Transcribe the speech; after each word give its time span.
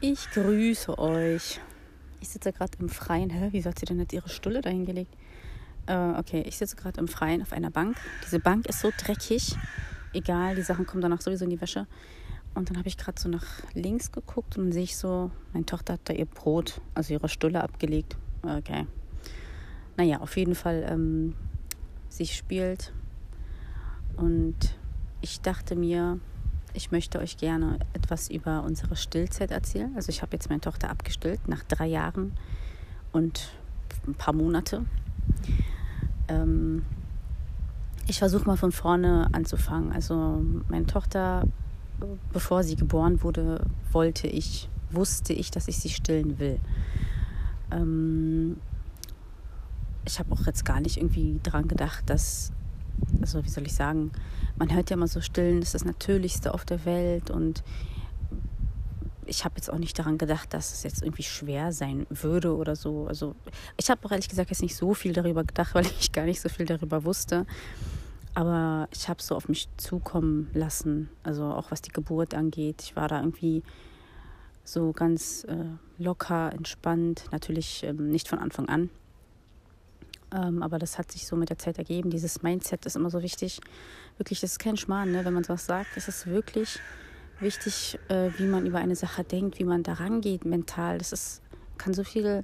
Ich 0.00 0.30
grüße 0.30 0.98
euch. 0.98 1.58
Ich 2.20 2.28
sitze 2.28 2.52
gerade 2.52 2.76
im 2.80 2.90
Freien. 2.90 3.30
Hä, 3.30 3.48
wieso 3.52 3.70
hat 3.70 3.78
sie 3.78 3.86
denn 3.86 3.96
nicht 3.96 4.12
ihre 4.12 4.28
Stulle 4.28 4.60
dahingelegt? 4.60 5.14
Äh, 5.86 6.10
okay, 6.18 6.42
ich 6.46 6.58
sitze 6.58 6.76
gerade 6.76 7.00
im 7.00 7.08
Freien 7.08 7.40
auf 7.40 7.52
einer 7.52 7.70
Bank. 7.70 7.96
Diese 8.22 8.38
Bank 8.38 8.66
ist 8.66 8.80
so 8.80 8.92
dreckig. 8.94 9.56
Egal, 10.12 10.54
die 10.54 10.62
Sachen 10.62 10.86
kommen 10.86 11.00
danach 11.00 11.22
sowieso 11.22 11.44
in 11.44 11.50
die 11.50 11.60
Wäsche. 11.62 11.86
Und 12.54 12.68
dann 12.68 12.76
habe 12.76 12.88
ich 12.88 12.98
gerade 12.98 13.18
so 13.18 13.30
nach 13.30 13.46
links 13.72 14.12
geguckt 14.12 14.58
und 14.58 14.64
dann 14.64 14.72
sehe 14.72 14.82
ich 14.82 14.98
so, 14.98 15.30
meine 15.54 15.64
Tochter 15.64 15.94
hat 15.94 16.00
da 16.04 16.12
ihr 16.12 16.26
Brot, 16.26 16.82
also 16.94 17.14
ihre 17.14 17.30
Stulle 17.30 17.62
abgelegt. 17.62 18.18
Okay. 18.42 18.86
Naja, 19.96 20.20
auf 20.20 20.36
jeden 20.36 20.54
Fall, 20.54 20.86
ähm, 20.90 21.34
sie 22.10 22.26
spielt. 22.26 22.92
Und 24.16 24.76
ich 25.22 25.40
dachte 25.40 25.74
mir, 25.74 26.20
ich 26.76 26.90
möchte 26.90 27.18
euch 27.18 27.38
gerne 27.38 27.78
etwas 27.94 28.28
über 28.28 28.62
unsere 28.62 28.96
Stillzeit 28.96 29.50
erzählen. 29.50 29.92
Also 29.96 30.10
ich 30.10 30.22
habe 30.22 30.32
jetzt 30.34 30.50
meine 30.50 30.60
Tochter 30.60 30.90
abgestillt 30.90 31.48
nach 31.48 31.64
drei 31.64 31.86
Jahren 31.86 32.32
und 33.12 33.48
ein 34.06 34.14
paar 34.14 34.34
Monate. 34.34 34.84
Ähm, 36.28 36.84
ich 38.06 38.18
versuche 38.18 38.44
mal 38.44 38.56
von 38.56 38.72
vorne 38.72 39.28
anzufangen. 39.32 39.90
Also 39.90 40.44
meine 40.68 40.86
Tochter, 40.86 41.44
bevor 42.32 42.62
sie 42.62 42.76
geboren 42.76 43.22
wurde, 43.22 43.64
wollte 43.90 44.26
ich, 44.26 44.68
wusste 44.90 45.32
ich, 45.32 45.50
dass 45.50 45.68
ich 45.68 45.78
sie 45.78 45.88
stillen 45.88 46.38
will. 46.38 46.60
Ähm, 47.70 48.58
ich 50.04 50.18
habe 50.18 50.30
auch 50.32 50.46
jetzt 50.46 50.64
gar 50.64 50.80
nicht 50.80 50.98
irgendwie 50.98 51.40
dran 51.42 51.68
gedacht, 51.68 52.08
dass 52.08 52.52
also 53.20 53.44
wie 53.44 53.48
soll 53.48 53.66
ich 53.66 53.74
sagen, 53.74 54.10
man 54.58 54.74
hört 54.74 54.90
ja 54.90 54.96
immer 54.96 55.08
so 55.08 55.20
stillen, 55.20 55.60
das 55.60 55.68
ist 55.68 55.74
das 55.74 55.84
Natürlichste 55.84 56.54
auf 56.54 56.64
der 56.64 56.84
Welt 56.84 57.30
und 57.30 57.62
ich 59.26 59.44
habe 59.44 59.56
jetzt 59.56 59.70
auch 59.72 59.78
nicht 59.78 59.98
daran 59.98 60.18
gedacht, 60.18 60.54
dass 60.54 60.72
es 60.72 60.82
jetzt 60.84 61.02
irgendwie 61.02 61.24
schwer 61.24 61.72
sein 61.72 62.06
würde 62.10 62.54
oder 62.56 62.76
so. 62.76 63.06
Also 63.06 63.34
ich 63.76 63.90
habe 63.90 64.04
auch 64.06 64.12
ehrlich 64.12 64.28
gesagt 64.28 64.50
jetzt 64.50 64.62
nicht 64.62 64.76
so 64.76 64.94
viel 64.94 65.12
darüber 65.12 65.44
gedacht, 65.44 65.74
weil 65.74 65.86
ich 65.86 66.12
gar 66.12 66.24
nicht 66.24 66.40
so 66.40 66.48
viel 66.48 66.66
darüber 66.66 67.04
wusste. 67.04 67.46
Aber 68.34 68.88
ich 68.92 69.08
habe 69.08 69.18
es 69.18 69.26
so 69.26 69.34
auf 69.34 69.48
mich 69.48 69.68
zukommen 69.78 70.50
lassen, 70.52 71.08
also 71.22 71.44
auch 71.44 71.70
was 71.70 71.80
die 71.80 71.90
Geburt 71.90 72.34
angeht. 72.34 72.82
Ich 72.82 72.94
war 72.94 73.08
da 73.08 73.18
irgendwie 73.18 73.62
so 74.62 74.92
ganz 74.92 75.44
äh, 75.44 75.64
locker, 75.98 76.52
entspannt, 76.52 77.24
natürlich 77.32 77.82
ähm, 77.82 78.10
nicht 78.10 78.28
von 78.28 78.38
Anfang 78.38 78.68
an. 78.68 78.90
Ähm, 80.36 80.62
aber 80.62 80.78
das 80.78 80.98
hat 80.98 81.10
sich 81.10 81.26
so 81.26 81.36
mit 81.36 81.48
der 81.48 81.58
Zeit 81.58 81.78
ergeben. 81.78 82.10
Dieses 82.10 82.42
Mindset 82.42 82.84
ist 82.84 82.96
immer 82.96 83.10
so 83.10 83.22
wichtig. 83.22 83.60
Wirklich, 84.18 84.40
das 84.40 84.52
ist 84.52 84.58
kein 84.58 84.76
Schmarrn, 84.76 85.12
ne? 85.12 85.24
wenn 85.24 85.32
man 85.32 85.44
sowas 85.44 85.66
sagt. 85.66 85.96
Es 85.96 86.08
ist 86.08 86.26
wirklich 86.26 86.78
wichtig, 87.40 87.98
äh, 88.08 88.30
wie 88.36 88.46
man 88.46 88.66
über 88.66 88.78
eine 88.78 88.96
Sache 88.96 89.24
denkt, 89.24 89.58
wie 89.58 89.64
man 89.64 89.82
daran 89.82 90.20
geht 90.20 90.44
mental. 90.44 90.98
Das 90.98 91.12
ist, 91.12 91.42
kann 91.78 91.94
so 91.94 92.04
viel 92.04 92.26
äh, 92.26 92.42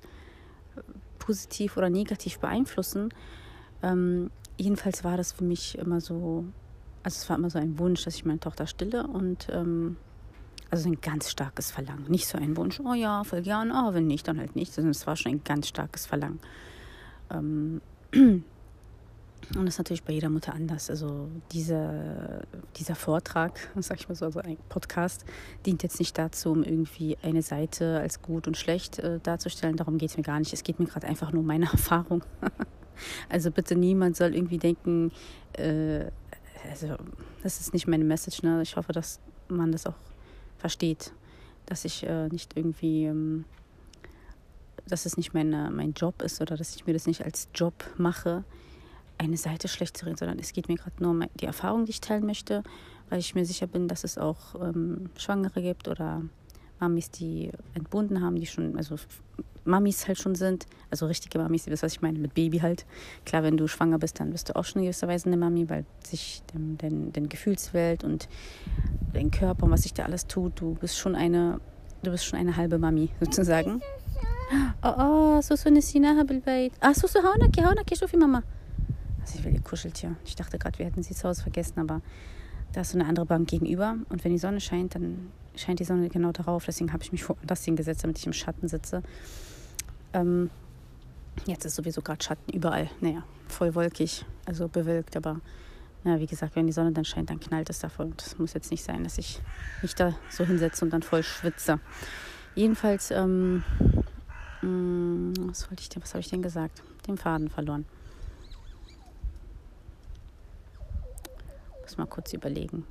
positiv 1.19 1.77
oder 1.77 1.91
negativ 1.91 2.39
beeinflussen. 2.39 3.13
Ähm, 3.83 4.31
jedenfalls 4.57 5.05
war 5.05 5.17
das 5.17 5.33
für 5.33 5.45
mich 5.45 5.77
immer 5.79 6.01
so, 6.01 6.45
also 7.03 7.17
es 7.17 7.29
war 7.29 7.37
immer 7.37 7.51
so 7.51 7.59
ein 7.59 7.79
Wunsch, 7.79 8.05
dass 8.05 8.15
ich 8.15 8.25
meine 8.25 8.41
Tochter 8.41 8.67
stille 8.67 9.07
und 9.07 9.49
ähm, 9.51 9.97
also 10.71 10.89
ein 10.89 11.01
ganz 11.01 11.31
starkes 11.31 11.71
Verlangen. 11.71 12.07
Nicht 12.09 12.27
so 12.27 12.39
ein 12.39 12.57
Wunsch, 12.57 12.81
oh 12.81 12.95
ja, 12.95 13.25
voll 13.25 13.43
gern, 13.43 13.71
oh, 13.71 13.93
wenn 13.93 14.07
nicht, 14.07 14.27
dann 14.29 14.39
halt 14.39 14.57
nicht, 14.57 14.73
sondern 14.73 14.93
es 14.93 15.07
war 15.07 15.17
schon 15.17 15.33
ein 15.33 15.45
ganz 15.45 15.69
starkes 15.69 16.07
Verlangen. 16.07 16.41
Ähm, 17.33 17.81
und 19.57 19.67
das 19.67 19.75
ist 19.75 19.79
natürlich 19.79 20.05
bei 20.05 20.13
jeder 20.13 20.31
Mutter 20.31 20.55
anders. 20.55 20.89
Also 20.89 21.29
diese, 21.53 22.47
dieser 22.77 22.95
Vortrag, 22.95 23.59
sag 23.77 23.99
ich 23.99 24.09
mal 24.09 24.15
so, 24.15 24.25
also 24.25 24.41
ein 24.41 24.57
Podcast, 24.69 25.25
dient 25.67 25.83
jetzt 25.83 25.99
nicht 25.99 26.17
dazu, 26.17 26.53
um 26.53 26.63
irgendwie 26.63 27.19
eine 27.23 27.43
Seite 27.43 27.99
als 28.01 28.23
gut 28.23 28.47
und 28.47 28.57
schlecht 28.57 28.99
äh, 28.99 29.19
darzustellen. 29.23 29.77
Darum 29.77 29.99
geht 29.99 30.11
es 30.11 30.17
mir 30.17 30.23
gar 30.23 30.39
nicht. 30.39 30.53
Es 30.53 30.63
geht 30.63 30.79
mir 30.79 30.87
gerade 30.87 31.07
einfach 31.07 31.33
nur 31.33 31.41
um 31.41 31.47
meine 31.47 31.67
Erfahrung. 31.73 32.23
also 33.29 33.51
bitte 33.51 33.75
niemand 33.75 34.17
soll 34.17 34.35
irgendwie 34.35 34.59
denken, 34.59 35.13
äh, 35.55 36.07
also 36.71 36.97
das 37.43 37.61
ist 37.61 37.75
nicht 37.75 37.89
meine 37.89 38.05
Message. 38.05 38.43
Ne? 38.43 38.63
Ich 38.63 38.77
hoffe, 38.77 38.93
dass 38.93 39.21
man 39.49 39.73
das 39.73 39.87
auch 39.87 39.97
versteht, 40.59 41.13
dass 41.67 41.85
ich 41.85 42.07
äh, 42.07 42.29
nicht 42.29 42.57
irgendwie... 42.57 43.05
Ähm, 43.05 43.45
dass 44.89 45.07
es 45.07 45.17
nicht 45.17 45.35
meine, 45.35 45.71
mein 45.71 45.93
Job 45.93 46.23
ist 46.23 46.41
oder 46.41 46.57
dass 46.57 46.75
ich 46.75 46.87
mir 46.87 46.93
das 46.93 47.07
nicht 47.07 47.25
als 47.25 47.49
Job 47.55 47.75
mache, 47.97 48.45
eine 49.19 49.37
Seite 49.37 49.69
schlecht 49.69 49.97
zu 49.97 50.07
reden, 50.07 50.17
sondern 50.17 50.39
es 50.39 50.53
geht 50.53 50.69
mir 50.69 50.77
gerade 50.77 51.03
nur 51.03 51.13
um 51.13 51.25
die 51.41 51.47
Erfahrung, 51.47 51.85
die 51.85 51.91
ich 51.91 52.01
teilen 52.01 52.27
möchte, 52.27 52.63
weil 53.09 53.21
ich 53.21 53.35
mir 53.35 53.45
sicher 53.45 53.67
bin, 53.67 53.89
dass 53.89 54.05
es 54.05 54.19
auch 54.19 54.55
ähm, 54.61 55.11
Schwangere 55.17 55.63
gibt 55.63 55.89
oder 55.89 56.23
Mamis, 56.81 57.11
die 57.11 57.51
entbunden 57.75 58.21
haben, 58.21 58.37
die 58.37 58.47
schon, 58.47 58.77
also 58.77 58.97
Mamis 59.65 60.09
halt 60.09 60.19
schon 60.19 60.35
sind, 60.35 60.67
also 60.91 61.07
richtige 61.07 61.39
Mamis, 61.39 61.67
ihr 61.67 61.73
wisst, 61.73 61.85
was 61.85 61.93
ich 61.93 62.03
meine, 62.03 62.19
mit 62.19 62.35
Baby 62.35 62.59
halt. 62.59 62.85
Klar, 63.25 63.45
wenn 63.45 63.57
du 63.57 63.69
schwanger 63.69 63.99
bist, 63.99 64.19
dann 64.19 64.31
bist 64.31 64.49
du 64.49 64.57
auch 64.57 64.65
schon 64.65 64.81
in 64.81 64.87
gewisser 64.87 65.07
Weise 65.07 65.27
eine 65.27 65.37
Mami, 65.37 65.69
weil 65.69 65.85
sich 66.05 66.43
den, 66.53 66.79
den, 66.79 67.13
den 67.13 67.29
Gefühlswelt 67.29 68.03
und 68.03 68.29
dein 69.13 69.31
Körper 69.31 69.65
und 69.65 69.71
was 69.71 69.83
sich 69.83 69.95
da 69.95 70.05
alles 70.05 70.27
tut, 70.27 70.61
du 70.61 70.75
bist 70.75 70.99
schon 70.99 71.15
eine, 71.15 71.61
du 72.03 72.11
bist 72.11 72.25
schon 72.25 72.39
eine 72.39 72.57
halbe 72.57 72.79
Mami 72.79 73.11
sozusagen. 73.21 73.81
اه 74.84 75.38
اه 75.38 75.42
سوسو 75.42 75.70
نسيناها 75.70 76.24
بالبيت 76.24 76.72
اه 76.84 76.94
سوسو 76.94 77.20
هونك 77.20 77.60
هونك 77.60 77.94
شوفي 77.94 78.18
Mama 78.18 78.44
also 79.22 79.40
ich 79.40 79.46
will 79.46 79.54
ihr 79.54 79.62
Kuscheltier 79.62 80.16
ich 80.26 80.36
dachte 80.36 80.58
gerade 80.58 80.78
wir 80.80 80.86
hätten 80.86 81.04
sie 81.04 81.14
zu 81.14 81.28
Hause 81.28 81.42
vergessen 81.44 81.80
aber 81.80 82.02
da 82.74 82.82
ist 82.82 82.92
so 82.92 83.00
eine 83.00 83.08
andere 83.08 83.26
Bank 83.26 83.48
gegenüber 83.48 83.96
und 84.10 84.24
wenn 84.24 84.32
die 84.32 84.38
Sonne 84.38 84.60
scheint 84.60 84.96
dann 84.96 85.32
scheint 85.56 85.80
die 85.80 85.84
Sonne 85.84 86.10
genau 86.10 86.32
darauf 86.32 86.66
deswegen 86.66 86.94
habe 86.94 87.04
ich 87.04 87.12
mich 87.12 87.28
woanders 87.28 87.64
hingesetzt 87.66 88.04
damit 88.04 88.18
ich 88.18 88.26
im 88.26 88.34
Schatten 88.34 88.68
sitze 88.68 89.04
ähm, 90.14 90.50
jetzt 91.46 91.66
ist 91.66 91.76
sowieso 91.76 92.02
gerade 92.02 92.24
Schatten 92.24 92.52
überall 92.52 92.90
naja 93.02 93.24
voll 93.48 93.76
wolkig 93.76 94.26
also 94.46 94.68
bewölkt 94.68 95.18
aber 95.18 95.42
ja, 96.04 96.20
wie 96.20 96.26
gesagt, 96.26 96.56
wenn 96.56 96.68
die 96.68 96.74
Sonne 96.74 96.92
dann 96.92 97.06
scheint, 97.06 97.30
dann 97.30 97.40
knallt 97.40 97.70
es 97.70 97.80
davon. 97.80 98.12
Und 98.12 98.22
es 98.22 98.38
muss 98.38 98.54
jetzt 98.54 98.72
nicht 98.72 98.84
sein, 98.84 99.04
dass 99.04 99.18
ich 99.18 99.42
mich 99.82 99.94
da 99.94 100.16
so 100.30 100.46
hinsetze 100.46 100.86
und 100.86 100.92
dann 100.92 101.02
voll 101.02 101.24
schwitze. 101.24 101.80
Jedenfalls 102.56 103.12
ähm, 103.12 103.64
hm, 103.78 104.04
was 104.63 105.69
wollte 105.69 105.83
ich 105.83 105.89
denn, 105.89 106.03
was 106.03 106.15
habe 106.15 106.21
ich 106.21 106.29
denn 106.29 106.43
gesagt? 106.43 106.83
Den 107.07 107.19
Faden 107.19 107.49
verloren. 107.49 107.85
Muss 111.83 111.97
mal 111.97 112.07
kurz 112.07 112.33
überlegen. 112.33 112.85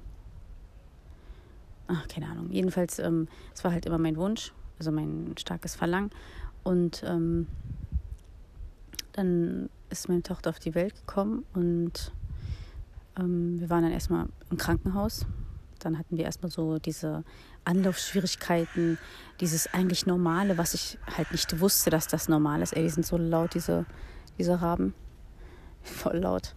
Ach, 1.87 2.07
keine 2.07 2.27
Ahnung. 2.27 2.51
Jedenfalls, 2.51 2.99
ähm, 2.99 3.27
es 3.53 3.63
war 3.63 3.71
halt 3.71 3.85
immer 3.85 3.97
mein 3.97 4.17
Wunsch, 4.17 4.53
also 4.79 4.91
mein 4.91 5.33
starkes 5.37 5.75
Verlangen. 5.75 6.11
Und 6.63 7.03
ähm, 7.05 7.47
dann 9.13 9.69
ist 9.89 10.09
meine 10.09 10.23
Tochter 10.23 10.49
auf 10.49 10.59
die 10.59 10.75
Welt 10.75 10.95
gekommen 10.95 11.45
und 11.53 12.11
ähm, 13.19 13.59
wir 13.59 13.69
waren 13.69 13.83
dann 13.83 13.91
erstmal 13.91 14.27
im 14.49 14.57
Krankenhaus. 14.57 15.25
Dann 15.85 15.97
hatten 15.97 16.17
wir 16.17 16.25
erstmal 16.25 16.51
so 16.51 16.79
diese 16.79 17.23
Anlaufschwierigkeiten, 17.65 18.97
dieses 19.39 19.73
eigentlich 19.73 20.05
Normale, 20.05 20.57
was 20.57 20.73
ich 20.73 20.97
halt 21.17 21.31
nicht 21.31 21.59
wusste, 21.59 21.89
dass 21.89 22.07
das 22.07 22.29
normal 22.29 22.61
ist. 22.61 22.73
Ey, 22.73 22.83
die 22.83 22.89
sind 22.89 23.05
so 23.05 23.17
laut, 23.17 23.53
diese, 23.53 23.85
diese 24.37 24.61
Raben. 24.61 24.93
Voll 25.83 26.17
laut. 26.17 26.53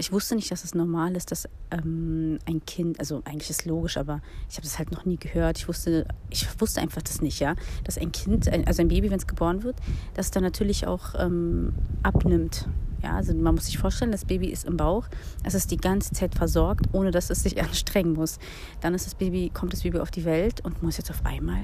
Ich 0.00 0.12
wusste 0.12 0.36
nicht, 0.36 0.50
dass 0.52 0.62
es 0.62 0.76
normal 0.76 1.16
ist, 1.16 1.32
dass 1.32 1.48
ähm, 1.72 2.38
ein 2.46 2.64
Kind, 2.64 3.00
also 3.00 3.20
eigentlich 3.24 3.50
ist 3.50 3.60
es 3.62 3.66
logisch, 3.66 3.96
aber 3.96 4.20
ich 4.48 4.56
habe 4.56 4.62
das 4.62 4.78
halt 4.78 4.92
noch 4.92 5.04
nie 5.04 5.16
gehört. 5.16 5.58
Ich 5.58 5.66
wusste, 5.66 6.06
ich 6.30 6.46
wusste 6.60 6.80
einfach 6.80 7.02
das 7.02 7.20
nicht, 7.20 7.40
ja, 7.40 7.56
dass 7.82 7.98
ein 7.98 8.12
Kind, 8.12 8.48
also 8.48 8.80
ein 8.80 8.88
Baby, 8.88 9.10
wenn 9.10 9.18
es 9.18 9.26
geboren 9.26 9.64
wird, 9.64 9.76
dass 10.14 10.30
dann 10.30 10.44
natürlich 10.44 10.86
auch 10.86 11.14
ähm, 11.18 11.74
abnimmt. 12.04 12.68
Ja, 13.02 13.14
also 13.14 13.32
man 13.34 13.54
muss 13.54 13.66
sich 13.66 13.78
vorstellen, 13.78 14.10
das 14.10 14.24
Baby 14.24 14.48
ist 14.48 14.64
im 14.64 14.76
Bauch, 14.76 15.06
es 15.44 15.54
ist 15.54 15.70
die 15.70 15.76
ganze 15.76 16.12
Zeit 16.12 16.34
versorgt, 16.34 16.86
ohne 16.92 17.10
dass 17.10 17.30
es 17.30 17.42
sich 17.42 17.62
anstrengen 17.62 18.14
muss. 18.14 18.38
Dann 18.80 18.94
ist 18.94 19.06
das 19.06 19.14
Baby, 19.14 19.50
kommt 19.52 19.72
das 19.72 19.82
Baby 19.82 19.98
auf 19.98 20.10
die 20.10 20.24
Welt 20.24 20.60
und 20.64 20.82
muss 20.82 20.96
jetzt 20.96 21.10
auf 21.10 21.24
einmal 21.24 21.60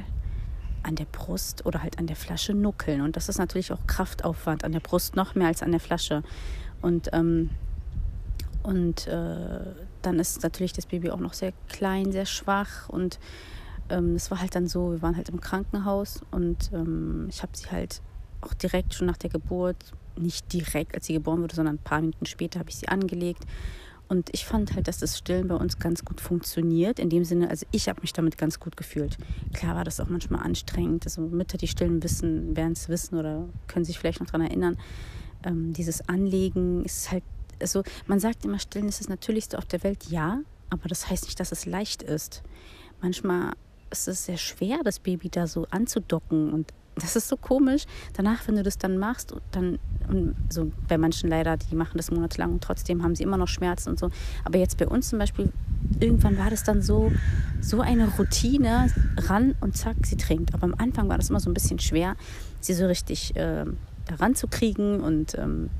an 0.84 0.94
der 0.94 1.06
Brust 1.06 1.66
oder 1.66 1.82
halt 1.82 1.98
an 1.98 2.06
der 2.06 2.16
Flasche 2.16 2.54
nuckeln. 2.54 3.00
Und 3.00 3.16
das 3.16 3.28
ist 3.28 3.38
natürlich 3.38 3.72
auch 3.72 3.86
Kraftaufwand 3.86 4.64
an 4.64 4.72
der 4.72 4.81
Brust, 4.81 5.16
noch 5.16 5.34
mehr 5.34 5.48
als 5.48 5.62
an 5.62 5.70
der 5.70 5.81
Flasche. 5.81 6.22
Und, 6.82 7.08
ähm, 7.12 7.50
und 8.62 9.06
äh, 9.06 9.60
dann 10.02 10.19
ist 10.19 10.42
natürlich 10.42 10.72
das 10.72 10.87
Baby 10.87 11.10
auch 11.10 11.20
noch 11.20 11.32
sehr 11.32 11.52
klein, 11.69 12.12
sehr 12.12 12.26
schwach. 12.26 12.88
Und 12.88 13.19
ähm, 13.88 14.14
es 14.14 14.30
war 14.30 14.40
halt 14.40 14.54
dann 14.54 14.69
so, 14.69 14.92
wir 14.92 15.02
waren 15.02 15.16
halt 15.16 15.30
im 15.30 15.40
Krankenhaus 15.40 16.20
und 16.30 16.70
ähm, 16.72 17.26
ich 17.28 17.42
habe 17.42 17.52
sie 17.54 17.70
halt 17.70 18.00
auch 18.40 18.54
direkt 18.54 18.94
schon 18.94 19.06
nach 19.06 19.16
der 19.16 19.30
Geburt 19.30 19.92
nicht 20.19 20.52
direkt, 20.52 20.94
als 20.94 21.06
sie 21.06 21.14
geboren 21.14 21.43
wurde, 21.43 21.55
sondern 21.55 21.76
ein 21.76 21.82
paar 21.82 22.00
Minuten 22.00 22.26
später 22.26 22.58
habe 22.61 22.70
ich 22.70 22.76
sie 22.76 22.88
angelegt. 22.88 23.44
Und 24.06 24.28
ich 24.32 24.44
fand 24.44 24.75
halt, 24.75 24.87
dass 24.87 24.99
das 24.99 25.19
Stillen 25.19 25.49
bei 25.49 25.55
uns 25.55 25.78
ganz 25.78 26.05
gut 26.05 26.20
funktioniert. 26.20 26.99
In 26.99 27.08
dem 27.08 27.25
Sinne, 27.25 27.49
also 27.49 27.66
ich 27.70 27.88
habe 27.88 28.02
mich 28.02 28.12
damit 28.12 28.37
ganz 28.37 28.61
gut 28.61 28.76
gefühlt. 28.76 29.16
Klar 29.55 29.76
war 29.76 29.84
das 29.84 29.99
auch 29.99 30.08
manchmal 30.08 30.43
anstrengend. 30.44 31.05
Also 31.05 31.22
Mütter, 31.22 31.56
die 31.56 31.69
stillen 31.69 32.02
wissen, 32.02 32.55
werden 32.55 32.72
es 32.72 32.88
wissen 32.88 33.19
oder 33.19 33.49
können 33.66 33.84
sich 33.84 33.99
vielleicht 33.99 34.20
noch 34.20 34.26
daran 34.26 34.43
erinnern. 34.43 34.76
Ähm, 35.43 35.72
dieses 35.72 36.06
Anlegen 36.06 36.84
ist 36.84 37.11
halt, 37.11 37.25
also 37.61 37.82
man 38.06 38.20
sagt 38.20 38.44
immer, 38.44 38.58
Stillen 38.58 38.88
ist 38.88 39.00
das 39.00 39.08
Natürlichste 39.08 39.56
auf 39.56 39.64
der 39.64 39.82
Welt. 39.82 40.05
Ja, 40.11 40.40
aber 40.69 40.88
das 40.88 41.08
heißt 41.08 41.25
nicht, 41.25 41.40
dass 41.40 41.50
es 41.50 41.64
leicht 41.64 42.02
ist. 42.02 42.43
Manchmal 43.00 43.55
es 43.90 44.08
ist 44.08 44.25
sehr 44.25 44.37
schwer, 44.37 44.81
das 44.82 44.99
Baby 44.99 45.28
da 45.28 45.46
so 45.46 45.66
anzudocken 45.70 46.52
und 46.52 46.72
das 46.96 47.17
ist 47.17 47.29
so 47.29 47.37
komisch. 47.37 47.85
Danach, 48.12 48.46
wenn 48.46 48.56
du 48.56 48.62
das 48.62 48.79
dann 48.79 48.99
machst, 48.99 49.35
dann, 49.50 49.79
so 50.50 50.70
bei 50.88 50.99
manchen 50.99 51.31
leider, 51.31 51.56
die 51.56 51.75
machen 51.75 51.96
das 51.96 52.11
monatelang 52.11 52.52
und 52.52 52.62
trotzdem 52.62 53.02
haben 53.02 53.14
sie 53.14 53.23
immer 53.23 53.37
noch 53.37 53.49
Schmerzen 53.49 53.91
und 53.91 53.99
so. 53.99 54.11
Aber 54.44 54.58
jetzt 54.58 54.76
bei 54.79 54.87
uns 54.87 55.08
zum 55.08 55.19
Beispiel, 55.19 55.52
irgendwann 56.00 56.38
war 56.38 56.50
das 56.50 56.62
dann 56.62 56.82
so, 56.82 57.11
so 57.61 57.81
eine 57.81 58.08
Routine, 58.17 58.91
ran 59.17 59.55
und 59.61 59.76
zack, 59.76 59.96
sie 60.02 60.17
trinkt. 60.17 60.55
Aber 60.55 60.64
am 60.64 60.75
Anfang 60.76 61.08
war 61.08 61.17
das 61.17 61.31
immer 61.31 61.41
so 61.41 61.50
ein 61.50 61.55
bisschen 61.55 61.79
schwer, 61.79 62.17
sie 62.61 62.75
so 62.75 62.87
richtig 62.87 63.35
äh, 63.37 63.64
ranzukriegen 64.19 65.00
und 65.00 65.35
ähm, 65.37 65.70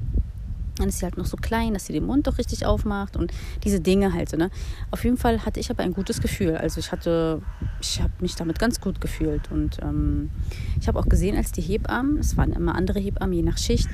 dann 0.77 0.89
ist 0.89 0.99
sie 0.99 1.05
halt 1.05 1.17
noch 1.17 1.27
so 1.27 1.37
klein, 1.37 1.75
dass 1.75 1.87
sie 1.87 1.93
den 1.93 2.07
Mund 2.07 2.27
doch 2.27 2.39
richtig 2.39 2.67
aufmacht 2.67 3.17
und 3.17 3.33
diese 3.63 3.81
Dinge 3.81 4.13
halt 4.13 4.29
so, 4.29 4.37
ne? 4.37 4.51
Auf 4.91 5.05
jeden 5.05 5.17
Fall 5.17 5.45
hatte 5.45 5.61
ich 5.61 5.71
aber 5.71 5.83
ein 5.83 5.93
gutes 5.93 6.21
Gefühl. 6.21 6.57
Also 6.57 6.81
ich 6.81 6.91
hatte, 6.91 7.43
ich 7.81 8.01
habe 8.01 8.13
mich 8.21 8.35
damit 8.35 8.59
ganz 8.59 8.81
gut 8.81 9.01
gefühlt. 9.01 9.51
Und 9.51 9.79
ähm, 9.83 10.31
ich 10.81 10.89
habe 10.89 10.99
auch 10.99 11.09
gesehen, 11.09 11.37
als 11.37 11.53
die 11.53 11.63
Hebammen, 11.63 12.19
es 12.19 12.37
waren 12.37 12.53
immer 12.53 12.75
andere 12.75 12.99
Hebammen, 12.99 13.35
je 13.35 13.43
nach 13.43 13.59
Schicht, 13.59 13.89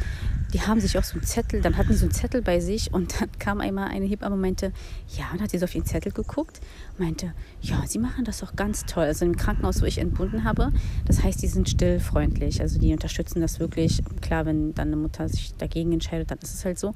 die 0.52 0.62
haben 0.62 0.80
sich 0.80 0.98
auch 0.98 1.04
so 1.04 1.14
einen 1.14 1.22
Zettel, 1.22 1.60
dann 1.60 1.76
hatten 1.76 1.90
die 1.90 1.94
so 1.94 2.06
einen 2.06 2.12
Zettel 2.12 2.42
bei 2.42 2.60
sich 2.60 2.92
und 2.92 3.14
dann 3.20 3.28
kam 3.38 3.60
einmal 3.60 3.88
eine 3.88 4.06
Hebamme 4.06 4.34
und 4.34 4.40
meinte, 4.40 4.72
ja, 5.16 5.26
und 5.32 5.40
hat 5.40 5.50
sie 5.50 5.58
so 5.58 5.64
auf 5.64 5.74
ihren 5.74 5.86
Zettel 5.86 6.12
geguckt 6.12 6.60
meinte, 7.00 7.32
ja, 7.60 7.82
sie 7.86 7.98
machen 7.98 8.24
das 8.24 8.42
auch 8.42 8.54
ganz 8.54 8.84
toll. 8.84 9.04
Also 9.04 9.24
im 9.24 9.36
Krankenhaus, 9.36 9.82
wo 9.82 9.86
ich 9.86 9.98
entbunden 9.98 10.44
habe, 10.44 10.72
das 11.06 11.22
heißt, 11.22 11.42
die 11.42 11.48
sind 11.48 11.68
stillfreundlich, 11.68 12.60
also 12.60 12.78
die 12.78 12.92
unterstützen 12.92 13.40
das 13.40 13.58
wirklich. 13.58 14.02
Klar, 14.20 14.46
wenn 14.46 14.74
dann 14.74 14.88
eine 14.88 14.96
Mutter 14.96 15.28
sich 15.28 15.54
dagegen 15.56 15.92
entscheidet, 15.92 16.30
dann 16.30 16.38
ist 16.38 16.54
es 16.54 16.64
halt 16.64 16.69
so. 16.78 16.94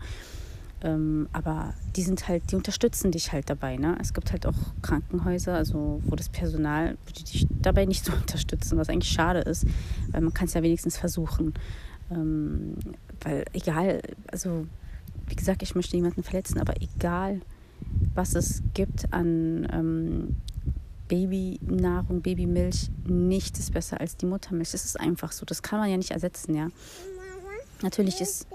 Ähm, 0.82 1.28
aber 1.32 1.72
die 1.96 2.02
sind 2.02 2.28
halt, 2.28 2.50
die 2.50 2.56
unterstützen 2.56 3.10
dich 3.10 3.32
halt 3.32 3.48
dabei. 3.48 3.76
Ne? 3.76 3.96
Es 4.00 4.12
gibt 4.12 4.32
halt 4.32 4.46
auch 4.46 4.54
Krankenhäuser, 4.82 5.54
also 5.54 6.02
wo 6.04 6.14
das 6.14 6.28
Personal 6.28 6.98
dich 7.16 7.46
dabei 7.50 7.86
nicht 7.86 8.04
so 8.06 8.12
unterstützen, 8.12 8.76
was 8.76 8.88
eigentlich 8.88 9.12
schade 9.12 9.40
ist, 9.40 9.66
weil 10.10 10.20
man 10.20 10.34
kann 10.34 10.46
es 10.46 10.54
ja 10.54 10.62
wenigstens 10.62 10.98
versuchen. 10.98 11.54
Ähm, 12.10 12.74
weil 13.22 13.44
egal, 13.54 14.02
also 14.30 14.66
wie 15.26 15.36
gesagt, 15.36 15.62
ich 15.62 15.74
möchte 15.74 15.96
niemanden 15.96 16.22
verletzen, 16.22 16.60
aber 16.60 16.74
egal, 16.82 17.40
was 18.14 18.34
es 18.34 18.62
gibt 18.74 19.12
an 19.12 19.66
ähm, 19.72 20.36
Babynahrung, 21.08 22.22
Babymilch, 22.22 22.90
nichts 23.06 23.58
ist 23.58 23.72
besser 23.72 24.00
als 24.00 24.16
die 24.16 24.26
Muttermilch. 24.26 24.70
Das 24.72 24.84
ist 24.84 24.98
einfach 24.98 25.32
so. 25.32 25.44
Das 25.44 25.62
kann 25.62 25.78
man 25.78 25.90
ja 25.90 25.96
nicht 25.96 26.10
ersetzen, 26.10 26.54
ja. 26.54 26.68
Natürlich 27.82 28.20
ist. 28.20 28.46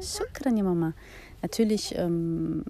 Shukran, 0.00 0.56
ja, 0.56 0.64
Mama. 0.64 0.94
Natürlich, 1.42 1.94
ähm, 1.96 2.64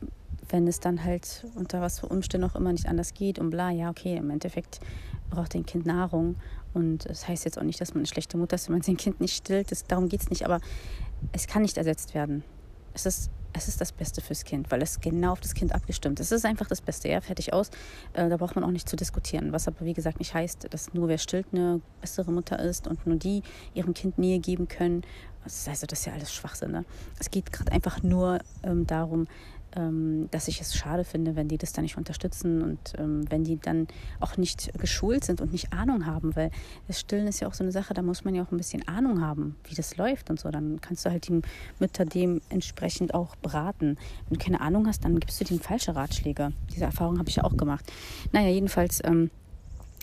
wenn 0.48 0.66
es 0.66 0.80
dann 0.80 1.04
halt 1.04 1.46
unter 1.54 1.80
was 1.80 2.00
für 2.00 2.06
Umständen 2.06 2.48
auch 2.48 2.54
immer 2.54 2.72
nicht 2.72 2.86
anders 2.86 3.14
geht 3.14 3.38
und 3.38 3.50
bla, 3.50 3.70
ja, 3.70 3.90
okay, 3.90 4.16
im 4.16 4.30
Endeffekt 4.30 4.80
braucht 5.30 5.54
dein 5.54 5.66
Kind 5.66 5.86
Nahrung. 5.86 6.36
Und 6.74 7.08
das 7.08 7.28
heißt 7.28 7.44
jetzt 7.44 7.58
auch 7.58 7.62
nicht, 7.62 7.80
dass 7.80 7.94
man 7.94 8.00
eine 8.00 8.06
schlechte 8.06 8.36
Mutter 8.36 8.56
ist, 8.56 8.68
wenn 8.68 8.76
man 8.76 8.82
sein 8.82 8.96
Kind 8.96 9.20
nicht 9.20 9.34
stillt. 9.34 9.70
Das, 9.70 9.84
darum 9.84 10.08
geht 10.08 10.20
es 10.20 10.30
nicht. 10.30 10.44
Aber 10.44 10.60
es 11.32 11.46
kann 11.46 11.62
nicht 11.62 11.76
ersetzt 11.76 12.14
werden. 12.14 12.44
Es 12.94 13.06
ist, 13.06 13.30
es 13.52 13.68
ist 13.68 13.80
das 13.80 13.92
Beste 13.92 14.20
fürs 14.20 14.44
Kind, 14.44 14.70
weil 14.70 14.82
es 14.82 15.00
genau 15.00 15.32
auf 15.32 15.40
das 15.40 15.54
Kind 15.54 15.74
abgestimmt 15.74 16.20
ist. 16.20 16.32
Es 16.32 16.38
ist 16.38 16.44
einfach 16.44 16.66
das 16.66 16.80
Beste, 16.80 17.08
ja, 17.08 17.20
fertig 17.20 17.52
aus. 17.52 17.70
Äh, 18.12 18.28
da 18.28 18.36
braucht 18.36 18.54
man 18.54 18.64
auch 18.64 18.70
nicht 18.70 18.88
zu 18.88 18.96
diskutieren. 18.96 19.52
Was 19.52 19.68
aber, 19.68 19.84
wie 19.84 19.92
gesagt, 19.92 20.18
nicht 20.18 20.34
heißt, 20.34 20.68
dass 20.70 20.94
nur 20.94 21.08
wer 21.08 21.18
stillt 21.18 21.46
eine 21.52 21.80
bessere 22.00 22.32
Mutter 22.32 22.58
ist 22.58 22.86
und 22.86 23.06
nur 23.06 23.16
die 23.16 23.42
ihrem 23.74 23.94
Kind 23.94 24.18
Nähe 24.18 24.38
geben 24.38 24.68
können. 24.68 25.02
Also, 25.44 25.86
das 25.86 26.00
ist 26.00 26.06
ja 26.06 26.12
alles 26.12 26.32
Schwachsinn. 26.32 26.70
Ne? 26.70 26.84
Es 27.18 27.30
geht 27.30 27.52
gerade 27.52 27.72
einfach 27.72 28.02
nur 28.02 28.38
ähm, 28.62 28.86
darum, 28.86 29.26
dass 30.30 30.48
ich 30.48 30.60
es 30.60 30.74
schade 30.74 31.04
finde, 31.04 31.34
wenn 31.34 31.48
die 31.48 31.58
das 31.58 31.72
dann 31.72 31.82
nicht 31.82 31.96
unterstützen 31.96 32.62
und 32.62 32.92
ähm, 32.98 33.24
wenn 33.30 33.44
die 33.44 33.58
dann 33.58 33.88
auch 34.20 34.36
nicht 34.36 34.72
geschult 34.78 35.24
sind 35.24 35.40
und 35.40 35.52
nicht 35.52 35.72
Ahnung 35.72 36.06
haben, 36.06 36.36
weil 36.36 36.50
das 36.88 37.00
Stillen 37.00 37.26
ist 37.26 37.40
ja 37.40 37.48
auch 37.48 37.54
so 37.54 37.64
eine 37.64 37.72
Sache, 37.72 37.94
da 37.94 38.02
muss 38.02 38.24
man 38.24 38.34
ja 38.34 38.42
auch 38.42 38.50
ein 38.50 38.58
bisschen 38.58 38.86
Ahnung 38.86 39.22
haben, 39.22 39.56
wie 39.64 39.74
das 39.74 39.96
läuft 39.96 40.30
und 40.30 40.38
so. 40.38 40.50
Dann 40.50 40.80
kannst 40.80 41.06
du 41.06 41.10
halt 41.10 41.28
die 41.28 41.40
Mütter 41.78 42.04
dementsprechend 42.04 43.14
auch 43.14 43.34
beraten. 43.36 43.96
Wenn 44.28 44.38
du 44.38 44.44
keine 44.44 44.60
Ahnung 44.60 44.86
hast, 44.86 45.04
dann 45.04 45.18
gibst 45.18 45.40
du 45.40 45.44
denen 45.44 45.60
falsche 45.60 45.96
Ratschläge. 45.96 46.52
Diese 46.74 46.84
Erfahrung 46.84 47.18
habe 47.18 47.28
ich 47.28 47.36
ja 47.36 47.44
auch 47.44 47.56
gemacht. 47.56 47.90
Naja, 48.32 48.48
jedenfalls 48.48 49.00
ähm, 49.04 49.30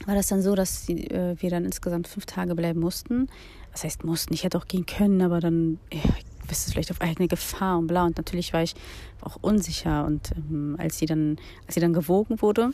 war 0.06 0.16
das 0.16 0.28
dann 0.28 0.42
so, 0.42 0.56
dass 0.56 0.86
die, 0.86 1.10
äh, 1.12 1.36
wir 1.40 1.50
dann 1.50 1.66
insgesamt 1.66 2.08
fünf 2.08 2.26
Tage 2.26 2.56
bleiben 2.56 2.80
mussten. 2.80 3.28
Das 3.72 3.84
heißt, 3.84 4.04
mussten. 4.04 4.34
Ich 4.34 4.44
hätte 4.44 4.58
auch 4.58 4.68
gehen 4.68 4.86
können, 4.86 5.22
aber 5.22 5.40
dann, 5.40 5.80
ja, 5.94 6.02
bist 6.50 6.68
du 6.68 6.72
vielleicht 6.72 6.92
auf 6.92 7.00
eigene 7.00 7.28
Gefahr 7.30 7.78
und 7.78 7.88
bla. 7.88 8.04
Und 8.04 8.18
natürlich 8.18 8.52
war 8.52 8.62
ich 8.62 8.76
auch 9.22 9.38
unsicher. 9.42 10.06
Und 10.06 10.32
ähm, 10.36 10.76
als 10.78 10.98
sie 10.98 11.06
dann, 11.06 11.38
als 11.66 11.76
sie 11.76 11.80
dann 11.80 11.94
gewogen 11.94 12.42
wurde, 12.42 12.72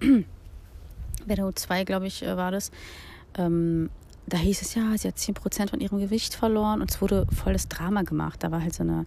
bei 1.26 1.34
der 1.34 1.44
U2, 1.44 1.84
glaube 1.84 2.06
ich, 2.06 2.22
äh, 2.22 2.36
war 2.36 2.50
das, 2.50 2.70
ähm, 3.36 3.90
da 4.26 4.38
hieß 4.38 4.62
es 4.62 4.74
ja, 4.74 4.96
sie 4.96 5.08
hat 5.08 5.16
10% 5.16 5.70
von 5.70 5.80
ihrem 5.80 5.98
Gewicht 5.98 6.34
verloren 6.34 6.80
und 6.80 6.90
es 6.90 7.02
wurde 7.02 7.26
volles 7.32 7.68
Drama 7.68 8.02
gemacht. 8.02 8.42
Da 8.42 8.50
war 8.50 8.62
halt 8.62 8.74
so 8.74 8.82
eine, 8.82 9.04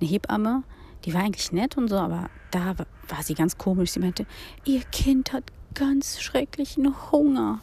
eine 0.00 0.10
Hebamme, 0.10 0.62
die 1.04 1.14
war 1.14 1.22
eigentlich 1.22 1.52
nett 1.52 1.76
und 1.76 1.88
so, 1.88 1.96
aber 1.96 2.28
da 2.50 2.74
war 2.76 3.22
sie 3.22 3.34
ganz 3.34 3.56
komisch. 3.56 3.92
Sie 3.92 4.00
meinte, 4.00 4.26
ihr 4.64 4.82
Kind 4.92 5.32
hat 5.32 5.44
ganz 5.74 6.20
schrecklichen 6.20 7.10
Hunger. 7.10 7.60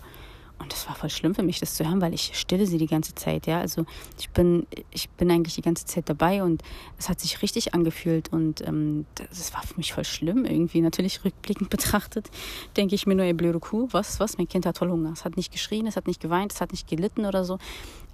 Und 0.57 0.71
das 0.71 0.87
war 0.87 0.95
voll 0.95 1.09
schlimm 1.09 1.35
für 1.35 1.43
mich, 1.43 1.59
das 1.59 1.75
zu 1.75 1.85
hören, 1.85 2.01
weil 2.01 2.13
ich 2.13 2.31
stille 2.33 2.65
sie 2.65 2.77
die 2.77 2.87
ganze 2.87 3.13
Zeit, 3.13 3.45
ja. 3.45 3.59
Also 3.59 3.85
ich 4.17 4.29
bin, 4.29 4.65
ich 4.91 5.09
bin 5.09 5.29
eigentlich 5.29 5.55
die 5.55 5.61
ganze 5.61 5.85
Zeit 5.85 6.07
dabei 6.07 6.43
und 6.43 6.63
es 6.97 7.09
hat 7.09 7.19
sich 7.19 7.41
richtig 7.41 7.73
angefühlt 7.73 8.31
und 8.31 8.65
ähm, 8.65 9.05
das 9.15 9.53
war 9.53 9.63
für 9.63 9.75
mich 9.75 9.93
voll 9.93 10.05
schlimm 10.05 10.45
irgendwie. 10.45 10.81
Natürlich 10.81 11.25
rückblickend 11.25 11.69
betrachtet, 11.75 12.29
denke 12.77 12.95
ich 12.95 13.05
mir 13.05 13.15
nur, 13.15 13.25
ey 13.25 13.33
blöde 13.33 13.59
Kuh, 13.59 13.89
was, 13.91 14.19
was, 14.19 14.37
mein 14.37 14.47
Kind 14.47 14.65
hat 14.65 14.77
voll 14.77 14.89
Hunger. 14.89 15.11
Es 15.11 15.25
hat 15.25 15.35
nicht 15.35 15.51
geschrien, 15.51 15.87
es 15.87 15.97
hat 15.97 16.07
nicht 16.07 16.21
geweint, 16.21 16.53
es 16.53 16.61
hat 16.61 16.71
nicht 16.71 16.87
gelitten 16.87 17.25
oder 17.25 17.43
so. 17.43 17.57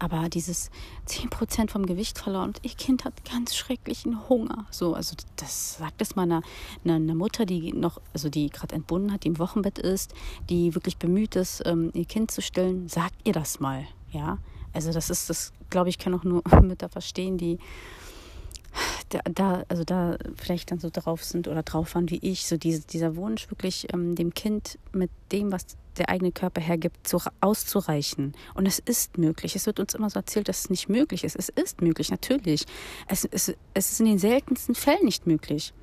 Aber 0.02 0.30
dieses 0.30 0.72
10% 1.08 1.70
vom 1.70 1.86
Gewicht 1.86 2.18
verloren 2.18 2.50
und 2.50 2.60
ihr 2.64 2.72
Kind 2.72 3.06
hat 3.06 3.24
ganz 3.24 3.56
schrecklichen 3.56 4.28
Hunger. 4.30 4.66
So, 4.72 4.96
also 4.96 5.16
das 5.36 5.78
sagt 5.78 6.02
es 6.02 6.16
mal 6.16 6.24
einer, 6.24 6.42
einer, 6.84 7.14
Mutter, 7.14 7.46
die 7.46 7.72
noch, 7.72 8.02
also 8.12 8.28
die 8.28 8.50
gerade 8.50 8.74
entbunden 8.74 9.14
hat, 9.14 9.26
die 9.26 9.28
im 9.28 9.38
Wochenbett 9.38 9.78
ist, 9.78 10.16
die 10.50 10.74
wirklich 10.74 10.98
bemüht 10.98 11.36
ist, 11.36 11.62
ähm, 11.68 11.92
ihr 11.94 12.06
Kind 12.06 12.32
zu 12.32 12.42
stillen, 12.42 12.90
sagt 12.90 13.14
ihr 13.26 13.34
das 13.34 13.60
mal, 13.60 13.86
ja. 14.12 14.40
Also 14.74 14.92
das 14.92 15.12
ist, 15.12 15.30
das 15.30 15.54
glaube 15.70 15.90
ich, 15.90 16.00
kann 16.00 16.16
auch 16.16 16.24
nur 16.24 16.42
Mütter 16.64 16.90
verstehen, 16.90 17.38
die 17.38 17.60
da, 19.10 19.20
da, 19.34 19.64
also 19.68 19.84
da 19.84 20.18
vielleicht 20.36 20.72
dann 20.72 20.80
so 20.80 20.90
drauf 20.92 21.24
sind 21.24 21.48
oder 21.48 21.64
drauf 21.64 21.96
waren 21.96 22.10
wie 22.10 22.20
ich, 22.22 22.46
so 22.46 22.58
diese, 22.58 22.82
dieser 22.82 23.16
Wunsch 23.16 23.50
wirklich 23.50 23.94
ähm, 23.94 24.16
dem 24.16 24.34
Kind 24.34 24.78
mit 24.94 25.12
dem, 25.32 25.52
was 25.52 25.66
der 25.98 26.10
eigene 26.10 26.32
Körper 26.32 26.62
hergibt, 26.62 27.08
zu, 27.08 27.20
auszureichen. 27.42 28.34
Und 28.54 28.66
es 28.66 28.80
ist 28.80 29.18
möglich. 29.18 29.56
Es 29.56 29.66
wird 29.66 29.80
uns 29.80 29.94
immer 29.94 30.10
so 30.10 30.20
erzählt, 30.20 30.48
dass 30.48 30.62
es 30.62 30.70
nicht 30.70 30.90
möglich 30.90 31.24
ist. 31.24 31.36
Es 31.36 31.50
ist 31.50 31.82
möglich, 31.82 32.12
natürlich. 32.12 32.66
Es, 33.08 33.26
es, 33.26 33.54
es 33.74 33.92
ist 33.92 34.00
in 34.00 34.06
den 34.06 34.20
seltensten 34.20 34.76
Fällen 34.76 35.04
nicht 35.04 35.28
möglich. 35.28 35.74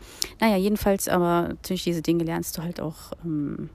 Naja, 0.41 0.57
jedenfalls, 0.57 1.09
aber 1.09 1.49
natürlich 1.49 1.85
diese 1.85 2.03
Dinge 2.03 2.25
lernst 2.25 2.57
du 2.57 2.63
halt 2.63 2.81
auch 2.81 3.13
ähm, 3.25 3.69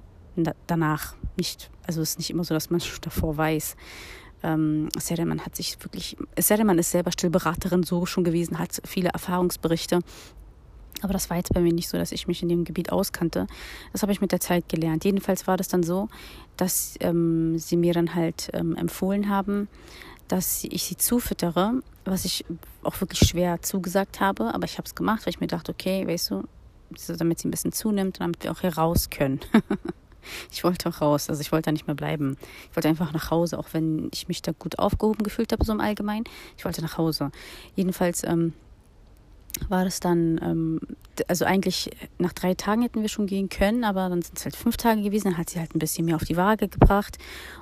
danach 0.67 1.15
nicht. 1.37 1.69
Also 1.85 2.01
es 2.01 2.11
ist 2.11 2.19
nicht 2.19 2.29
immer 2.29 2.43
so, 2.43 2.53
dass 2.53 2.69
man 2.69 2.81
davor 3.01 3.37
weiß. 3.37 3.75
Ähm, 4.43 4.89
es 4.95 5.07
sei 5.07 5.15
denn, 5.15 5.27
man 5.27 5.45
hat 5.45 5.55
sich 5.55 5.77
wirklich, 5.81 6.17
es 6.35 6.47
sei 6.47 6.57
denn, 6.57 6.67
man 6.67 6.77
ist 6.77 6.91
selber 6.91 7.11
Stillberaterin 7.11 7.83
so 7.83 8.05
schon 8.05 8.23
gewesen, 8.23 8.59
hat 8.59 8.81
viele 8.85 9.09
Erfahrungsberichte. 9.09 9.99
Aber 11.01 11.13
das 11.13 11.29
war 11.29 11.37
jetzt 11.37 11.53
bei 11.53 11.59
mir 11.59 11.73
nicht 11.73 11.89
so, 11.89 11.97
dass 11.97 12.11
ich 12.11 12.27
mich 12.27 12.41
in 12.43 12.49
dem 12.49 12.63
Gebiet 12.63 12.91
auskannte. 12.91 13.47
Das 13.91 14.03
habe 14.03 14.11
ich 14.11 14.21
mit 14.21 14.31
der 14.31 14.39
Zeit 14.39 14.69
gelernt. 14.69 15.03
Jedenfalls 15.03 15.47
war 15.47 15.57
das 15.57 15.67
dann 15.67 15.83
so, 15.83 16.07
dass 16.55 16.95
ähm, 17.01 17.57
sie 17.57 17.75
mir 17.75 17.93
dann 17.93 18.15
halt 18.15 18.49
ähm, 18.53 18.75
empfohlen 18.75 19.27
haben, 19.27 19.67
dass 20.29 20.63
ich 20.63 20.83
sie 20.83 20.95
zufüttere, 20.95 21.81
was 22.05 22.23
ich 22.25 22.45
auch 22.83 22.99
wirklich 23.01 23.27
schwer 23.27 23.61
zugesagt 23.61 24.21
habe. 24.21 24.53
Aber 24.53 24.65
ich 24.65 24.77
habe 24.77 24.85
es 24.85 24.95
gemacht, 24.95 25.25
weil 25.25 25.31
ich 25.31 25.41
mir 25.41 25.47
dachte, 25.47 25.73
okay, 25.73 26.07
weißt 26.07 26.31
du, 26.31 26.43
damit 27.17 27.39
sie 27.39 27.47
ein 27.47 27.51
bisschen 27.51 27.73
zunimmt, 27.73 28.19
damit 28.19 28.43
wir 28.43 28.51
auch 28.51 28.61
hier 28.61 28.77
raus 28.77 29.09
können. 29.09 29.39
ich 30.51 30.63
wollte 30.63 30.89
auch 30.89 31.01
raus, 31.01 31.29
also 31.29 31.41
ich 31.41 31.51
wollte 31.51 31.65
da 31.65 31.71
nicht 31.71 31.87
mehr 31.87 31.95
bleiben. 31.95 32.37
Ich 32.69 32.75
wollte 32.75 32.89
einfach 32.89 33.13
nach 33.13 33.31
Hause, 33.31 33.57
auch 33.59 33.67
wenn 33.73 34.09
ich 34.13 34.27
mich 34.27 34.41
da 34.41 34.51
gut 34.51 34.79
aufgehoben 34.79 35.23
gefühlt 35.23 35.51
habe, 35.51 35.63
so 35.65 35.73
im 35.73 35.81
Allgemeinen. 35.81 36.25
Ich 36.57 36.65
wollte 36.65 36.81
nach 36.81 36.97
Hause. 36.97 37.31
Jedenfalls 37.75 38.23
ähm, 38.23 38.53
war 39.69 39.83
das 39.83 39.99
dann, 39.99 40.39
ähm, 40.43 40.79
also 41.27 41.45
eigentlich 41.45 41.91
nach 42.17 42.33
drei 42.33 42.53
Tagen 42.53 42.81
hätten 42.81 43.01
wir 43.01 43.09
schon 43.09 43.27
gehen 43.27 43.49
können, 43.49 43.83
aber 43.83 44.09
dann 44.09 44.21
sind 44.21 44.37
es 44.37 44.45
halt 44.45 44.55
fünf 44.55 44.77
Tage 44.77 45.01
gewesen, 45.01 45.29
dann 45.29 45.37
hat 45.37 45.49
sie 45.49 45.59
halt 45.59 45.75
ein 45.75 45.79
bisschen 45.79 46.05
mehr 46.05 46.15
auf 46.15 46.23
die 46.23 46.37
Waage 46.37 46.67
gebracht 46.67 47.17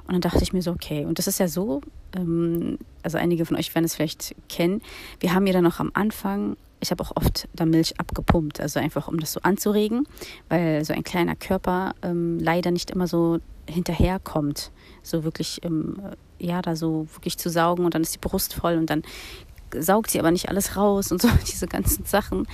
und 0.07 0.13
dann 0.13 0.21
dachte 0.21 0.41
ich 0.41 0.53
mir 0.53 0.61
so, 0.61 0.71
okay, 0.71 1.05
und 1.05 1.19
das 1.19 1.27
ist 1.27 1.39
ja 1.39 1.47
so, 1.47 1.81
ähm, 2.15 2.77
also 3.03 3.17
einige 3.17 3.45
von 3.45 3.57
euch 3.57 3.73
werden 3.75 3.85
es 3.85 3.95
vielleicht 3.95 4.35
kennen, 4.49 4.81
wir 5.19 5.33
haben 5.33 5.45
ja 5.47 5.53
dann 5.53 5.63
noch 5.63 5.79
am 5.79 5.91
Anfang, 5.93 6.55
ich 6.81 6.91
habe 6.91 7.03
auch 7.03 7.15
oft 7.15 7.47
da 7.53 7.65
Milch 7.65 7.99
abgepumpt, 7.99 8.59
also 8.59 8.79
einfach 8.79 9.07
um 9.07 9.19
das 9.19 9.33
so 9.33 9.39
anzuregen, 9.41 10.07
weil 10.49 10.83
so 10.83 10.93
ein 10.93 11.03
kleiner 11.03 11.35
Körper 11.35 11.93
ähm, 12.01 12.39
leider 12.39 12.71
nicht 12.71 12.91
immer 12.91 13.07
so 13.07 13.39
hinterherkommt, 13.69 14.71
so 15.03 15.23
wirklich, 15.23 15.61
ähm, 15.63 15.97
ja, 16.39 16.61
da 16.61 16.75
so 16.75 17.07
wirklich 17.13 17.37
zu 17.37 17.49
saugen 17.49 17.85
und 17.85 17.93
dann 17.93 18.01
ist 18.01 18.15
die 18.15 18.19
Brust 18.19 18.53
voll 18.53 18.77
und 18.77 18.89
dann 18.89 19.03
saugt 19.77 20.11
sie 20.11 20.19
aber 20.19 20.31
nicht 20.31 20.49
alles 20.49 20.75
raus 20.75 21.11
und 21.11 21.21
so, 21.21 21.29
diese 21.47 21.67
ganzen 21.67 22.05
Sachen. 22.05 22.47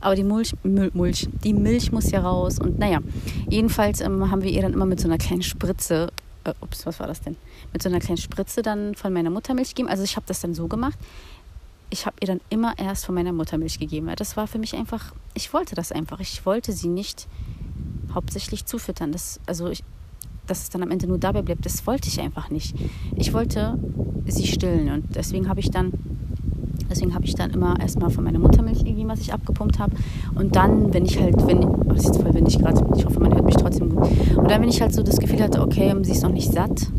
Aber 0.00 0.14
die 0.14 0.24
Mulch, 0.24 0.54
Mulch, 0.62 1.28
die 1.42 1.54
Milch 1.54 1.90
muss 1.90 2.10
ja 2.10 2.20
raus. 2.20 2.60
Und 2.60 2.78
naja, 2.78 3.00
jedenfalls 3.48 4.00
ähm, 4.00 4.30
haben 4.30 4.42
wir 4.42 4.50
ihr 4.50 4.62
dann 4.62 4.72
immer 4.72 4.86
mit 4.86 5.00
so 5.00 5.08
einer 5.08 5.18
kleinen 5.18 5.42
Spritze 5.42 6.12
äh, 6.44 6.54
ups, 6.60 6.86
was 6.86 7.00
war 7.00 7.06
das 7.06 7.20
denn? 7.20 7.36
Mit 7.72 7.82
so 7.82 7.88
einer 7.88 7.98
kleinen 7.98 8.18
Spritze 8.18 8.62
dann 8.62 8.94
von 8.94 9.12
meiner 9.12 9.30
Muttermilch 9.30 9.70
gegeben. 9.70 9.88
Also 9.88 10.04
ich 10.04 10.16
habe 10.16 10.26
das 10.26 10.40
dann 10.40 10.54
so 10.54 10.68
gemacht. 10.68 10.98
Ich 11.90 12.06
habe 12.06 12.16
ihr 12.20 12.26
dann 12.26 12.40
immer 12.50 12.78
erst 12.78 13.06
von 13.06 13.14
meiner 13.14 13.32
Muttermilch 13.32 13.78
gegeben. 13.78 14.10
Das 14.16 14.36
war 14.36 14.46
für 14.46 14.58
mich 14.58 14.76
einfach, 14.76 15.14
ich 15.34 15.52
wollte 15.52 15.74
das 15.74 15.90
einfach. 15.92 16.20
Ich 16.20 16.44
wollte 16.44 16.72
sie 16.72 16.88
nicht 16.88 17.26
hauptsächlich 18.14 18.66
zufüttern. 18.66 19.12
Das, 19.12 19.40
also 19.46 19.68
ich, 19.68 19.82
dass 20.46 20.62
es 20.62 20.70
dann 20.70 20.82
am 20.82 20.90
Ende 20.90 21.06
nur 21.06 21.18
dabei 21.18 21.42
bleibt, 21.42 21.64
das 21.64 21.86
wollte 21.86 22.08
ich 22.08 22.20
einfach 22.20 22.50
nicht. 22.50 22.74
Ich 23.16 23.32
wollte 23.32 23.78
sie 24.26 24.46
stillen 24.46 24.90
und 24.90 25.16
deswegen 25.16 25.48
habe 25.48 25.60
ich 25.60 25.70
dann 25.70 25.92
Deswegen 26.90 27.14
habe 27.14 27.24
ich 27.26 27.34
dann 27.34 27.50
immer 27.50 27.78
erstmal 27.78 28.10
von 28.10 28.24
meiner 28.24 28.38
Muttermilch 28.38 28.84
gegeben, 28.84 29.08
was 29.08 29.20
ich 29.20 29.32
abgepumpt 29.32 29.78
habe. 29.78 29.94
Und 30.34 30.56
dann, 30.56 30.92
wenn 30.94 31.04
ich 31.04 31.20
halt, 31.20 31.46
wenn, 31.46 31.64
oh, 31.64 31.92
das 31.92 32.04
ist 32.06 32.16
voll 32.16 32.32
windig 32.32 32.58
gerade, 32.58 32.82
ich 32.96 33.04
hoffe, 33.04 33.20
man 33.20 33.34
hört 33.34 33.44
mich 33.44 33.56
trotzdem 33.56 33.90
gut. 33.94 34.08
Und 34.36 34.50
dann, 34.50 34.62
wenn 34.62 34.68
ich 34.68 34.80
halt 34.80 34.94
so 34.94 35.02
das 35.02 35.18
Gefühl 35.18 35.42
hatte, 35.42 35.60
okay, 35.60 35.94
sie 36.02 36.12
ist 36.12 36.22
noch 36.22 36.32
nicht 36.32 36.50
satt, 36.50 36.90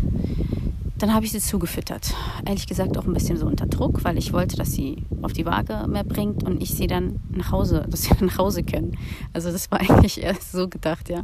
dann 1.00 1.14
habe 1.14 1.26
ich 1.26 1.32
sie 1.32 1.40
zugefüttert. 1.40 2.14
Ehrlich 2.46 2.68
gesagt 2.68 2.98
auch 2.98 3.06
ein 3.06 3.14
bisschen 3.14 3.38
so 3.38 3.46
unter 3.46 3.66
Druck, 3.66 4.04
weil 4.04 4.18
ich 4.18 4.34
wollte, 4.34 4.58
dass 4.58 4.74
sie 4.74 5.06
auf 5.22 5.34
die 5.34 5.46
Waage 5.46 5.88
mehr 5.88 6.04
bringt 6.04 6.44
und 6.44 6.62
ich 6.62 6.72
sie 6.72 6.88
dann 6.88 7.22
nach 7.30 7.52
Hause, 7.52 7.86
dass 7.90 8.04
sie 8.04 8.14
nach 8.24 8.38
Hause 8.38 8.64
können. 8.64 8.98
Also 9.34 9.52
das 9.52 9.72
war 9.72 9.80
eigentlich 9.90 10.22
erst 10.22 10.52
so 10.52 10.68
gedacht, 10.68 11.10
ja. 11.10 11.22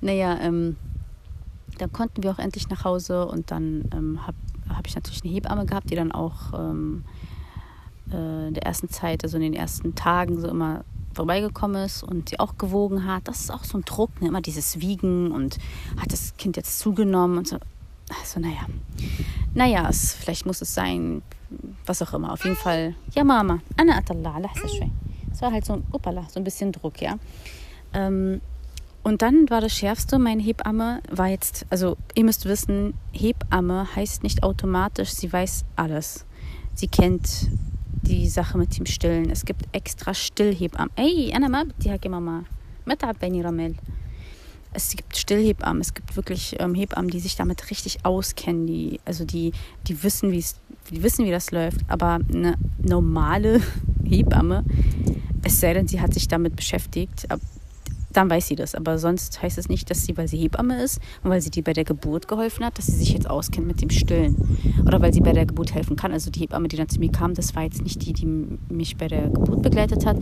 Naja, 0.00 0.38
ähm, 0.40 0.76
dann 1.78 1.92
konnten 1.92 2.22
wir 2.22 2.30
auch 2.30 2.38
endlich 2.38 2.68
nach 2.68 2.84
Hause 2.84 3.26
und 3.26 3.50
dann 3.50 3.90
ähm, 3.92 4.26
habe 4.26 4.36
hab 4.68 4.86
ich 4.86 4.94
natürlich 4.94 5.24
eine 5.24 5.32
Hebamme 5.32 5.66
gehabt, 5.66 5.90
die 5.90 5.96
dann 5.96 6.12
auch 6.12 6.52
ähm, 6.56 7.04
äh, 8.12 8.48
in 8.48 8.54
der 8.54 8.64
ersten 8.64 8.88
Zeit, 8.88 9.24
also 9.24 9.36
in 9.36 9.42
den 9.42 9.54
ersten 9.54 9.94
Tagen 9.94 10.40
so 10.40 10.48
immer 10.48 10.84
vorbeigekommen 11.14 11.84
ist 11.84 12.02
und 12.02 12.28
sie 12.28 12.38
auch 12.38 12.58
gewogen 12.58 13.06
hat. 13.06 13.26
Das 13.26 13.40
ist 13.40 13.50
auch 13.50 13.64
so 13.64 13.78
ein 13.78 13.84
Druck, 13.84 14.20
ne? 14.20 14.28
immer 14.28 14.40
dieses 14.40 14.80
Wiegen 14.80 15.32
und 15.32 15.58
hat 15.96 16.12
das 16.12 16.36
Kind 16.36 16.56
jetzt 16.56 16.78
zugenommen 16.78 17.38
und 17.38 17.48
so 17.48 17.58
Also 18.19 18.39
naja, 18.39 18.65
naja, 19.53 19.87
es, 19.89 20.13
vielleicht 20.13 20.45
muss 20.45 20.61
es 20.61 20.73
sein, 20.73 21.21
was 21.85 22.01
auch 22.01 22.13
immer. 22.13 22.33
Auf 22.33 22.43
jeden 22.43 22.55
Fall, 22.55 22.95
ja 23.13 23.23
Mama, 23.23 23.59
Anna 23.77 23.97
Atallah, 23.97 24.41
Es 25.31 25.41
war 25.41 25.51
halt 25.51 25.65
so, 25.65 25.81
upala, 25.91 26.25
so 26.29 26.39
ein 26.39 26.43
bisschen 26.43 26.71
Druck, 26.71 27.01
ja. 27.01 27.17
Ähm, 27.93 28.41
und 29.03 29.21
dann 29.21 29.49
war 29.49 29.61
das 29.61 29.73
Schärfste, 29.73 30.19
meine 30.19 30.41
Hebamme 30.41 31.01
war 31.09 31.27
jetzt, 31.27 31.65
also 31.69 31.97
ihr 32.15 32.23
müsst 32.23 32.45
wissen, 32.45 32.93
Hebamme 33.13 33.87
heißt 33.95 34.23
nicht 34.23 34.43
automatisch, 34.43 35.11
sie 35.11 35.31
weiß 35.31 35.65
alles. 35.75 36.25
Sie 36.75 36.87
kennt 36.87 37.49
die 38.01 38.27
Sache 38.29 38.57
mit 38.57 38.77
dem 38.77 38.85
Stillen. 38.85 39.29
Es 39.29 39.45
gibt 39.45 39.63
extra 39.71 40.13
Stillhebammen. 40.13 40.91
Ey, 40.95 41.33
Anna 41.33 41.47
ما 41.49 41.63
بدي 41.63 41.91
هيك 41.91 42.07
ماما 42.07 42.43
ما 42.87 42.95
تعبيني 42.95 43.41
رمل. 43.41 43.75
Es 44.74 44.90
gibt 44.90 45.16
Stillhebammen, 45.16 45.80
es 45.80 45.94
gibt 45.94 46.16
wirklich 46.16 46.56
ähm, 46.58 46.74
Hebammen, 46.74 47.10
die 47.10 47.20
sich 47.20 47.36
damit 47.36 47.70
richtig 47.70 48.04
auskennen, 48.04 48.66
die, 48.66 49.00
also 49.04 49.24
die, 49.24 49.52
die 49.86 50.02
wissen, 50.02 50.32
wie 50.32 50.38
es, 50.38 50.56
die 50.90 51.02
wissen, 51.02 51.24
wie 51.24 51.30
das 51.30 51.52
läuft. 51.52 51.80
Aber 51.88 52.18
eine 52.32 52.56
normale 52.78 53.60
Hebamme, 54.04 54.64
es 55.44 55.60
sei 55.60 55.74
denn, 55.74 55.86
sie 55.86 56.00
hat 56.00 56.12
sich 56.12 56.28
damit 56.28 56.56
beschäftigt, 56.56 57.26
dann 58.14 58.30
weiß 58.30 58.48
sie 58.48 58.56
das. 58.56 58.74
Aber 58.74 58.98
sonst 58.98 59.42
heißt 59.42 59.58
es 59.58 59.68
nicht, 59.68 59.90
dass 59.90 60.04
sie, 60.04 60.16
weil 60.16 60.28
sie 60.28 60.38
Hebamme 60.38 60.82
ist 60.82 61.00
und 61.22 61.30
weil 61.30 61.40
sie 61.40 61.50
dir 61.50 61.62
bei 61.62 61.72
der 61.72 61.84
Geburt 61.84 62.28
geholfen 62.28 62.64
hat, 62.64 62.78
dass 62.78 62.86
sie 62.86 62.96
sich 62.96 63.12
jetzt 63.12 63.28
auskennt 63.28 63.66
mit 63.66 63.82
dem 63.82 63.90
Stillen. 63.90 64.58
Oder 64.86 65.00
weil 65.02 65.12
sie 65.12 65.20
bei 65.20 65.32
der 65.32 65.46
Geburt 65.46 65.74
helfen 65.74 65.96
kann. 65.96 66.12
Also 66.12 66.30
die 66.30 66.40
Hebamme, 66.40 66.68
die 66.68 66.76
dann 66.76 66.88
zu 66.88 66.98
mir 66.98 67.10
kam, 67.10 67.34
das 67.34 67.54
war 67.54 67.64
jetzt 67.64 67.82
nicht 67.82 68.04
die, 68.06 68.12
die 68.12 68.26
mich 68.26 68.96
bei 68.96 69.08
der 69.08 69.28
Geburt 69.28 69.62
begleitet 69.62 70.06
hat. 70.06 70.16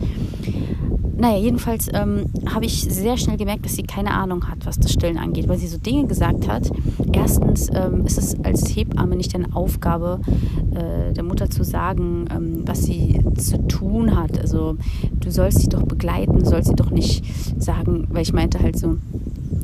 Naja, 1.15 1.37
jedenfalls 1.37 1.89
ähm, 1.93 2.25
habe 2.53 2.65
ich 2.65 2.81
sehr 2.81 3.17
schnell 3.17 3.37
gemerkt, 3.37 3.65
dass 3.65 3.75
sie 3.75 3.83
keine 3.83 4.11
Ahnung 4.11 4.49
hat, 4.49 4.65
was 4.65 4.79
das 4.79 4.91
Stillen 4.91 5.17
angeht, 5.17 5.47
weil 5.47 5.59
sie 5.59 5.67
so 5.67 5.77
Dinge 5.77 6.07
gesagt 6.07 6.47
hat. 6.47 6.71
Erstens 7.13 7.69
ähm, 7.73 8.05
ist 8.05 8.17
es 8.17 8.35
als 8.43 8.75
Hebamme 8.75 9.15
nicht 9.15 9.35
eine 9.35 9.55
Aufgabe 9.55 10.19
äh, 10.71 11.13
der 11.13 11.23
Mutter 11.23 11.49
zu 11.49 11.63
sagen, 11.63 12.25
ähm, 12.29 12.63
was 12.65 12.83
sie 12.83 13.21
zu 13.37 13.59
tun 13.67 14.17
hat. 14.17 14.39
Also 14.39 14.77
du 15.19 15.29
sollst 15.29 15.59
sie 15.59 15.69
doch 15.69 15.83
begleiten, 15.83 16.43
sollst 16.43 16.69
sie 16.69 16.75
doch 16.75 16.89
nicht 16.89 17.23
sagen, 17.61 17.82
weil 17.85 18.21
ich 18.21 18.33
meinte 18.33 18.59
halt 18.59 18.77
so, 18.77 18.97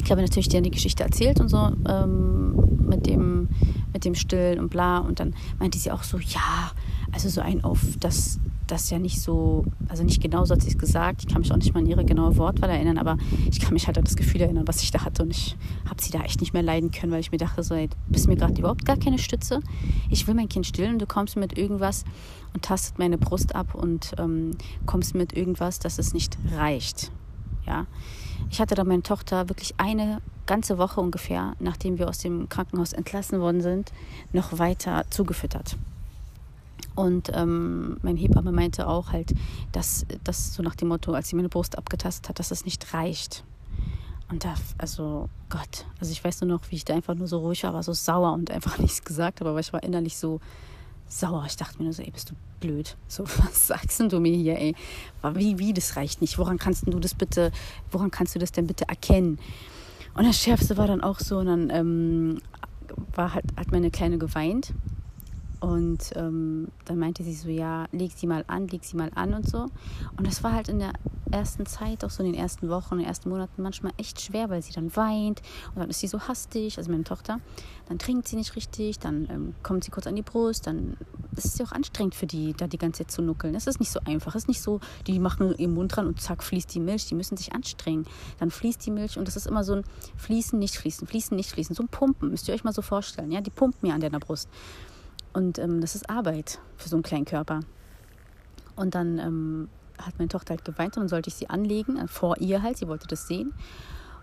ich 0.03 0.11
habe 0.11 0.21
natürlich 0.21 0.49
dir 0.49 0.61
die 0.61 0.71
Geschichte 0.71 1.03
erzählt 1.03 1.39
und 1.39 1.49
so 1.49 1.71
ähm, 1.87 2.87
mit 2.87 3.05
dem 3.05 3.47
mit 3.93 4.05
dem 4.05 4.15
Stillen 4.15 4.59
und 4.59 4.69
bla 4.69 4.99
und 4.99 5.19
dann 5.19 5.33
meinte 5.57 5.79
sie 5.79 5.91
auch 5.91 6.03
so, 6.03 6.17
ja, 6.17 6.71
also 7.11 7.27
so 7.29 7.41
ein 7.41 7.63
auf 7.63 7.79
das 7.99 8.39
das 8.71 8.89
ja 8.89 8.99
nicht 8.99 9.21
so, 9.21 9.65
also 9.87 10.03
nicht 10.03 10.21
genau 10.21 10.45
so 10.45 10.53
hat 10.53 10.61
sie 10.61 10.69
es 10.69 10.77
gesagt. 10.77 11.23
Ich 11.23 11.27
kann 11.27 11.41
mich 11.41 11.51
auch 11.51 11.57
nicht 11.57 11.73
mal 11.73 11.79
an 11.81 11.85
ihre 11.85 12.05
genaue 12.05 12.37
Wortwahl 12.37 12.69
erinnern, 12.69 12.97
aber 12.97 13.17
ich 13.49 13.59
kann 13.59 13.73
mich 13.73 13.87
halt 13.87 13.97
an 13.97 14.03
das 14.03 14.15
Gefühl 14.15 14.41
erinnern, 14.41 14.67
was 14.67 14.81
ich 14.83 14.91
da 14.91 15.03
hatte. 15.03 15.23
Und 15.23 15.31
ich 15.31 15.57
habe 15.89 16.01
sie 16.01 16.11
da 16.11 16.21
echt 16.21 16.39
nicht 16.41 16.53
mehr 16.53 16.63
leiden 16.63 16.91
können, 16.91 17.11
weil 17.11 17.19
ich 17.19 17.31
mir 17.31 17.37
dachte, 17.37 17.63
so, 17.63 17.73
ey, 17.75 17.87
du 17.87 17.95
bist 18.09 18.27
mir 18.27 18.35
gerade 18.35 18.53
überhaupt 18.59 18.85
gar 18.85 18.97
keine 18.97 19.17
Stütze. 19.17 19.61
Ich 20.09 20.27
will 20.27 20.35
mein 20.35 20.49
Kind 20.49 20.65
stillen 20.65 20.93
und 20.93 21.01
du 21.01 21.07
kommst 21.07 21.35
mit 21.35 21.57
irgendwas 21.57 22.05
und 22.53 22.63
tastet 22.63 22.99
meine 22.99 23.17
Brust 23.17 23.55
ab 23.55 23.75
und 23.75 24.13
ähm, 24.17 24.51
kommst 24.85 25.15
mit 25.15 25.33
irgendwas, 25.33 25.79
dass 25.79 25.97
es 25.99 26.13
nicht 26.13 26.37
reicht. 26.55 27.11
Ja. 27.65 27.85
Ich 28.49 28.59
hatte 28.59 28.75
da 28.75 28.83
meine 28.83 29.03
Tochter 29.03 29.49
wirklich 29.49 29.73
eine 29.77 30.21
ganze 30.45 30.77
Woche 30.77 31.01
ungefähr, 31.01 31.53
nachdem 31.59 31.99
wir 31.99 32.09
aus 32.09 32.19
dem 32.19 32.49
Krankenhaus 32.49 32.93
entlassen 32.93 33.39
worden 33.39 33.61
sind, 33.61 33.91
noch 34.33 34.57
weiter 34.57 35.05
zugefüttert. 35.09 35.77
Und 36.95 37.31
ähm, 37.33 37.97
mein 38.01 38.17
Hebamme 38.17 38.51
meinte 38.51 38.87
auch 38.87 39.11
halt, 39.11 39.33
dass 39.71 40.05
das 40.23 40.53
so 40.53 40.63
nach 40.63 40.75
dem 40.75 40.87
Motto, 40.87 41.13
als 41.13 41.29
sie 41.29 41.35
meine 41.35 41.49
Brust 41.49 41.77
abgetastet 41.77 42.29
hat, 42.29 42.39
dass 42.39 42.51
es 42.51 42.65
nicht 42.65 42.93
reicht. 42.93 43.43
Und 44.29 44.43
da, 44.43 44.55
also 44.77 45.29
Gott, 45.49 45.85
also 45.99 46.11
ich 46.11 46.23
weiß 46.23 46.41
nur 46.41 46.49
noch, 46.49 46.61
wie 46.69 46.75
ich 46.75 46.85
da 46.85 46.93
einfach 46.93 47.15
nur 47.15 47.27
so 47.27 47.39
ruhig 47.39 47.63
war, 47.63 47.73
war 47.73 47.83
so 47.83 47.93
sauer 47.93 48.33
und 48.33 48.51
einfach 48.51 48.77
nichts 48.79 49.03
gesagt 49.03 49.39
habe, 49.39 49.51
aber 49.51 49.59
ich 49.59 49.71
war 49.71 49.83
innerlich 49.83 50.17
so 50.17 50.39
sauer. 51.09 51.43
Ich 51.47 51.57
dachte 51.57 51.79
mir 51.79 51.85
nur 51.85 51.93
so, 51.93 52.03
ey, 52.03 52.11
bist 52.11 52.31
du 52.31 52.35
blöd? 52.59 52.95
So, 53.07 53.23
was 53.39 53.67
sagst 53.67 53.99
denn 53.99 54.09
du 54.09 54.19
mir 54.19 54.35
hier, 54.35 54.57
ey? 54.57 54.75
Wie, 55.33 55.59
wie, 55.59 55.73
das 55.73 55.95
reicht 55.95 56.21
nicht? 56.21 56.37
Woran 56.37 56.57
kannst 56.57 56.87
du 56.87 56.99
das 56.99 57.13
bitte, 57.13 57.51
woran 57.91 58.11
kannst 58.11 58.35
du 58.35 58.39
das 58.39 58.51
denn 58.51 58.67
bitte 58.67 58.87
erkennen? 58.87 59.39
Und 60.13 60.25
das 60.25 60.37
Schärfste 60.37 60.77
war 60.77 60.87
dann 60.87 61.01
auch 61.01 61.19
so, 61.19 61.39
und 61.39 61.47
dann 61.47 61.69
ähm, 61.69 62.41
war 63.13 63.33
halt, 63.33 63.45
hat 63.57 63.71
meine 63.71 63.91
Kleine 63.91 64.17
geweint 64.17 64.73
und 65.59 66.11
ähm, 66.15 66.69
dann 66.85 66.99
meinte 66.99 67.23
sie 67.23 67.33
so, 67.33 67.49
ja, 67.49 67.85
leg 67.91 68.11
sie 68.15 68.27
mal 68.27 68.45
an, 68.47 68.67
leg 68.67 68.83
sie 68.83 68.95
mal 68.95 69.11
an 69.15 69.33
und 69.33 69.49
so. 69.49 69.67
Und 70.17 70.25
das 70.25 70.43
war 70.43 70.53
halt 70.53 70.69
in 70.69 70.79
der 70.79 70.93
ersten 71.31 71.65
Zeit, 71.65 72.03
auch 72.03 72.09
so 72.09 72.23
in 72.23 72.31
den 72.31 72.39
ersten 72.39 72.69
Wochen, 72.69 72.95
in 72.95 72.99
den 72.99 73.07
ersten 73.07 73.29
Monaten 73.29 73.61
manchmal 73.61 73.91
echt 73.97 74.21
schwer, 74.21 74.49
weil 74.49 74.61
sie 74.61 74.71
dann 74.71 74.95
weint 74.95 75.41
und 75.69 75.79
dann 75.79 75.89
ist 75.89 75.99
sie 75.99 76.07
so 76.07 76.21
hastig, 76.21 76.77
also 76.77 76.89
meine 76.89 77.03
Tochter. 77.03 77.39
Dann 77.87 77.99
trinkt 77.99 78.27
sie 78.27 78.35
nicht 78.35 78.55
richtig, 78.55 78.99
dann 78.99 79.27
ähm, 79.29 79.55
kommt 79.61 79.83
sie 79.83 79.91
kurz 79.91 80.07
an 80.07 80.15
die 80.15 80.21
Brust, 80.21 80.65
dann 80.65 80.97
ist 81.35 81.45
es 81.45 81.57
ja 81.57 81.65
auch 81.65 81.71
anstrengend 81.71 82.15
für 82.15 82.27
die, 82.27 82.53
da 82.53 82.67
die 82.67 82.77
ganze 82.77 83.03
Zeit 83.03 83.11
zu 83.11 83.21
nuckeln. 83.21 83.53
Das 83.53 83.67
ist 83.67 83.79
nicht 83.79 83.91
so 83.91 83.99
einfach. 84.05 84.35
Es 84.35 84.43
ist 84.43 84.47
nicht 84.47 84.61
so, 84.61 84.79
die 85.07 85.19
machen 85.19 85.55
ihren 85.57 85.73
Mund 85.73 85.95
dran 85.95 86.07
und 86.07 86.21
zack, 86.21 86.43
fließt 86.43 86.73
die 86.73 86.79
Milch. 86.79 87.07
Die 87.07 87.15
müssen 87.15 87.37
sich 87.37 87.53
anstrengen. 87.53 88.05
Dann 88.39 88.51
fließt 88.51 88.85
die 88.85 88.91
Milch 88.91 89.17
und 89.17 89.27
das 89.27 89.35
ist 89.35 89.47
immer 89.47 89.63
so 89.63 89.73
ein 89.73 89.83
Fließen, 90.17 90.59
nicht 90.59 90.75
fließen, 90.75 91.07
fließen, 91.07 91.35
nicht 91.35 91.51
fließen. 91.51 91.75
So 91.75 91.83
ein 91.83 91.87
Pumpen, 91.87 92.29
müsst 92.29 92.47
ihr 92.47 92.53
euch 92.53 92.63
mal 92.63 92.73
so 92.73 92.81
vorstellen. 92.81 93.31
Ja, 93.31 93.41
die 93.41 93.51
pumpt 93.51 93.83
mir 93.83 93.93
an 93.93 94.01
deiner 94.01 94.19
Brust. 94.19 94.49
Und 95.39 95.57
ähm, 95.57 95.79
das 95.79 95.95
ist 95.95 96.09
Arbeit 96.09 96.59
für 96.75 96.89
so 96.89 96.97
einen 96.97 97.03
kleinen 97.03 97.23
Körper. 97.23 97.61
Und 98.75 98.93
dann 98.93 99.19
ähm, 99.19 99.69
hat 99.97 100.17
meine 100.17 100.27
Tochter 100.27 100.49
halt 100.49 100.65
geweint 100.65 100.97
und 100.97 101.03
dann 101.03 101.07
sollte 101.07 101.29
ich 101.29 101.35
sie 101.35 101.49
anlegen, 101.49 101.95
äh, 101.95 102.09
vor 102.09 102.37
ihr 102.39 102.61
halt, 102.61 102.77
sie 102.77 102.89
wollte 102.89 103.07
das 103.07 103.25
sehen. 103.25 103.53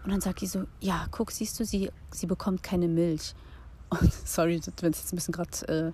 Und 0.04 0.10
dann 0.10 0.20
sagt 0.20 0.40
sie 0.40 0.46
so, 0.46 0.64
ja, 0.78 1.06
guck, 1.10 1.30
siehst 1.30 1.58
du, 1.58 1.64
sie, 1.64 1.90
sie 2.10 2.26
bekommt 2.26 2.62
keine 2.62 2.86
Milch. 2.86 3.34
Und 3.88 4.12
sorry, 4.12 4.60
wenn 4.82 4.90
es 4.90 4.98
jetzt 4.98 5.14
ein 5.14 5.16
bisschen 5.16 5.32
gerade 5.32 5.68
äh, 5.68 5.92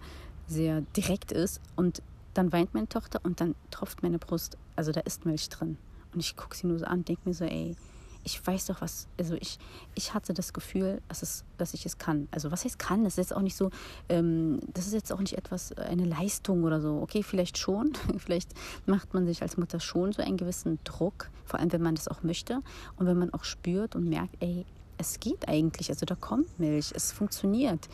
sehr 0.52 0.80
direkt 0.96 1.30
ist. 1.30 1.60
Und 1.76 2.02
dann 2.34 2.50
weint 2.50 2.74
meine 2.74 2.88
Tochter 2.88 3.20
und 3.22 3.40
dann 3.40 3.54
tropft 3.70 4.02
meine 4.02 4.18
Brust, 4.18 4.58
also 4.74 4.90
da 4.90 5.02
ist 5.02 5.24
Milch 5.24 5.50
drin. 5.50 5.76
Und 6.12 6.18
ich 6.18 6.34
gucke 6.34 6.56
sie 6.56 6.66
nur 6.66 6.80
so 6.80 6.86
an, 6.86 7.04
denke 7.04 7.22
mir 7.26 7.34
so, 7.34 7.44
ey, 7.44 7.76
ich 8.24 8.44
weiß 8.46 8.66
doch 8.66 8.80
was, 8.80 9.08
also 9.18 9.34
ich, 9.34 9.58
ich 9.94 10.14
hatte 10.14 10.32
das 10.32 10.52
Gefühl, 10.52 11.00
dass, 11.08 11.22
es, 11.22 11.44
dass 11.58 11.74
ich 11.74 11.84
es 11.86 11.98
kann. 11.98 12.28
Also 12.30 12.50
was 12.50 12.64
heißt 12.64 12.78
kann? 12.78 13.04
Das 13.04 13.14
ist 13.14 13.18
jetzt 13.18 13.36
auch 13.36 13.42
nicht 13.42 13.56
so, 13.56 13.70
ähm, 14.08 14.60
das 14.72 14.86
ist 14.86 14.92
jetzt 14.92 15.12
auch 15.12 15.18
nicht 15.18 15.36
etwas, 15.36 15.72
eine 15.72 16.04
Leistung 16.04 16.64
oder 16.64 16.80
so. 16.80 17.00
Okay, 17.02 17.22
vielleicht 17.22 17.58
schon, 17.58 17.92
vielleicht 18.18 18.50
macht 18.86 19.14
man 19.14 19.26
sich 19.26 19.42
als 19.42 19.56
Mutter 19.56 19.80
schon 19.80 20.12
so 20.12 20.22
einen 20.22 20.36
gewissen 20.36 20.78
Druck, 20.84 21.30
vor 21.44 21.58
allem 21.58 21.72
wenn 21.72 21.82
man 21.82 21.94
das 21.94 22.08
auch 22.08 22.22
möchte 22.22 22.60
und 22.96 23.06
wenn 23.06 23.18
man 23.18 23.32
auch 23.34 23.44
spürt 23.44 23.96
und 23.96 24.08
merkt, 24.08 24.36
ey, 24.40 24.64
es 24.98 25.18
geht 25.18 25.48
eigentlich, 25.48 25.90
also 25.90 26.06
da 26.06 26.14
kommt 26.14 26.58
Milch, 26.60 26.92
es 26.94 27.12
funktioniert. 27.12 27.88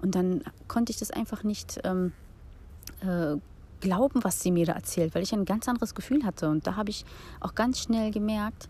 Und 0.00 0.14
dann 0.14 0.42
konnte 0.66 0.92
ich 0.92 0.98
das 0.98 1.10
einfach 1.10 1.42
nicht 1.42 1.80
ähm, 1.84 2.12
äh, 3.00 3.36
glauben, 3.80 4.24
was 4.24 4.40
sie 4.40 4.50
mir 4.50 4.64
da 4.64 4.72
erzählt, 4.72 5.14
weil 5.14 5.22
ich 5.22 5.34
ein 5.34 5.44
ganz 5.44 5.68
anderes 5.68 5.94
Gefühl 5.94 6.24
hatte. 6.24 6.48
Und 6.48 6.66
da 6.66 6.76
habe 6.76 6.90
ich 6.90 7.04
auch 7.40 7.54
ganz 7.54 7.80
schnell 7.80 8.10
gemerkt, 8.10 8.68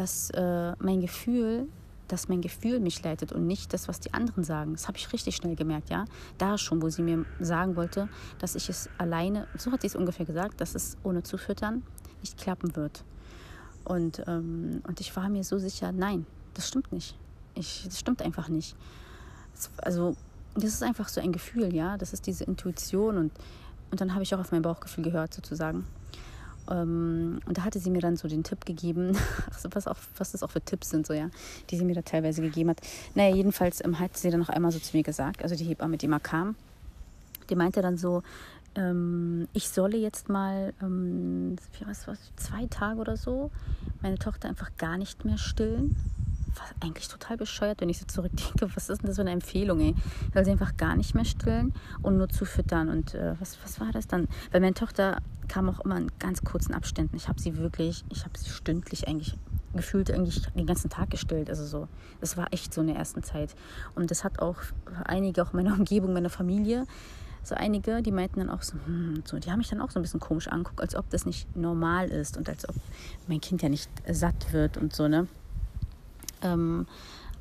dass 0.00 0.30
äh, 0.30 0.72
mein 0.78 1.02
Gefühl, 1.02 1.68
dass 2.08 2.28
mein 2.28 2.40
Gefühl 2.40 2.80
mich 2.80 3.02
leitet 3.02 3.32
und 3.32 3.46
nicht 3.46 3.74
das, 3.74 3.86
was 3.86 4.00
die 4.00 4.14
anderen 4.14 4.44
sagen. 4.44 4.72
Das 4.72 4.88
habe 4.88 4.96
ich 4.96 5.12
richtig 5.12 5.36
schnell 5.36 5.56
gemerkt, 5.56 5.90
ja. 5.90 6.06
Da 6.38 6.56
schon, 6.56 6.80
wo 6.80 6.88
sie 6.88 7.02
mir 7.02 7.26
sagen 7.38 7.76
wollte, 7.76 8.08
dass 8.38 8.54
ich 8.54 8.70
es 8.70 8.88
alleine, 8.96 9.46
so 9.58 9.70
hat 9.70 9.82
sie 9.82 9.88
es 9.88 9.94
ungefähr 9.94 10.24
gesagt, 10.24 10.62
dass 10.62 10.74
es 10.74 10.96
ohne 11.02 11.22
Zufüttern 11.22 11.82
nicht 12.22 12.38
klappen 12.38 12.76
wird. 12.76 13.04
Und, 13.84 14.24
ähm, 14.26 14.80
und 14.88 15.00
ich 15.00 15.14
war 15.14 15.28
mir 15.28 15.44
so 15.44 15.58
sicher, 15.58 15.92
nein, 15.92 16.24
das 16.54 16.66
stimmt 16.66 16.90
nicht. 16.92 17.14
Ich, 17.54 17.82
das 17.84 18.00
stimmt 18.00 18.22
einfach 18.22 18.48
nicht. 18.48 18.76
Also, 19.82 20.16
das 20.54 20.64
ist 20.64 20.82
einfach 20.82 21.08
so 21.08 21.20
ein 21.20 21.32
Gefühl, 21.32 21.74
ja. 21.74 21.98
Das 21.98 22.14
ist 22.14 22.26
diese 22.26 22.44
Intuition 22.44 23.18
und, 23.18 23.32
und 23.90 24.00
dann 24.00 24.14
habe 24.14 24.22
ich 24.22 24.34
auch 24.34 24.40
auf 24.40 24.50
mein 24.50 24.62
Bauchgefühl 24.62 25.04
gehört, 25.04 25.34
sozusagen. 25.34 25.84
Ähm, 26.70 27.40
und 27.46 27.58
da 27.58 27.64
hatte 27.64 27.78
sie 27.78 27.90
mir 27.90 28.00
dann 28.00 28.16
so 28.16 28.28
den 28.28 28.44
Tipp 28.44 28.64
gegeben, 28.64 29.16
was, 29.70 29.86
auch, 29.86 29.96
was 30.16 30.32
das 30.32 30.42
auch 30.42 30.50
für 30.50 30.60
Tipps 30.60 30.90
sind, 30.90 31.06
so 31.06 31.12
ja, 31.12 31.30
die 31.70 31.76
sie 31.76 31.84
mir 31.84 31.94
da 31.94 32.02
teilweise 32.02 32.42
gegeben 32.42 32.70
hat. 32.70 32.80
Naja, 33.14 33.34
jedenfalls 33.34 33.84
ähm, 33.84 33.98
hat 33.98 34.16
sie 34.16 34.30
dann 34.30 34.40
noch 34.40 34.48
einmal 34.48 34.72
so 34.72 34.78
zu 34.78 34.96
mir 34.96 35.02
gesagt, 35.02 35.42
also 35.42 35.54
die 35.54 35.64
Hebamme, 35.64 35.96
die 35.96 36.08
mal 36.08 36.20
kam, 36.20 36.54
die 37.48 37.56
meinte 37.56 37.82
dann 37.82 37.98
so, 37.98 38.22
ähm, 38.76 39.48
ich 39.52 39.68
solle 39.68 39.96
jetzt 39.96 40.28
mal 40.28 40.72
ähm, 40.80 41.56
was, 41.84 42.06
was, 42.06 42.18
zwei 42.36 42.66
Tage 42.66 43.00
oder 43.00 43.16
so 43.16 43.50
meine 44.00 44.18
Tochter 44.18 44.48
einfach 44.48 44.70
gar 44.78 44.96
nicht 44.96 45.24
mehr 45.24 45.38
stillen. 45.38 45.96
Was 46.54 46.74
eigentlich 46.80 47.08
total 47.08 47.36
bescheuert, 47.36 47.80
wenn 47.80 47.88
ich 47.88 47.98
so 47.98 48.06
zurückdenke. 48.06 48.68
Was 48.74 48.88
ist 48.88 49.02
denn 49.02 49.06
das 49.08 49.16
für 49.16 49.22
eine 49.22 49.30
Empfehlung, 49.30 49.80
ey? 49.80 49.94
Soll 50.34 50.44
sie 50.44 50.50
einfach 50.50 50.76
gar 50.76 50.96
nicht 50.96 51.14
mehr 51.14 51.24
stillen 51.24 51.74
und 52.02 52.16
nur 52.16 52.28
zufüttern. 52.28 52.88
Und 52.88 53.14
äh, 53.14 53.34
was, 53.38 53.58
was 53.62 53.80
war 53.80 53.92
das 53.92 54.06
dann? 54.06 54.28
Weil 54.50 54.60
meine 54.60 54.74
Tochter 54.74 55.18
kam 55.48 55.68
auch 55.68 55.80
immer 55.80 55.96
in 55.96 56.10
ganz 56.18 56.42
kurzen 56.42 56.74
Abständen. 56.74 57.16
Ich 57.16 57.28
habe 57.28 57.40
sie 57.40 57.56
wirklich, 57.56 58.04
ich 58.10 58.24
habe 58.24 58.38
sie 58.38 58.50
stündlich 58.50 59.08
eigentlich 59.08 59.36
gefühlt 59.74 60.10
eigentlich 60.10 60.46
den 60.52 60.66
ganzen 60.66 60.90
Tag 60.90 61.10
gestillt. 61.10 61.48
Also 61.48 61.64
so, 61.64 61.88
das 62.20 62.36
war 62.36 62.52
echt 62.52 62.74
so 62.74 62.80
in 62.80 62.88
der 62.88 62.96
ersten 62.96 63.22
Zeit. 63.22 63.54
Und 63.94 64.10
das 64.10 64.24
hat 64.24 64.40
auch 64.40 64.56
einige, 65.04 65.42
auch 65.42 65.52
meiner 65.52 65.74
Umgebung, 65.74 66.12
meiner 66.12 66.30
Familie, 66.30 66.86
so 67.42 67.54
einige, 67.54 68.02
die 68.02 68.12
meinten 68.12 68.40
dann 68.40 68.50
auch 68.50 68.62
so, 68.62 68.74
hm, 68.84 69.22
so, 69.24 69.38
die 69.38 69.50
haben 69.50 69.58
mich 69.58 69.68
dann 69.68 69.80
auch 69.80 69.90
so 69.90 69.98
ein 69.98 70.02
bisschen 70.02 70.20
komisch 70.20 70.48
angeguckt, 70.48 70.80
als 70.80 70.94
ob 70.94 71.08
das 71.10 71.24
nicht 71.24 71.56
normal 71.56 72.08
ist 72.08 72.36
und 72.36 72.48
als 72.48 72.68
ob 72.68 72.74
mein 73.28 73.40
Kind 73.40 73.62
ja 73.62 73.68
nicht 73.68 73.90
satt 74.10 74.52
wird 74.52 74.76
und 74.76 74.94
so, 74.94 75.08
ne? 75.08 75.26
Ähm, 76.42 76.86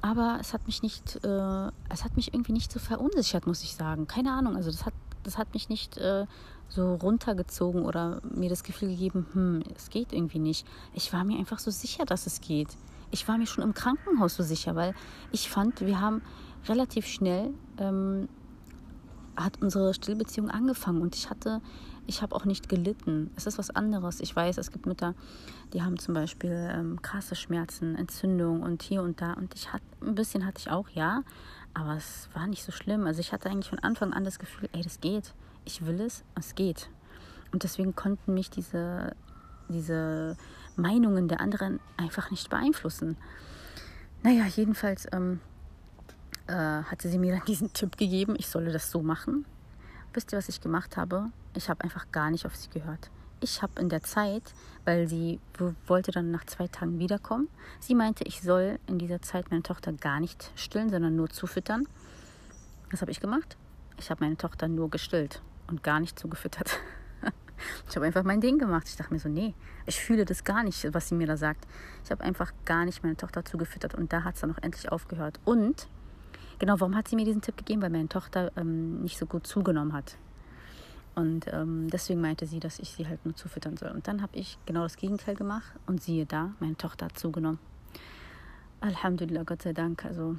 aber 0.02 0.38
es 0.40 0.54
hat 0.54 0.66
mich 0.66 0.82
nicht, 0.82 1.24
äh, 1.24 1.72
es 1.90 2.04
hat 2.04 2.16
mich 2.16 2.34
irgendwie 2.34 2.54
nicht 2.54 2.72
so 2.72 2.80
verunsichert, 2.80 3.48
muss 3.48 3.64
ich 3.64 3.76
sagen. 3.76 4.08
Keine 4.08 4.32
Ahnung, 4.32 4.56
also 4.56 4.72
das 4.72 4.86
hat, 4.86 4.94
das 5.24 5.38
hat 5.38 5.54
mich 5.54 5.68
nicht 5.70 5.98
äh, 5.98 6.26
so 6.70 6.96
runtergezogen 6.96 7.84
oder 7.84 8.22
mir 8.24 8.50
das 8.50 8.64
Gefühl 8.64 8.90
gegeben, 8.90 9.26
hm, 9.34 9.64
es 9.76 9.90
geht 9.90 10.14
irgendwie 10.14 10.40
nicht. 10.40 10.66
Ich 10.94 11.12
war 11.12 11.24
mir 11.24 11.38
einfach 11.38 11.60
so 11.60 11.72
sicher, 11.72 12.06
dass 12.06 12.28
es 12.28 12.40
geht. 12.40 12.70
Ich 13.12 13.28
war 13.28 13.38
mir 13.38 13.48
schon 13.48 13.64
im 13.64 13.74
Krankenhaus 13.74 14.36
so 14.36 14.44
sicher, 14.44 14.76
weil 14.76 14.94
ich 15.32 15.50
fand, 15.50 15.82
wir 15.82 16.00
haben 16.00 16.22
relativ 16.68 17.08
schnell 17.08 17.54
ähm, 17.78 18.30
hat 19.36 19.62
unsere 19.62 19.94
Stillbeziehung 19.94 20.50
angefangen 20.50 21.02
und 21.02 21.16
ich 21.16 21.30
hatte, 21.30 21.62
ich 22.10 22.24
habe 22.24 22.36
auch 22.36 22.44
nicht 22.44 22.70
gelitten. 22.70 23.30
Es 23.36 23.46
ist 23.46 23.60
was 23.60 23.70
anderes. 23.70 24.20
Ich 24.20 24.36
weiß, 24.36 24.58
es 24.58 24.72
gibt 24.72 24.88
Mütter, 24.88 25.14
die 25.74 25.84
haben 25.84 26.00
zum 26.00 26.16
Beispiel 26.16 26.70
ähm, 26.74 27.00
krasse 27.04 27.36
Schmerzen, 27.36 27.96
Entzündung 27.96 28.64
und 28.64 28.82
hier 28.82 29.04
und 29.04 29.22
da. 29.22 29.34
Und 29.34 29.54
ich 29.54 29.72
hatte 29.72 29.86
ein 30.02 30.16
bisschen 30.16 30.46
hatte 30.46 30.58
ich 30.60 30.72
auch, 30.72 30.90
ja, 30.90 31.24
aber 31.76 31.96
es 31.96 32.28
war 32.34 32.48
nicht 32.48 32.64
so 32.64 32.72
schlimm. 32.72 33.06
Also 33.06 33.20
ich 33.20 33.32
hatte 33.32 33.50
eigentlich 33.50 33.70
von 33.70 33.78
Anfang 33.78 34.12
an 34.12 34.24
das 34.24 34.40
Gefühl, 34.40 34.70
ey, 34.74 34.82
das 34.82 35.00
geht. 35.00 35.36
Ich 35.66 35.86
will 35.86 36.02
es, 36.02 36.24
es 36.34 36.56
geht. 36.56 36.90
Und 37.52 37.62
deswegen 37.62 37.96
konnten 37.96 38.34
mich 38.34 38.50
diese, 38.50 39.16
diese 39.70 40.36
Meinungen 40.76 41.28
der 41.28 41.42
anderen 41.42 41.80
einfach 41.96 42.32
nicht 42.32 42.50
beeinflussen. 42.50 43.18
Naja, 44.24 44.46
jedenfalls 44.46 45.06
ähm, 45.12 45.42
äh, 46.48 46.54
hatte 46.54 47.08
sie 47.08 47.20
mir 47.20 47.36
dann 47.36 47.46
diesen 47.46 47.72
Tipp 47.72 47.98
gegeben, 47.98 48.36
ich 48.36 48.48
solle 48.48 48.72
das 48.72 48.90
so 48.90 49.04
machen. 49.04 49.46
Wisst 50.14 50.34
ihr, 50.34 50.40
was 50.40 50.50
ich 50.50 50.60
gemacht 50.60 50.98
habe? 50.98 51.30
Ich 51.56 51.70
habe 51.70 51.84
einfach 51.84 52.12
gar 52.12 52.30
nicht 52.30 52.46
auf 52.46 52.56
sie 52.56 52.70
gehört. 52.70 53.10
Ich 53.42 53.62
habe 53.62 53.80
in 53.80 53.90
der 53.90 54.02
Zeit, 54.02 54.54
weil 54.84 55.08
sie 55.08 55.40
wollte 55.88 56.12
dann 56.12 56.30
nach 56.32 56.46
zwei 56.46 56.68
Tagen 56.68 57.00
wiederkommen, 57.00 57.48
sie 57.80 57.96
meinte, 57.96 58.26
ich 58.26 58.42
soll 58.42 58.80
in 58.88 59.00
dieser 59.00 59.22
Zeit 59.22 59.50
meine 59.50 59.64
Tochter 59.64 59.94
gar 59.94 60.20
nicht 60.20 60.52
stillen, 60.56 60.90
sondern 60.90 61.16
nur 61.16 61.30
zufüttern. 61.30 61.88
Was 62.92 63.02
habe 63.02 63.12
ich 63.12 63.20
gemacht? 63.20 63.56
Ich 63.98 64.10
habe 64.10 64.24
meine 64.24 64.36
Tochter 64.36 64.68
nur 64.68 64.90
gestillt 64.90 65.42
und 65.68 65.84
gar 65.84 66.00
nicht 66.00 66.20
zugefüttert. 66.20 66.80
Ich 67.90 67.96
habe 67.98 68.06
einfach 68.06 68.24
mein 68.24 68.40
Ding 68.40 68.58
gemacht. 68.58 68.88
Ich 68.88 68.96
dachte 68.96 69.14
mir 69.14 69.20
so, 69.20 69.28
nee, 69.28 69.54
ich 69.86 70.00
fühle 70.00 70.24
das 70.24 70.46
gar 70.46 70.64
nicht, 70.64 70.94
was 70.94 71.10
sie 71.10 71.16
mir 71.16 71.28
da 71.28 71.36
sagt. 71.36 71.68
Ich 72.06 72.10
habe 72.10 72.24
einfach 72.24 72.54
gar 72.64 72.86
nicht 72.86 73.04
meine 73.04 73.18
Tochter 73.18 73.44
zugefüttert 73.44 73.96
und 73.96 74.14
da 74.14 74.24
hat 74.24 74.36
es 74.36 74.42
dann 74.42 74.54
auch 74.54 74.64
endlich 74.64 74.90
aufgehört. 74.90 75.42
Und 75.44 75.90
Genau, 76.60 76.78
warum 76.82 76.96
hat 76.96 77.08
sie 77.08 77.16
mir 77.16 77.24
diesen 77.24 77.42
Tipp 77.42 77.56
gegeben? 77.56 77.82
Weil 77.82 77.90
meine 77.90 78.10
Tochter 78.10 78.52
ähm, 78.58 79.02
nicht 79.02 79.18
so 79.18 79.26
gut 79.26 79.48
zugenommen 79.48 79.94
hat. 79.94 80.18
Und 81.16 81.48
ähm, 81.52 81.90
deswegen 81.90 82.22
meinte 82.22 82.46
sie, 82.46 82.60
dass 82.60 82.80
ich 82.80 82.92
sie 82.92 83.08
halt 83.08 83.24
nur 83.26 83.36
zufüttern 83.36 83.78
soll. 83.78 83.92
Und 83.92 84.08
dann 84.08 84.22
habe 84.22 84.38
ich 84.38 84.58
genau 84.66 84.84
das 84.84 84.96
Gegenteil 84.96 85.36
gemacht 85.36 85.72
und 85.86 86.02
siehe 86.02 86.26
da, 86.26 86.52
meine 86.60 86.78
Tochter 86.78 87.08
hat 87.08 87.20
zugenommen. 87.20 87.60
Alhamdulillah, 88.82 89.44
Gott 89.44 89.62
sei 89.62 89.74
Dank. 89.74 90.06
Also, 90.06 90.38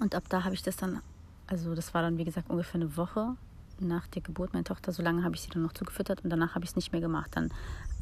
und 0.00 0.14
ab 0.14 0.24
da 0.28 0.44
habe 0.44 0.54
ich 0.54 0.62
das 0.62 0.76
dann, 0.76 1.00
also 1.46 1.74
das 1.74 1.92
war 1.92 2.02
dann 2.02 2.16
wie 2.16 2.24
gesagt 2.24 2.48
ungefähr 2.48 2.80
eine 2.80 2.96
Woche 2.96 3.36
nach 3.80 4.06
der 4.06 4.22
Geburt 4.22 4.52
meiner 4.52 4.64
Tochter. 4.64 4.92
So 4.92 5.02
lange 5.02 5.24
habe 5.24 5.34
ich 5.34 5.42
sie 5.42 5.50
dann 5.50 5.62
noch 5.62 5.72
zugefüttert 5.72 6.24
und 6.24 6.30
danach 6.30 6.54
habe 6.54 6.64
ich 6.64 6.70
es 6.70 6.76
nicht 6.76 6.92
mehr 6.92 7.00
gemacht. 7.00 7.32
Dann, 7.34 7.52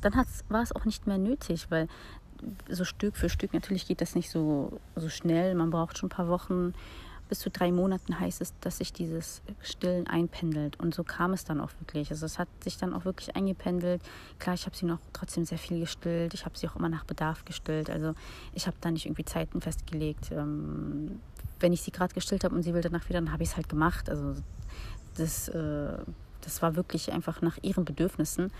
dann 0.00 0.14
war 0.48 0.62
es 0.62 0.72
auch 0.72 0.84
nicht 0.84 1.06
mehr 1.06 1.18
nötig, 1.18 1.70
weil 1.70 1.88
so 2.68 2.84
Stück 2.84 3.16
für 3.16 3.28
Stück, 3.28 3.54
natürlich 3.54 3.86
geht 3.86 4.00
das 4.00 4.14
nicht 4.14 4.30
so, 4.30 4.80
so 4.96 5.08
schnell. 5.08 5.54
Man 5.54 5.70
braucht 5.70 5.98
schon 5.98 6.08
ein 6.08 6.16
paar 6.16 6.28
Wochen 6.28 6.74
bis 7.32 7.38
zu 7.38 7.48
drei 7.48 7.72
Monaten 7.72 8.20
heißt 8.20 8.42
es, 8.42 8.52
dass 8.60 8.76
sich 8.76 8.92
dieses 8.92 9.40
Stillen 9.62 10.06
einpendelt. 10.06 10.78
Und 10.78 10.94
so 10.94 11.02
kam 11.02 11.32
es 11.32 11.46
dann 11.46 11.62
auch 11.62 11.70
wirklich. 11.80 12.10
Also 12.10 12.26
es 12.26 12.38
hat 12.38 12.46
sich 12.62 12.76
dann 12.76 12.92
auch 12.92 13.06
wirklich 13.06 13.34
eingependelt. 13.34 14.02
Klar, 14.38 14.54
ich 14.54 14.66
habe 14.66 14.76
sie 14.76 14.84
noch 14.84 14.98
trotzdem 15.14 15.46
sehr 15.46 15.56
viel 15.56 15.80
gestillt. 15.80 16.34
Ich 16.34 16.44
habe 16.44 16.58
sie 16.58 16.68
auch 16.68 16.76
immer 16.76 16.90
nach 16.90 17.04
Bedarf 17.04 17.46
gestillt. 17.46 17.88
Also 17.88 18.12
ich 18.52 18.66
habe 18.66 18.76
da 18.82 18.90
nicht 18.90 19.06
irgendwie 19.06 19.24
Zeiten 19.24 19.62
festgelegt. 19.62 20.30
Ähm, 20.30 21.20
wenn 21.58 21.72
ich 21.72 21.80
sie 21.80 21.90
gerade 21.90 22.12
gestillt 22.12 22.44
habe 22.44 22.54
und 22.54 22.64
sie 22.64 22.74
will 22.74 22.82
danach 22.82 23.08
wieder, 23.08 23.18
dann 23.18 23.32
habe 23.32 23.44
ich 23.44 23.48
es 23.48 23.56
halt 23.56 23.70
gemacht. 23.70 24.10
Also 24.10 24.34
das, 25.16 25.48
äh, 25.48 25.96
das 26.42 26.60
war 26.60 26.76
wirklich 26.76 27.12
einfach 27.12 27.40
nach 27.40 27.56
ihren 27.62 27.86
Bedürfnissen. 27.86 28.52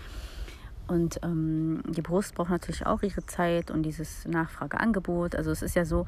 Und 0.87 1.19
ähm, 1.23 1.81
die 1.87 2.01
Brust 2.01 2.35
braucht 2.35 2.49
natürlich 2.49 2.85
auch 2.85 3.01
ihre 3.03 3.25
Zeit 3.25 3.71
und 3.71 3.83
dieses 3.83 4.25
Nachfrageangebot. 4.27 5.35
Also 5.35 5.51
es 5.51 5.61
ist 5.61 5.75
ja 5.75 5.85
so, 5.85 6.05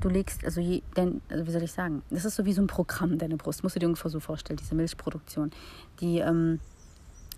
du 0.00 0.08
legst, 0.08 0.44
also, 0.44 0.60
je, 0.60 0.82
denn, 0.96 1.20
also 1.28 1.46
wie 1.46 1.50
soll 1.52 1.62
ich 1.62 1.72
sagen, 1.72 2.02
das 2.10 2.24
ist 2.24 2.36
so 2.36 2.44
wie 2.44 2.52
so 2.52 2.60
ein 2.60 2.66
Programm, 2.66 3.18
deine 3.18 3.36
Brust. 3.36 3.62
Musst 3.62 3.76
du 3.76 3.80
dir 3.80 3.86
ungefähr 3.86 4.10
so 4.10 4.20
vorstellen, 4.20 4.56
diese 4.56 4.74
Milchproduktion. 4.74 5.52
Die, 6.00 6.18
ähm, 6.18 6.58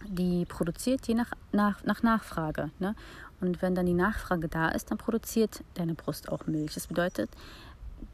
die 0.09 0.47
produziert 0.47 1.07
je 1.07 1.15
nach, 1.15 1.33
nach, 1.53 1.85
nach 1.85 2.03
Nachfrage. 2.03 2.71
Ne? 2.79 2.95
Und 3.41 3.61
wenn 3.61 3.75
dann 3.75 3.87
die 3.87 3.95
Nachfrage 3.95 4.49
da 4.49 4.69
ist, 4.69 4.91
dann 4.91 4.99
produziert 4.99 5.63
deine 5.75 5.95
Brust 5.95 6.29
auch 6.31 6.47
Milch. 6.47 6.75
Das 6.75 6.87
bedeutet, 6.87 7.31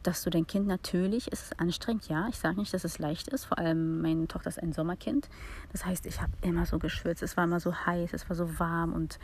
dass 0.03 0.23
du 0.23 0.29
dein 0.29 0.47
Kind 0.47 0.67
natürlich, 0.67 1.31
ist 1.31 1.43
es 1.43 1.59
anstrengend, 1.59 2.07
ja, 2.07 2.27
ich 2.29 2.37
sage 2.37 2.57
nicht, 2.59 2.73
dass 2.73 2.83
es 2.83 2.99
leicht 2.99 3.27
ist, 3.27 3.45
vor 3.45 3.57
allem 3.57 4.01
meine 4.01 4.27
Tochter 4.27 4.49
ist 4.49 4.61
ein 4.61 4.73
Sommerkind. 4.73 5.29
Das 5.71 5.85
heißt, 5.85 6.05
ich 6.05 6.21
habe 6.21 6.31
immer 6.41 6.65
so 6.65 6.79
geschwitzt, 6.79 7.23
es 7.23 7.37
war 7.37 7.43
immer 7.43 7.59
so 7.59 7.73
heiß, 7.73 8.13
es 8.13 8.29
war 8.29 8.35
so 8.35 8.59
warm 8.59 8.93
und, 8.93 9.19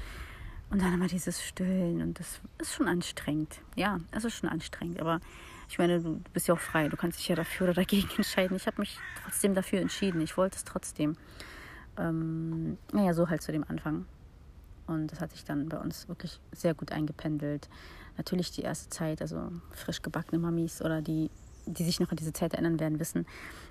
und 0.69 0.82
dann 0.82 0.93
immer 0.93 1.08
dieses 1.08 1.43
Stillen 1.43 2.01
und 2.01 2.19
das 2.19 2.41
ist 2.60 2.73
schon 2.73 2.88
anstrengend. 2.88 3.62
Ja, 3.75 3.99
es 4.12 4.25
ist 4.25 4.36
schon 4.36 4.49
anstrengend, 4.49 4.99
aber 4.99 5.19
ich 5.69 5.78
meine, 5.78 5.99
du 5.99 6.21
bist 6.34 6.47
ja 6.47 6.54
auch 6.54 6.60
frei, 6.60 6.88
du 6.89 6.97
kannst 6.97 7.19
dich 7.19 7.28
ja 7.28 7.36
dafür 7.36 7.65
oder 7.67 7.73
dagegen 7.73 8.10
entscheiden. 8.17 8.56
Ich 8.58 8.67
habe 8.67 8.82
mich 8.82 8.97
trotzdem 9.23 9.56
dafür 9.56 9.82
entschieden, 9.82 10.21
ich 10.21 10.38
wollte 10.38 10.58
es 10.58 10.63
trotzdem. 10.63 11.15
Ähm, 11.97 12.78
naja, 12.91 13.13
so 13.13 13.30
halt 13.30 13.41
zu 13.41 13.51
dem 13.51 13.63
Anfang. 13.67 14.06
Und 14.88 15.12
das 15.12 15.19
hat 15.19 15.32
sich 15.32 15.43
dann 15.43 15.67
bei 15.69 15.78
uns 15.78 16.08
wirklich 16.08 16.39
sehr 16.51 16.73
gut 16.73 16.91
eingependelt. 16.91 17.69
Natürlich 18.17 18.51
die 18.51 18.62
erste 18.62 18.89
Zeit, 18.89 19.21
also 19.21 19.51
frisch 19.71 20.01
gebackene 20.01 20.39
Mamis 20.39 20.82
oder 20.82 21.01
die, 21.01 21.30
die 21.65 21.84
sich 21.84 21.99
noch 21.99 22.12
an 22.12 22.17
diese 22.17 22.34
Zeit 22.34 22.54
erinnern 22.54 22.80
werden, 22.80 22.99
wissen, 22.99 23.25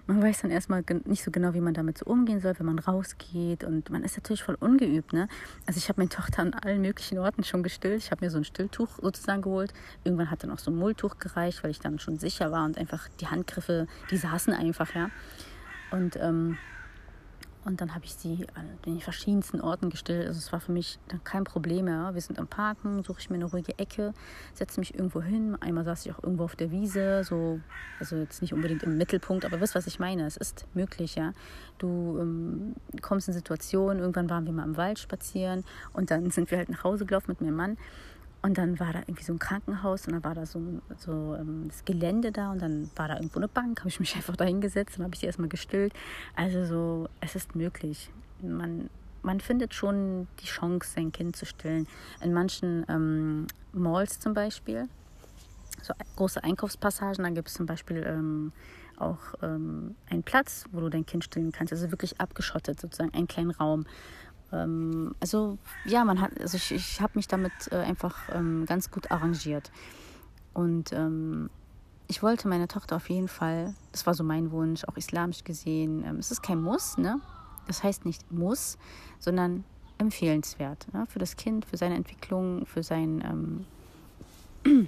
man 0.07 0.22
weiß 0.22 0.42
dann 0.42 0.50
erstmal 0.50 0.85
nicht 1.04 1.24
so 1.24 1.30
genau, 1.30 1.54
wie 1.54 1.61
man 1.61 1.72
damit 1.72 1.98
so 1.98 2.07
umgehen 2.07 2.40
soll, 2.40 2.59
wenn 2.59 2.66
man 2.66 2.78
rausgeht. 2.78 3.64
Und 3.64 3.88
man 3.90 4.04
ist 4.04 4.16
natürlich 4.16 4.42
voll 4.42 4.57
ungeübt. 4.61 5.12
Ne? 5.12 5.28
Also 5.66 5.78
ich 5.78 5.88
habe 5.88 6.00
meine 6.00 6.11
Tochter 6.11 6.42
an 6.42 6.52
allen 6.54 6.83
möglichen 6.83 7.18
Orten 7.18 7.42
schon 7.42 7.62
gestillt. 7.62 8.02
Ich 8.02 8.11
habe 8.11 8.24
mir 8.24 8.30
so 8.30 8.38
ein 8.38 8.44
Stilltuch 8.44 8.88
sozusagen 9.00 9.42
geholt. 9.42 9.72
Irgendwann 10.02 10.30
hat 10.30 10.42
dann 10.42 10.50
auch 10.50 10.59
so 10.59 10.70
ein 10.70 10.76
Mulltuch 10.76 11.18
gereicht, 11.18 11.64
weil 11.64 11.70
ich 11.70 11.80
dann 11.80 11.98
schon 11.98 12.18
sicher 12.18 12.52
war 12.52 12.64
und 12.66 12.76
einfach 12.76 13.09
die 13.20 13.28
Handgriffe, 13.28 13.87
die 14.11 14.16
saßen 14.16 14.52
einfach, 14.52 14.94
ja. 14.94 15.11
Und 15.90 16.16
ähm, 16.16 16.59
und 17.64 17.81
dann 17.81 17.94
habe 17.94 18.05
ich 18.05 18.14
sie 18.14 18.46
an 18.55 18.68
den 18.85 19.00
verschiedensten 19.00 19.61
Orten 19.61 19.90
gestellt. 19.90 20.27
Also 20.27 20.38
es 20.38 20.53
war 20.53 20.61
für 20.61 20.72
mich 20.72 20.98
dann 21.09 21.24
kein 21.24 21.44
Problem 21.44 21.87
mehr. 21.87 22.11
Wir 22.12 22.20
sind 22.20 22.38
am 22.38 22.46
Parken, 22.46 23.03
suche 23.03 23.20
ich 23.20 23.31
mir 23.31 23.37
eine 23.37 23.46
ruhige 23.46 23.79
Ecke, 23.79 24.12
setze 24.53 24.81
mich 24.81 24.94
irgendwo 24.94 25.22
hin. 25.22 25.57
Einmal 25.61 25.85
saß 25.85 26.05
ich 26.05 26.12
auch 26.12 26.22
irgendwo 26.22 26.44
auf 26.44 26.57
der 26.57 26.70
Wiese, 26.70 27.24
so, 27.24 27.61
also 27.98 28.16
jetzt 28.16 28.42
nicht 28.42 28.53
unbedingt 28.53 28.83
im 28.83 28.98
Mittelpunkt, 28.98 29.44
aber 29.44 29.61
wisst, 29.61 29.74
was 29.74 29.87
ich 29.87 29.98
meine. 29.98 30.27
Es 30.27 30.37
ist 30.37 30.66
möglich, 30.74 31.14
ja. 31.14 31.33
Du 31.79 32.18
ähm, 32.20 32.74
kommst 33.00 33.29
in 33.29 33.35
Situationen, 33.35 33.98
irgendwann 33.98 34.29
waren 34.29 34.44
wir 34.44 34.53
mal 34.53 34.64
im 34.64 34.77
Wald 34.77 34.98
spazieren 34.98 35.64
und 35.92 36.11
dann 36.11 36.31
sind 36.31 36.50
wir 36.50 36.59
halt 36.59 36.68
nach 36.68 36.85
Hause 36.85 37.07
gelaufen 37.07 37.31
mit 37.31 37.40
meinem 37.40 37.57
Mann. 37.57 37.79
Und 38.44 38.59
dann 38.59 38.78
war 38.78 38.92
da 38.92 38.98
irgendwie 38.98 39.24
so 39.24 39.33
ein 39.33 39.38
Krankenhaus 39.38 40.07
und 40.07 40.12
dann 40.12 40.22
war 40.22 40.35
da 40.35 40.44
so, 40.44 40.61
so 40.98 41.35
ähm, 41.35 41.64
das 41.68 41.83
Gelände 41.87 42.30
da 42.30 42.52
und 42.52 42.61
dann 42.61 42.90
war 42.94 43.09
da 43.09 43.14
irgendwo 43.14 43.38
eine 43.38 43.48
Bank, 43.48 43.80
habe 43.80 43.88
ich 43.88 44.00
mich 44.00 44.14
einfach 44.16 44.37
da 44.37 44.44
hingesetzt 44.44 44.98
und 44.98 45.04
habe 45.04 45.14
ich 45.14 45.20
sie 45.20 45.26
erstmal 45.26 45.48
gestillt. 45.48 45.94
Also 46.37 46.66
so, 46.66 47.09
es 47.22 47.37
ist 47.37 47.57
möglich. 47.57 48.11
Man, 48.42 48.90
man 49.22 49.40
findet 49.40 49.72
schon 49.72 50.28
die 50.40 50.44
Chance, 50.44 50.90
sein 50.94 51.11
Kind 51.11 51.37
zu 51.37 51.46
stillen. 51.46 51.87
In 52.20 52.35
manchen 52.35 52.85
ähm, 52.90 53.46
Malls 53.72 54.20
zum 54.20 54.35
Beispiel, 54.35 54.90
so 55.80 55.94
große 56.16 56.44
Einkaufspassagen. 56.44 57.24
Da 57.24 57.30
gibt 57.30 57.48
es 57.48 57.54
zum 57.54 57.64
Beispiel 57.64 58.04
ähm, 58.07 58.52
auch 58.98 59.20
ähm, 59.42 59.94
einen 60.11 60.22
Platz, 60.22 60.66
wo 60.70 60.80
du 60.80 60.90
dein 60.90 61.07
Kind 61.07 61.24
stillen 61.24 61.50
kannst. 61.50 61.72
Also 61.72 61.90
wirklich 61.90 62.20
abgeschottet, 62.20 62.78
sozusagen 62.78 63.14
einen 63.14 63.26
kleinen 63.26 63.52
Raum. 63.52 63.87
Ähm, 64.54 65.14
also 65.20 65.58
ja, 65.84 66.04
man 66.04 66.20
hat, 66.20 66.40
also 66.40 66.56
ich, 66.56 66.72
ich 66.72 67.00
habe 67.00 67.12
mich 67.16 67.28
damit 67.28 67.52
äh, 67.70 67.76
einfach 67.76 68.16
ähm, 68.32 68.64
ganz 68.66 68.90
gut 68.90 69.10
arrangiert. 69.10 69.70
Und 70.52 70.92
ähm, 70.92 71.50
ich 72.06 72.22
wollte 72.22 72.48
meine 72.48 72.68
Tochter 72.68 72.96
auf 72.96 73.10
jeden 73.10 73.28
Fall, 73.28 73.74
das 73.92 74.06
war 74.06 74.14
so 74.14 74.22
mein 74.24 74.50
Wunsch, 74.52 74.84
auch 74.84 74.96
islamisch 74.96 75.44
gesehen. 75.44 76.04
Ähm, 76.04 76.16
es 76.16 76.30
ist 76.30 76.42
kein 76.42 76.62
Muss, 76.62 76.96
ne? 76.96 77.20
Das 77.66 77.82
heißt 77.82 78.04
nicht 78.04 78.30
muss, 78.30 78.76
sondern 79.18 79.64
empfehlenswert 79.98 80.92
ne? 80.92 81.06
für 81.08 81.18
das 81.18 81.36
Kind, 81.36 81.64
für 81.64 81.76
seine 81.76 81.94
Entwicklung, 81.94 82.66
für 82.66 82.82
sein 82.82 83.24
ähm, 84.64 84.86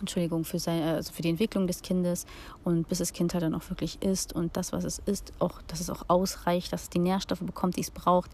Entschuldigung, 0.00 0.44
für, 0.44 0.58
sein, 0.58 0.82
also 0.82 1.12
für 1.12 1.22
die 1.22 1.30
Entwicklung 1.30 1.66
des 1.66 1.82
Kindes 1.82 2.26
und 2.64 2.88
bis 2.88 2.98
das 2.98 3.12
Kind 3.12 3.34
halt 3.34 3.42
dann 3.42 3.54
auch 3.54 3.68
wirklich 3.70 4.02
isst 4.02 4.32
und 4.32 4.56
das, 4.56 4.72
was 4.72 4.84
es 4.84 5.00
isst, 5.00 5.32
auch, 5.38 5.62
dass 5.66 5.80
es 5.80 5.90
auch 5.90 6.04
ausreicht, 6.08 6.72
dass 6.72 6.84
es 6.84 6.90
die 6.90 6.98
Nährstoffe 6.98 7.40
bekommt, 7.40 7.76
die 7.76 7.82
es 7.82 7.90
braucht. 7.90 8.30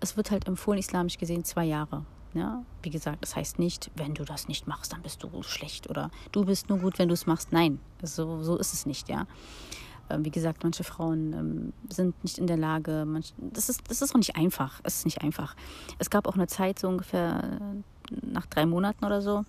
Es 0.00 0.16
wird 0.16 0.30
halt 0.30 0.46
empfohlen, 0.46 0.78
islamisch 0.78 1.18
gesehen, 1.18 1.44
zwei 1.44 1.64
Jahre. 1.64 2.04
Ja, 2.32 2.62
wie 2.82 2.90
gesagt, 2.90 3.18
das 3.22 3.34
heißt 3.34 3.58
nicht, 3.58 3.90
wenn 3.96 4.14
du 4.14 4.24
das 4.24 4.46
nicht 4.46 4.68
machst, 4.68 4.92
dann 4.92 5.02
bist 5.02 5.22
du 5.22 5.42
schlecht 5.42 5.90
oder 5.90 6.12
du 6.30 6.44
bist 6.44 6.68
nur 6.68 6.78
gut, 6.78 6.98
wenn 7.00 7.08
du 7.08 7.14
es 7.14 7.26
machst. 7.26 7.52
Nein, 7.52 7.80
so, 8.02 8.42
so 8.42 8.56
ist 8.56 8.72
es 8.72 8.86
nicht, 8.86 9.08
ja. 9.08 9.26
Ähm, 10.10 10.24
wie 10.24 10.30
gesagt, 10.30 10.62
manche 10.62 10.84
Frauen 10.84 11.32
ähm, 11.32 11.72
sind 11.88 12.22
nicht 12.22 12.38
in 12.38 12.46
der 12.46 12.56
Lage, 12.56 13.04
manch, 13.06 13.32
das, 13.38 13.68
ist, 13.68 13.82
das 13.88 14.02
ist 14.02 14.12
auch 14.12 14.18
nicht 14.18 14.36
einfach. 14.36 14.80
Es 14.84 14.98
ist 14.98 15.04
nicht 15.04 15.22
einfach. 15.22 15.56
Es 15.98 16.10
gab 16.10 16.28
auch 16.28 16.34
eine 16.34 16.46
Zeit, 16.46 16.78
so 16.78 16.88
ungefähr 16.88 17.58
äh, 17.60 18.26
nach 18.26 18.46
drei 18.46 18.66
Monaten 18.66 19.04
oder 19.04 19.22
so, 19.22 19.44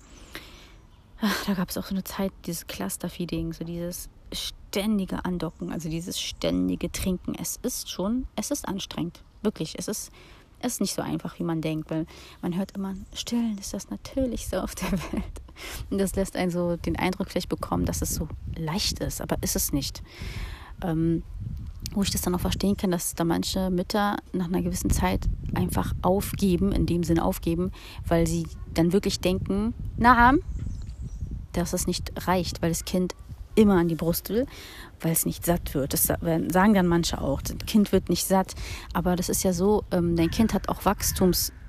da 1.46 1.54
gab 1.54 1.70
es 1.70 1.78
auch 1.78 1.86
so 1.86 1.92
eine 1.92 2.04
Zeit, 2.04 2.32
dieses 2.46 2.68
Clusterfeeding, 2.68 3.54
so 3.54 3.64
dieses 3.64 4.10
ständige 4.34 5.24
Andocken, 5.26 5.72
also 5.72 5.90
dieses 5.90 6.20
ständige 6.20 6.92
Trinken. 6.92 7.36
Es 7.36 7.60
ist 7.62 7.90
schon, 7.90 8.28
es 8.36 8.52
ist 8.52 8.68
anstrengend. 8.68 9.24
Wirklich, 9.44 9.78
es 9.78 9.88
ist, 9.88 10.12
es 10.60 10.74
ist 10.74 10.82
nicht 10.82 10.94
so 10.94 11.02
einfach, 11.02 11.40
wie 11.40 11.44
man 11.44 11.62
denkt, 11.62 11.90
weil 11.90 12.06
man 12.42 12.56
hört 12.56 12.72
immer, 12.72 12.96
stillen 13.14 13.58
ist 13.58 13.74
das 13.74 13.90
Natürlichste 13.90 14.64
auf 14.64 14.76
der 14.76 14.92
Welt. 14.92 15.42
Und 15.90 15.98
das 15.98 16.16
lässt 16.16 16.36
einen 16.36 16.52
so 16.52 16.78
den 16.78 16.98
Eindruck 16.98 17.30
vielleicht 17.30 17.50
bekommen, 17.50 17.86
dass 17.86 18.02
es 18.02 18.16
so 18.16 18.28
leicht 18.56 19.00
ist, 19.00 19.22
aber 19.22 19.38
ist 19.42 19.56
es 19.56 19.74
nicht. 19.74 20.02
Ähm, 20.84 21.24
wo 21.94 22.04
ich 22.04 22.12
das 22.12 22.22
dann 22.22 22.34
auch 22.36 22.40
verstehen 22.40 22.78
kann, 22.78 22.92
dass 22.92 23.16
da 23.16 23.26
manche 23.26 23.70
Mütter 23.70 24.18
nach 24.32 24.46
einer 24.46 24.62
gewissen 24.62 24.92
Zeit 24.92 25.28
einfach 25.54 25.94
aufgeben, 26.02 26.72
in 26.72 26.86
dem 26.86 27.04
Sinne 27.04 27.26
aufgeben, 27.26 27.72
weil 28.08 28.28
sie 28.28 28.48
dann 28.74 28.94
wirklich 28.94 29.20
denken, 29.20 29.74
na, 29.98 30.34
dass 31.54 31.74
es 31.74 31.88
nicht 31.88 32.12
reicht, 32.28 32.62
weil 32.62 32.70
das 32.70 32.86
Kind 32.86 33.16
immer 33.56 33.76
an 33.76 33.88
die 33.88 33.96
Brust 33.96 34.30
will, 34.30 34.46
weil 35.02 35.12
es 35.12 35.26
nicht 35.26 35.46
satt 35.46 35.74
wird. 35.74 35.94
Das 35.94 36.06
sagen 36.06 36.74
dann 36.74 36.88
manche 36.88 37.20
auch. 37.20 37.42
Das 37.42 37.58
Kind 37.66 37.92
wird 37.92 38.10
nicht 38.10 38.26
satt. 38.26 38.56
Aber 38.94 39.16
das 39.16 39.30
ist 39.30 39.44
ja 39.44 39.54
so, 39.54 39.84
ähm, 39.92 40.16
dein 40.16 40.32
Kind 40.32 40.54
hat 40.54 40.70
auch 40.70 40.86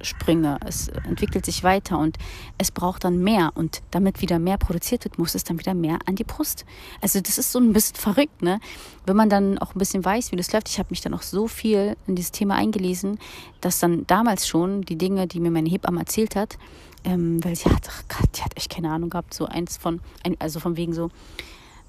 Wachstumssprünge. 0.03 0.59
Es 0.67 0.89
entwickelt 0.89 1.47
sich 1.47 1.63
weiter 1.63 1.99
und 1.99 2.19
es 2.59 2.71
braucht 2.71 3.05
dann 3.05 3.23
mehr. 3.23 3.53
Und 3.55 3.83
damit 3.91 4.21
wieder 4.21 4.39
mehr 4.39 4.59
produziert 4.59 5.05
wird, 5.05 5.19
muss 5.19 5.35
es 5.35 5.45
dann 5.45 5.59
wieder 5.59 5.75
mehr 5.75 5.99
an 6.07 6.17
die 6.17 6.25
Brust. 6.25 6.65
Also 7.01 7.21
das 7.21 7.39
ist 7.39 7.53
so 7.53 7.59
ein 7.59 7.73
bisschen 7.73 7.97
verrückt, 7.97 8.43
ne? 8.43 8.61
Wenn 9.07 9.17
man 9.17 9.29
dann 9.29 9.59
auch 9.59 9.75
ein 9.75 9.79
bisschen 9.79 10.05
weiß, 10.05 10.33
wie 10.33 10.37
das 10.37 10.53
läuft. 10.53 10.69
Ich 10.69 10.79
habe 10.79 10.89
mich 10.91 11.01
dann 11.01 11.15
auch 11.15 11.23
so 11.23 11.49
viel 11.49 11.97
in 12.07 12.17
dieses 12.17 12.33
Thema 12.33 12.57
eingelesen, 12.57 13.19
dass 13.61 13.79
dann 13.79 14.07
damals 14.07 14.47
schon 14.47 14.83
die 14.83 14.97
Dinge, 14.97 15.27
die 15.27 15.41
mir 15.41 15.51
meine 15.51 15.69
Hebamme 15.69 16.01
erzählt 16.01 16.37
hat, 16.37 16.59
ähm, 17.05 17.43
weil 17.45 17.57
sie 17.57 17.69
hat, 17.69 17.89
ach 17.89 18.03
Gott, 18.09 18.29
die 18.37 18.43
hat 18.43 18.57
echt 18.57 18.71
keine 18.71 18.91
Ahnung 18.91 19.11
gehabt, 19.11 19.35
so 19.35 19.47
eins 19.47 19.77
von, 19.77 20.01
also 20.39 20.61
von 20.61 20.77
wegen 20.77 20.93
so, 20.93 21.11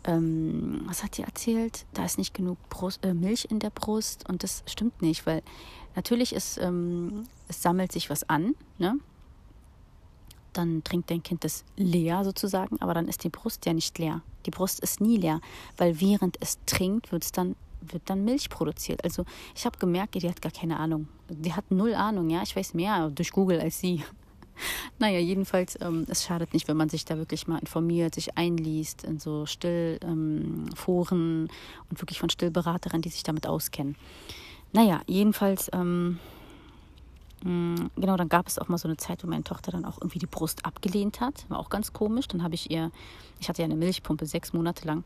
ähm, 0.06 0.82
was 0.86 1.04
hat 1.04 1.17
die 1.17 1.21
erzählt? 1.21 1.86
Da 1.93 2.04
ist 2.04 2.17
nicht 2.17 2.34
genug 2.34 2.58
Brust, 2.69 3.06
äh, 3.06 3.13
Milch 3.13 3.47
in 3.49 3.60
der 3.60 3.69
Brust 3.69 4.28
und 4.28 4.43
das 4.43 4.63
stimmt 4.65 5.02
nicht, 5.02 5.26
weil 5.26 5.43
natürlich 5.95 6.34
ist, 6.34 6.58
ähm, 6.58 7.23
es 7.47 7.62
sammelt 7.62 7.91
sich 7.91 8.10
was 8.10 8.27
an, 8.29 8.56
ne? 8.77 8.95
Dann 10.53 10.84
trinkt 10.84 11.10
dein 11.10 11.23
Kind 11.23 11.43
das 11.43 11.65
leer 11.77 12.23
sozusagen, 12.23 12.79
aber 12.79 12.93
dann 12.93 13.08
ist 13.08 13.23
die 13.23 13.29
Brust 13.29 13.65
ja 13.65 13.73
nicht 13.73 13.97
leer. 13.97 14.21
Die 14.45 14.51
Brust 14.51 14.82
ist 14.82 15.01
nie 15.01 15.17
leer, 15.17 15.41
weil 15.77 15.99
während 15.99 16.38
es 16.41 16.60
trinkt, 16.65 17.12
wird 17.12 17.38
dann 17.38 17.56
wird 17.91 18.03
dann 18.06 18.23
Milch 18.23 18.49
produziert. 18.49 19.03
Also 19.03 19.25
ich 19.56 19.65
habe 19.65 19.77
gemerkt, 19.77 20.15
die 20.15 20.29
hat 20.29 20.41
gar 20.41 20.51
keine 20.51 20.79
Ahnung. 20.79 21.08
Die 21.29 21.53
hat 21.53 21.69
null 21.71 21.93
Ahnung, 21.93 22.29
ja. 22.29 22.41
Ich 22.43 22.56
weiß 22.56 22.73
mehr 22.73 23.10
durch 23.10 23.32
Google 23.32 23.60
als 23.60 23.79
sie. 23.79 24.03
Naja, 24.99 25.17
jedenfalls, 25.17 25.79
ähm, 25.82 26.06
es 26.08 26.23
schadet 26.23 26.53
nicht, 26.53 26.67
wenn 26.67 26.77
man 26.77 26.88
sich 26.88 27.06
da 27.06 27.17
wirklich 27.17 27.47
mal 27.47 27.58
informiert, 27.58 28.13
sich 28.13 28.38
einliest 28.38 29.03
in 29.03 29.17
so 29.17 29.47
Stillforen 29.47 29.97
ähm, 31.19 31.47
und 31.89 31.99
wirklich 31.99 32.19
von 32.19 32.29
Stillberaterinnen, 32.29 33.01
die 33.01 33.10
sich 33.10 33.23
damit 33.23 33.47
auskennen. 33.47 33.95
Naja, 34.73 35.01
jedenfalls, 35.07 35.69
ähm, 35.71 36.19
mm, 37.43 37.75
genau, 37.95 38.17
dann 38.17 38.29
gab 38.29 38.47
es 38.47 38.59
auch 38.59 38.67
mal 38.67 38.77
so 38.77 38.88
eine 38.88 38.97
Zeit, 38.97 39.23
wo 39.23 39.27
meine 39.27 39.43
Tochter 39.43 39.71
dann 39.71 39.86
auch 39.86 39.99
irgendwie 40.01 40.19
die 40.19 40.25
Brust 40.25 40.65
abgelehnt 40.65 41.21
hat. 41.21 41.45
War 41.49 41.59
auch 41.59 41.69
ganz 41.69 41.93
komisch. 41.93 42.27
Dann 42.27 42.43
habe 42.43 42.55
ich 42.55 42.71
ihr, 42.71 42.91
ich 43.39 43.49
hatte 43.49 43.62
ja 43.62 43.65
eine 43.65 43.75
Milchpumpe 43.75 44.25
sechs 44.25 44.51
Monate 44.53 44.86
lang. 44.88 45.03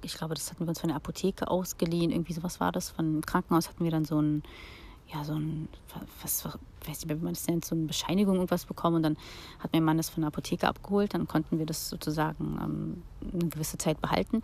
Ich 0.00 0.14
glaube, 0.14 0.34
das 0.34 0.50
hatten 0.50 0.64
wir 0.64 0.68
uns 0.68 0.80
von 0.80 0.88
der 0.88 0.96
Apotheke 0.96 1.48
ausgeliehen. 1.48 2.10
Irgendwie 2.10 2.32
sowas 2.32 2.58
war 2.58 2.72
das. 2.72 2.90
Von 2.90 3.20
Krankenhaus 3.20 3.68
hatten 3.68 3.84
wir 3.84 3.90
dann 3.90 4.04
so 4.04 4.20
ein 4.20 4.42
ja, 5.12 5.24
so 5.24 5.34
ein, 5.34 5.68
was, 6.22 6.44
weiß 6.44 7.04
nicht, 7.04 7.08
wie 7.08 7.24
man 7.24 7.32
das 7.32 7.46
nennt, 7.46 7.64
so 7.64 7.74
eine 7.74 7.86
Bescheinigung 7.86 8.34
irgendwas 8.34 8.66
bekommen. 8.66 8.96
Und 8.96 9.02
dann 9.04 9.16
hat 9.58 9.72
mein 9.72 9.84
Mann 9.84 9.96
das 9.96 10.10
von 10.10 10.20
der 10.20 10.28
Apotheke 10.28 10.68
abgeholt. 10.68 11.14
Dann 11.14 11.26
konnten 11.26 11.58
wir 11.58 11.66
das 11.66 11.88
sozusagen 11.88 12.58
ähm, 12.62 13.02
eine 13.32 13.48
gewisse 13.48 13.78
Zeit 13.78 14.00
behalten. 14.00 14.42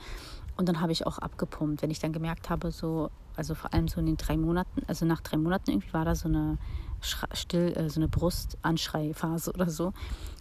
Und 0.57 0.69
dann 0.69 0.81
habe 0.81 0.93
ich 0.93 1.07
auch 1.07 1.19
abgepumpt, 1.19 1.83
wenn 1.83 1.91
ich 1.91 1.99
dann 1.99 2.13
gemerkt 2.13 2.49
habe, 2.49 2.71
so, 2.71 3.11
also 3.37 3.55
vor 3.55 3.73
allem 3.75 3.89
so 3.89 4.01
in 4.01 4.07
den 4.07 4.17
drei 4.17 4.37
Monaten, 4.37 4.83
also 4.87 5.07
nach 5.07 5.21
drei 5.21 5.37
Monaten 5.37 5.71
irgendwie 5.71 5.93
war 5.93 6.05
da 6.05 6.15
so 6.15 6.29
eine 6.29 6.59
still, 7.05 7.73
äh, 7.77 7.91
so 7.91 8.01
eine 8.01 8.09
Brustanschreiphase 8.09 9.53
oder 9.53 9.69
so. 9.69 9.93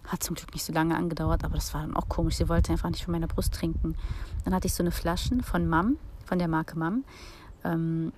Hat 0.06 0.22
zum 0.22 0.34
Glück 0.34 0.52
nicht 0.54 0.64
so 0.64 0.72
lange 0.72 0.96
angedauert, 0.96 1.44
aber 1.44 1.54
das 1.54 1.74
war 1.74 1.82
dann 1.82 1.96
auch 1.96 2.08
komisch. 2.08 2.36
Sie 2.36 2.48
wollte 2.48 2.72
einfach 2.72 2.90
nicht 2.90 3.04
von 3.04 3.12
meiner 3.12 3.26
Brust 3.26 3.54
trinken. 3.54 3.96
Dann 4.44 4.54
hatte 4.54 4.66
ich 4.66 4.74
so 4.74 4.82
eine 4.82 4.90
Flaschen 4.90 5.42
von 5.42 5.66
Mam, 5.68 5.96
von 6.24 6.38
der 6.38 6.48
Marke 6.48 6.78
Mam. 6.78 7.04
Ähm, 7.64 8.12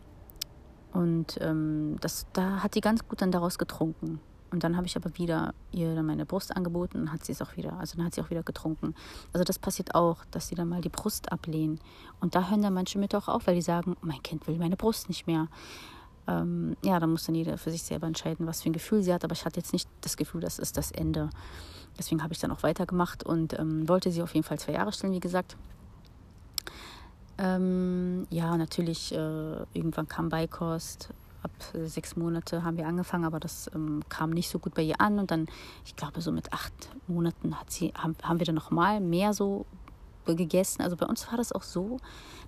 und 0.93 1.39
ähm, 1.41 1.97
das, 2.01 2.27
da 2.33 2.63
hat 2.63 2.75
sie 2.75 2.81
ganz 2.81 3.07
gut 3.07 3.21
dann 3.21 3.31
daraus 3.31 3.59
getrunken. 3.59 4.21
Und 4.51 4.63
dann 4.63 4.77
habe 4.77 4.87
ich 4.87 4.97
aber 4.97 5.17
wieder 5.19 5.55
ihr 5.73 6.03
meine 6.03 6.25
Brust 6.25 6.55
angeboten 6.57 7.01
und 7.01 7.13
hat 7.13 7.25
sie 7.25 7.33
es 7.33 7.43
auch 7.43 7.57
wieder, 7.57 7.75
also 7.79 7.97
dann 7.97 8.07
hat 8.07 8.15
sie 8.15 8.21
auch 8.21 8.31
wieder 8.31 8.43
getrunken. 8.43 8.95
Also 9.33 9.45
das 9.45 9.59
passiert 9.59 9.95
auch, 9.95 10.25
dass 10.31 10.49
sie 10.49 10.55
dann 10.55 10.69
mal 10.69 10.81
die 10.81 10.89
Brust 10.89 11.33
ablehnen. 11.33 11.81
Und 12.21 12.35
da 12.35 12.49
hören 12.49 12.63
dann 12.63 12.75
manche 12.75 12.99
Mütter 12.99 13.19
auch 13.19 13.29
auf, 13.29 13.47
weil 13.47 13.57
die 13.57 13.63
sagen, 13.63 13.97
mein 14.03 14.23
Kind 14.23 14.47
will 14.47 14.57
meine 14.57 14.77
Brust 14.77 15.09
nicht 15.09 15.27
mehr. 15.27 15.49
Ähm, 16.29 16.77
ja, 16.85 16.99
da 17.01 17.07
muss 17.07 17.25
dann 17.25 17.35
jeder 17.35 17.59
für 17.59 17.71
sich 17.71 17.83
selber 17.83 18.07
entscheiden, 18.07 18.47
was 18.47 18.63
für 18.63 18.71
ein 18.71 18.73
Gefühl 18.73 19.03
sie 19.03 19.13
hat. 19.13 19.25
Aber 19.25 19.33
ich 19.33 19.45
hatte 19.45 19.59
jetzt 19.59 19.73
nicht 19.73 19.89
das 20.01 20.17
Gefühl, 20.17 20.41
das 20.41 20.59
ist 20.59 20.77
das 20.77 20.93
Ende. 20.93 21.31
Deswegen 21.99 22.23
habe 22.23 22.33
ich 22.33 22.39
dann 22.39 22.51
auch 22.51 22.63
weitergemacht 22.63 23.25
und 23.25 23.59
ähm, 23.59 23.89
wollte 23.89 24.11
sie 24.11 24.23
auf 24.23 24.35
jeden 24.35 24.45
Fall 24.45 24.59
zwei 24.59 24.73
Jahre 24.73 24.93
stellen, 24.93 25.13
wie 25.13 25.21
gesagt. 25.21 25.57
Ähm, 27.39 28.27
ja, 28.31 28.57
natürlich, 28.57 29.13
äh, 29.13 29.17
irgendwann 29.75 30.09
kam 30.09 30.29
Beikost. 30.29 31.11
Ab 31.47 31.87
sechs 31.87 32.17
Monate 32.17 32.65
haben 32.65 32.77
wir 32.77 32.87
angefangen, 32.87 33.25
aber 33.25 33.41
das 33.41 33.71
ähm, 33.75 34.03
kam 34.09 34.31
nicht 34.31 34.51
so 34.51 34.59
gut 34.59 34.75
bei 34.75 34.83
ihr 34.83 35.01
an. 35.01 35.19
Und 35.19 35.31
dann, 35.31 35.47
ich 35.85 35.97
glaube, 35.97 36.21
so 36.21 36.33
mit 36.33 36.53
acht 36.53 36.73
Monaten 37.07 37.59
hat 37.59 37.71
sie, 37.71 37.93
haben, 37.97 38.17
haben 38.23 38.39
wir 38.39 38.47
dann 38.47 38.55
nochmal 38.55 39.01
mehr 39.01 39.33
so 39.33 39.65
gegessen. 40.27 40.83
Also 40.83 40.97
bei 40.97 41.07
uns 41.07 41.31
war 41.31 41.37
das 41.37 41.53
auch 41.53 41.63
so, 41.63 41.99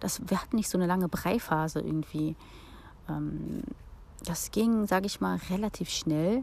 dass 0.01 0.21
wir 0.29 0.41
hatten 0.43 0.57
nicht 0.57 0.69
so 0.69 0.79
eine 0.79 0.87
lange 0.87 1.09
Breiphase 1.09 1.81
irgendwie. 1.81 2.37
Ähm, 3.09 3.63
das 4.25 4.51
ging, 4.51 4.87
sage 4.87 5.07
ich 5.07 5.21
mal, 5.21 5.39
relativ 5.49 5.91
schnell 5.91 6.43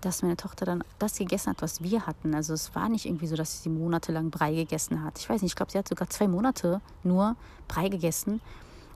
dass 0.00 0.22
meine 0.22 0.36
Tochter 0.36 0.64
dann 0.66 0.84
das 0.98 1.16
gegessen 1.16 1.50
hat, 1.50 1.62
was 1.62 1.82
wir 1.82 2.06
hatten. 2.06 2.34
Also 2.34 2.54
es 2.54 2.74
war 2.74 2.88
nicht 2.88 3.06
irgendwie 3.06 3.26
so, 3.26 3.36
dass 3.36 3.62
sie 3.62 3.68
monatelang 3.68 4.30
Brei 4.30 4.54
gegessen 4.54 5.02
hat. 5.02 5.18
Ich 5.18 5.28
weiß 5.28 5.42
nicht, 5.42 5.52
ich 5.52 5.56
glaube, 5.56 5.72
sie 5.72 5.78
hat 5.78 5.88
sogar 5.88 6.08
zwei 6.08 6.28
Monate 6.28 6.80
nur 7.02 7.36
Brei 7.68 7.88
gegessen. 7.88 8.40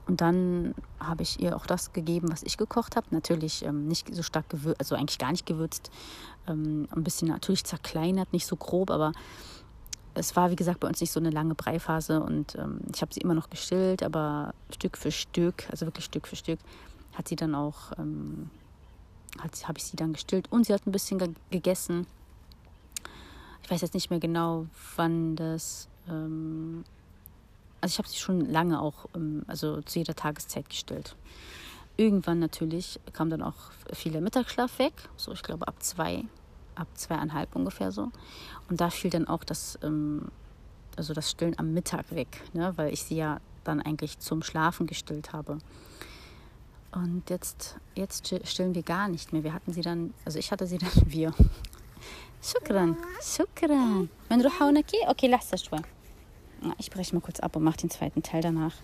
Und 0.07 0.21
dann 0.21 0.75
habe 0.99 1.23
ich 1.23 1.39
ihr 1.39 1.55
auch 1.55 1.65
das 1.65 1.93
gegeben, 1.93 2.31
was 2.31 2.43
ich 2.43 2.57
gekocht 2.57 2.95
habe. 2.95 3.07
Natürlich 3.09 3.65
ähm, 3.65 3.87
nicht 3.87 4.13
so 4.13 4.21
stark 4.21 4.49
gewürzt, 4.49 4.79
also 4.79 4.95
eigentlich 4.95 5.17
gar 5.17 5.31
nicht 5.31 5.45
gewürzt. 5.45 5.89
Ähm, 6.47 6.87
ein 6.91 7.03
bisschen 7.03 7.29
natürlich 7.29 7.63
zerkleinert, 7.63 8.31
nicht 8.31 8.45
so 8.45 8.55
grob, 8.55 8.91
aber 8.91 9.13
es 10.13 10.35
war, 10.35 10.51
wie 10.51 10.55
gesagt, 10.55 10.79
bei 10.79 10.87
uns 10.87 11.01
nicht 11.01 11.11
so 11.11 11.19
eine 11.19 11.31
lange 11.31 11.55
Breiphase. 11.55 12.21
Und 12.21 12.55
ähm, 12.55 12.81
ich 12.93 13.01
habe 13.01 13.13
sie 13.13 13.21
immer 13.21 13.33
noch 13.33 13.49
gestillt, 13.49 14.03
aber 14.03 14.53
Stück 14.73 14.97
für 14.97 15.11
Stück, 15.11 15.67
also 15.71 15.87
wirklich 15.87 16.05
Stück 16.05 16.27
für 16.27 16.35
Stück, 16.35 16.59
hat 17.13 17.27
sie 17.27 17.35
dann 17.35 17.55
auch 17.55 17.91
ähm, 17.97 18.49
habe 19.39 19.77
ich 19.77 19.83
sie 19.83 19.97
dann 19.97 20.13
gestillt 20.13 20.51
und 20.51 20.65
sie 20.65 20.73
hat 20.73 20.85
ein 20.87 20.91
bisschen 20.91 21.19
ge 21.19 21.29
gegessen. 21.49 22.07
Ich 23.63 23.71
weiß 23.71 23.81
jetzt 23.81 23.93
nicht 23.93 24.09
mehr 24.09 24.19
genau, 24.19 24.67
wann 24.95 25.35
das. 25.35 25.87
Ähm, 27.84 27.84
also 27.84 27.92
ich 27.92 27.98
habe 27.98 28.08
sie 28.08 28.18
schon 28.18 28.40
lange 28.40 28.80
auch, 28.80 29.06
ähm, 29.14 29.42
also 29.46 29.80
zu 29.82 29.98
jeder 29.98 30.14
Tageszeit 30.14 30.68
gestillt. 30.68 31.16
Irgendwann 31.96 32.38
natürlich 32.38 33.00
kam 33.12 33.30
dann 33.30 33.42
auch 33.42 33.72
viel 33.92 34.12
der 34.12 34.20
Mittagsschlaf 34.20 34.78
weg, 34.78 34.94
so 35.16 35.32
ich 35.32 35.42
glaube 35.42 35.68
ab 35.68 35.82
zwei. 35.82 36.24
ab 36.74 36.88
zweieinhalb 36.94 37.54
ungefähr 37.56 37.92
so. 37.92 38.10
Und 38.68 38.80
da 38.80 38.90
fiel 38.90 39.10
dann 39.10 39.28
auch 39.28 39.44
das, 39.44 39.78
ähm, 39.82 40.28
also 40.96 41.12
das 41.14 41.30
Stillen 41.30 41.58
am 41.58 41.74
Mittag 41.74 42.10
weg, 42.10 42.40
ne? 42.54 42.72
weil 42.76 42.92
ich 42.92 43.02
sie 43.02 43.16
ja 43.16 43.40
dann 43.64 43.82
eigentlich 43.82 44.18
zum 44.18 44.42
Schlafen 44.42 44.86
gestillt 44.86 45.32
habe. 45.32 45.58
Und 46.92 47.28
jetzt, 47.28 47.76
jetzt 47.94 48.34
stillen 48.44 48.74
wir 48.74 48.82
gar 48.82 49.08
nicht 49.08 49.32
mehr. 49.32 49.44
Wir 49.44 49.52
hatten 49.52 49.72
sie 49.72 49.82
dann, 49.82 50.14
also 50.24 50.38
ich 50.38 50.50
hatte 50.50 50.66
sie 50.66 50.78
dann, 50.78 50.90
wir. 51.06 51.34
شكرا 52.42 52.94
شكرا 53.36 54.06
بنروح 54.30 54.62
هونك 54.62 54.94
اوكي 55.08 55.28
لحظه 55.28 55.56
شوي 55.56 55.78
ich 56.77 56.89
breche 56.89 57.13
mal 57.15 57.21
kurz 57.21 57.39
ab 57.39 57.55
und 57.55 57.63
mache 57.63 57.77
den 57.77 57.89
zweiten 57.89 58.23
Teil 58.23 58.41
danach. 58.41 58.75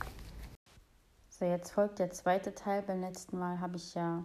So 1.29 1.45
jetzt 1.45 1.71
folgt 1.71 1.99
der 1.99 2.11
zweite 2.11 2.53
Teil. 2.53 2.81
Beim 2.81 3.01
letzten 3.01 3.39
Mal 3.39 3.59
habe 3.59 3.77
ich 3.77 3.93
ja 3.95 4.23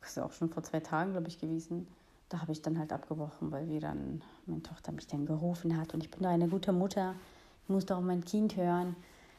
das 0.00 0.10
ist 0.10 0.18
auch 0.18 0.32
schon 0.32 0.50
vor 0.50 0.62
zwei 0.62 0.80
Tagen 0.80 1.12
glaube 1.12 1.28
ich 1.28 1.38
gewesen 1.38 1.88
da 2.28 2.40
habe 2.40 2.52
ich 2.52 2.62
dann 2.62 2.78
halt 2.78 2.92
abgebrochen 2.92 3.52
weil 3.52 3.68
wir 3.68 3.80
dann 3.80 4.22
meine 4.46 4.62
Tochter 4.62 4.92
mich 4.92 5.06
dann 5.06 5.26
gerufen 5.26 5.76
hat. 5.76 5.94
Und 5.94 6.02
ich 6.02 6.10
bin 6.10 6.22
doch 6.22 6.30
eine 6.30 6.48
gute 6.48 6.72
Mutter. 6.72 7.14
Ich 7.64 7.68
muss 7.68 7.86
doch 7.86 8.00
mein 8.00 8.24
Kind 8.24 8.56
hören. 8.56 8.96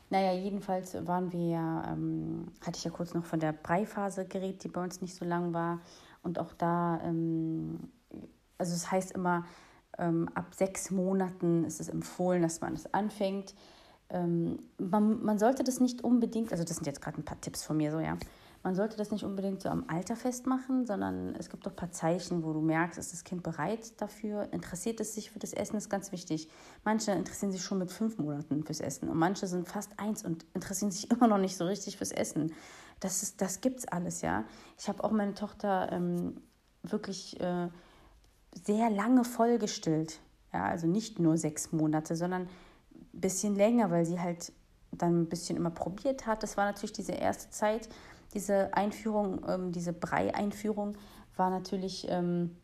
Naja, 0.09 0.33
jedenfalls 0.33 0.93
waren 1.05 1.33
wir 1.33 1.47
ja, 1.49 1.91
ähm, 1.91 2.47
hatte 2.65 2.77
ich 2.77 2.83
ja 2.85 2.91
kurz 2.91 3.13
noch 3.13 3.25
von 3.25 3.39
der 3.39 3.51
Breiphase 3.51 4.25
geredet, 4.25 4.63
die 4.63 4.69
bei 4.69 4.81
uns 4.81 5.01
nicht 5.01 5.15
so 5.15 5.25
lang 5.25 5.53
war. 5.53 5.79
Und 6.23 6.39
auch 6.39 6.53
da, 6.53 7.01
ähm, 7.03 7.91
also 8.57 8.73
es 8.73 8.89
heißt 8.89 9.11
immer, 9.11 9.45
ähm, 9.97 10.29
ab 10.33 10.53
sechs 10.55 10.91
Monaten 10.91 11.63
ist 11.63 11.79
es 11.79 11.89
empfohlen, 11.89 12.41
dass 12.41 12.61
man 12.61 12.73
es 12.73 12.93
anfängt. 12.93 13.53
Ähm, 14.09 14.59
man, 14.77 15.23
man 15.23 15.37
sollte 15.37 15.63
das 15.63 15.79
nicht 15.79 16.03
unbedingt, 16.03 16.51
also 16.51 16.63
das 16.63 16.77
sind 16.77 16.85
jetzt 16.85 17.01
gerade 17.01 17.19
ein 17.19 17.25
paar 17.25 17.41
Tipps 17.41 17.63
von 17.63 17.77
mir 17.77 17.91
so, 17.91 17.99
ja 17.99 18.17
man 18.67 18.75
sollte 18.75 18.97
das 18.97 19.11
nicht 19.11 19.23
unbedingt 19.23 19.61
so 19.61 19.69
am 19.69 19.85
Alter 19.87 20.17
festmachen, 20.17 20.85
sondern 20.85 21.35
es 21.35 21.49
gibt 21.49 21.65
doch 21.65 21.71
ein 21.71 21.77
paar 21.77 21.91
Zeichen, 21.91 22.43
wo 22.43 22.51
du 22.51 22.59
merkst, 22.61 22.99
ist 22.99 23.13
das 23.13 23.23
Kind 23.23 23.41
bereit 23.41 23.99
dafür, 24.01 24.51
interessiert 24.51 24.99
es 24.99 25.15
sich 25.15 25.31
für 25.31 25.39
das 25.39 25.53
Essen, 25.53 25.75
das 25.75 25.85
ist 25.85 25.89
ganz 25.89 26.11
wichtig. 26.11 26.49
Manche 26.83 27.11
interessieren 27.11 27.53
sich 27.53 27.61
schon 27.61 27.77
mit 27.77 27.91
fünf 27.91 28.17
Monaten 28.17 28.63
fürs 28.65 28.81
Essen 28.81 29.07
und 29.07 29.17
manche 29.17 29.47
sind 29.47 29.69
fast 29.69 29.97
eins 29.97 30.25
und 30.25 30.45
interessieren 30.53 30.91
sich 30.91 31.09
immer 31.11 31.27
noch 31.27 31.37
nicht 31.37 31.55
so 31.55 31.65
richtig 31.65 31.97
fürs 31.97 32.11
Essen. 32.11 32.53
Das, 32.99 33.23
ist, 33.23 33.41
das 33.41 33.61
gibt's 33.61 33.87
alles, 33.87 34.21
ja. 34.21 34.43
Ich 34.77 34.89
habe 34.89 35.01
auch 35.03 35.11
meine 35.11 35.33
Tochter 35.33 35.89
ähm, 35.91 36.41
wirklich 36.83 37.39
äh, 37.39 37.69
sehr 38.65 38.89
lange 38.89 39.23
vollgestillt. 39.23 40.19
Ja, 40.53 40.65
also 40.65 40.87
nicht 40.87 41.19
nur 41.19 41.37
sechs 41.37 41.71
Monate, 41.71 42.15
sondern 42.15 42.43
ein 42.43 43.19
bisschen 43.21 43.55
länger, 43.55 43.91
weil 43.91 44.05
sie 44.05 44.19
halt 44.19 44.51
dann 44.91 45.21
ein 45.21 45.29
bisschen 45.29 45.57
immer 45.57 45.69
probiert 45.69 46.25
hat. 46.25 46.43
Das 46.43 46.57
war 46.57 46.65
natürlich 46.65 46.93
diese 46.93 47.11
erste 47.11 47.49
Zeit, 47.49 47.89
diese 48.33 48.73
Einführung, 48.73 49.41
ähm, 49.47 49.71
diese 49.71 49.93
Brei-Einführung 49.93 50.97
war 51.35 51.49
natürlich 51.49 52.07
ähm, 52.09 52.55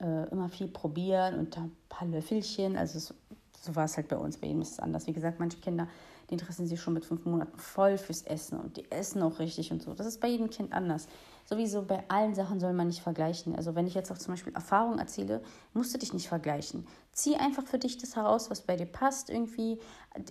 äh, 0.00 0.28
immer 0.30 0.48
viel 0.48 0.68
probieren 0.68 1.38
und 1.38 1.56
ein 1.56 1.72
paar 1.88 2.06
Löffelchen. 2.08 2.76
Also 2.76 2.98
es, 2.98 3.14
so 3.60 3.76
war 3.76 3.84
es 3.84 3.96
halt 3.96 4.08
bei 4.08 4.16
uns. 4.16 4.38
Bei 4.38 4.48
ihm 4.48 4.60
ist 4.60 4.72
es 4.72 4.80
anders. 4.80 5.06
Wie 5.06 5.12
gesagt, 5.12 5.40
manche 5.40 5.58
Kinder, 5.58 5.88
die 6.28 6.34
interessieren 6.34 6.68
sich 6.68 6.80
schon 6.80 6.94
mit 6.94 7.04
fünf 7.04 7.24
Monaten 7.24 7.58
voll 7.58 7.98
fürs 7.98 8.22
Essen 8.22 8.58
und 8.58 8.76
die 8.76 8.90
essen 8.90 9.22
auch 9.22 9.38
richtig 9.38 9.72
und 9.72 9.82
so. 9.82 9.94
Das 9.94 10.06
ist 10.06 10.20
bei 10.20 10.28
jedem 10.28 10.50
Kind 10.50 10.72
anders. 10.72 11.06
Sowieso 11.44 11.82
bei 11.82 12.02
allen 12.08 12.34
Sachen 12.34 12.58
soll 12.58 12.72
man 12.72 12.86
nicht 12.86 13.02
vergleichen. 13.02 13.54
Also 13.54 13.74
wenn 13.74 13.86
ich 13.86 13.94
jetzt 13.94 14.10
auch 14.10 14.18
zum 14.18 14.34
Beispiel 14.34 14.54
Erfahrung 14.54 14.98
erzähle, 14.98 15.42
musst 15.72 15.94
du 15.94 15.98
dich 15.98 16.12
nicht 16.12 16.28
vergleichen. 16.28 16.86
Zieh 17.12 17.36
einfach 17.36 17.66
für 17.66 17.78
dich 17.78 17.98
das 17.98 18.16
heraus, 18.16 18.50
was 18.50 18.62
bei 18.62 18.76
dir 18.76 18.86
passt 18.86 19.30
irgendwie. 19.30 19.78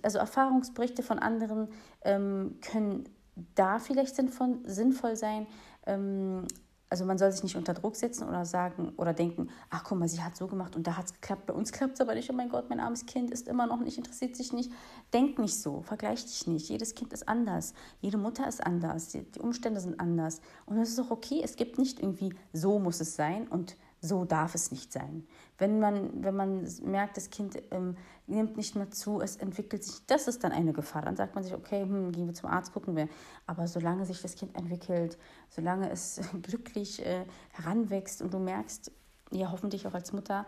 Also 0.02 0.18
Erfahrungsberichte 0.18 1.02
von 1.02 1.18
anderen 1.18 1.68
ähm, 2.02 2.58
können 2.60 3.08
da 3.54 3.78
vielleicht 3.78 4.16
sinnvoll, 4.16 4.58
sinnvoll 4.64 5.16
sein. 5.16 5.46
Ähm, 5.86 6.46
also 6.94 7.06
man 7.06 7.18
soll 7.18 7.32
sich 7.32 7.42
nicht 7.42 7.56
unter 7.56 7.74
Druck 7.74 7.96
setzen 7.96 8.28
oder 8.28 8.44
sagen 8.44 8.92
oder 8.96 9.12
denken, 9.12 9.48
ach 9.68 9.82
guck 9.82 9.98
mal, 9.98 10.06
sie 10.06 10.22
hat 10.22 10.36
so 10.36 10.46
gemacht 10.46 10.76
und 10.76 10.86
da 10.86 10.96
hat 10.96 11.06
es 11.06 11.12
geklappt, 11.12 11.46
bei 11.46 11.52
uns 11.52 11.72
klappt 11.72 11.94
es 11.94 12.00
aber 12.00 12.14
nicht, 12.14 12.30
oh 12.30 12.32
mein 12.32 12.48
Gott, 12.48 12.70
mein 12.70 12.78
armes 12.78 13.04
Kind 13.04 13.32
ist 13.32 13.48
immer 13.48 13.66
noch 13.66 13.80
nicht, 13.80 13.98
interessiert 13.98 14.36
sich 14.36 14.52
nicht. 14.52 14.70
Denk 15.12 15.40
nicht 15.40 15.60
so, 15.60 15.82
vergleich 15.82 16.24
dich 16.24 16.46
nicht. 16.46 16.68
Jedes 16.68 16.94
Kind 16.94 17.12
ist 17.12 17.28
anders, 17.28 17.74
jede 18.00 18.16
Mutter 18.16 18.46
ist 18.46 18.64
anders, 18.64 19.08
die, 19.08 19.24
Umstände 19.40 19.80
sind 19.80 19.98
anders. 19.98 20.40
Und 20.66 20.78
es 20.78 20.90
ist 20.90 21.00
auch 21.00 21.10
okay, 21.10 21.40
es 21.42 21.56
gibt 21.56 21.78
nicht 21.78 21.98
irgendwie, 21.98 22.32
so 22.52 22.78
muss 22.78 23.00
es 23.00 23.16
sein 23.16 23.48
und 23.48 23.74
so 24.04 24.24
darf 24.26 24.54
es 24.54 24.70
nicht 24.70 24.92
sein. 24.92 25.26
Wenn 25.56 25.80
man, 25.80 26.22
wenn 26.22 26.36
man 26.36 26.68
merkt, 26.82 27.16
das 27.16 27.30
Kind 27.30 27.56
ähm, 27.70 27.96
nimmt 28.26 28.56
nicht 28.56 28.76
mehr 28.76 28.90
zu, 28.90 29.20
es 29.20 29.36
entwickelt 29.36 29.82
sich, 29.82 30.04
das 30.06 30.28
ist 30.28 30.44
dann 30.44 30.52
eine 30.52 30.72
Gefahr. 30.74 31.02
Dann 31.02 31.16
sagt 31.16 31.34
man 31.34 31.42
sich, 31.42 31.54
okay, 31.54 31.82
hm, 31.82 32.12
gehen 32.12 32.26
wir 32.26 32.34
zum 32.34 32.50
Arzt, 32.50 32.74
gucken 32.74 32.96
wir. 32.96 33.08
Aber 33.46 33.66
solange 33.66 34.04
sich 34.04 34.20
das 34.20 34.34
Kind 34.34 34.54
entwickelt, 34.56 35.16
solange 35.48 35.90
es 35.90 36.20
glücklich 36.42 37.04
äh, 37.04 37.24
heranwächst 37.52 38.20
und 38.20 38.34
du 38.34 38.38
merkst, 38.38 38.92
ja 39.30 39.50
hoffentlich 39.50 39.86
auch 39.86 39.94
als 39.94 40.12
Mutter, 40.12 40.44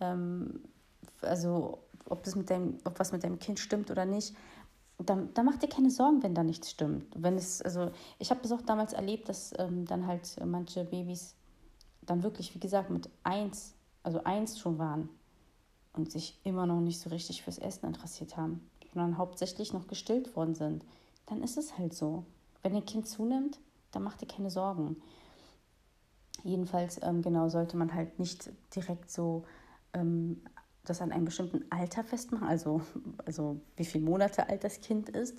ähm, 0.00 0.60
also 1.22 1.78
ob, 2.04 2.22
das 2.24 2.36
mit 2.36 2.50
deinem, 2.50 2.76
ob 2.84 3.00
was 3.00 3.12
mit 3.12 3.24
deinem 3.24 3.38
Kind 3.38 3.58
stimmt 3.58 3.90
oder 3.90 4.04
nicht, 4.04 4.36
dann, 4.98 5.32
dann 5.32 5.46
mach 5.46 5.56
dir 5.56 5.68
keine 5.68 5.90
Sorgen, 5.90 6.22
wenn 6.22 6.34
da 6.34 6.42
nichts 6.42 6.70
stimmt. 6.70 7.06
Wenn 7.16 7.36
es, 7.36 7.62
also 7.62 7.90
ich 8.18 8.30
habe 8.30 8.40
das 8.42 8.52
auch 8.52 8.62
damals 8.62 8.92
erlebt, 8.92 9.28
dass 9.28 9.54
ähm, 9.58 9.86
dann 9.86 10.06
halt 10.06 10.36
manche 10.44 10.84
Babys 10.84 11.37
dann 12.10 12.22
wirklich, 12.22 12.54
wie 12.54 12.60
gesagt, 12.60 12.90
mit 12.90 13.08
eins, 13.22 13.74
also 14.02 14.24
eins 14.24 14.58
schon 14.58 14.78
waren 14.78 15.08
und 15.92 16.10
sich 16.10 16.38
immer 16.44 16.66
noch 16.66 16.80
nicht 16.80 17.00
so 17.00 17.10
richtig 17.10 17.42
fürs 17.42 17.58
Essen 17.58 17.86
interessiert 17.86 18.36
haben, 18.36 18.68
sondern 18.92 19.18
hauptsächlich 19.18 19.72
noch 19.72 19.86
gestillt 19.88 20.34
worden 20.36 20.54
sind, 20.54 20.84
dann 21.26 21.42
ist 21.42 21.58
es 21.58 21.78
halt 21.78 21.94
so. 21.94 22.24
Wenn 22.62 22.74
ein 22.74 22.84
Kind 22.84 23.06
zunimmt, 23.06 23.60
dann 23.90 24.02
mach 24.02 24.16
dir 24.16 24.26
keine 24.26 24.50
Sorgen. 24.50 24.96
Jedenfalls, 26.44 27.00
ähm, 27.02 27.22
genau, 27.22 27.48
sollte 27.48 27.76
man 27.76 27.94
halt 27.94 28.18
nicht 28.18 28.50
direkt 28.74 29.10
so 29.10 29.44
ähm, 29.92 30.40
das 30.84 31.02
an 31.02 31.12
einem 31.12 31.24
bestimmten 31.26 31.64
Alter 31.70 32.04
festmachen, 32.04 32.46
also, 32.46 32.80
also 33.26 33.60
wie 33.76 33.84
viele 33.84 34.04
Monate 34.04 34.48
alt 34.48 34.64
das 34.64 34.80
Kind 34.80 35.08
ist, 35.08 35.38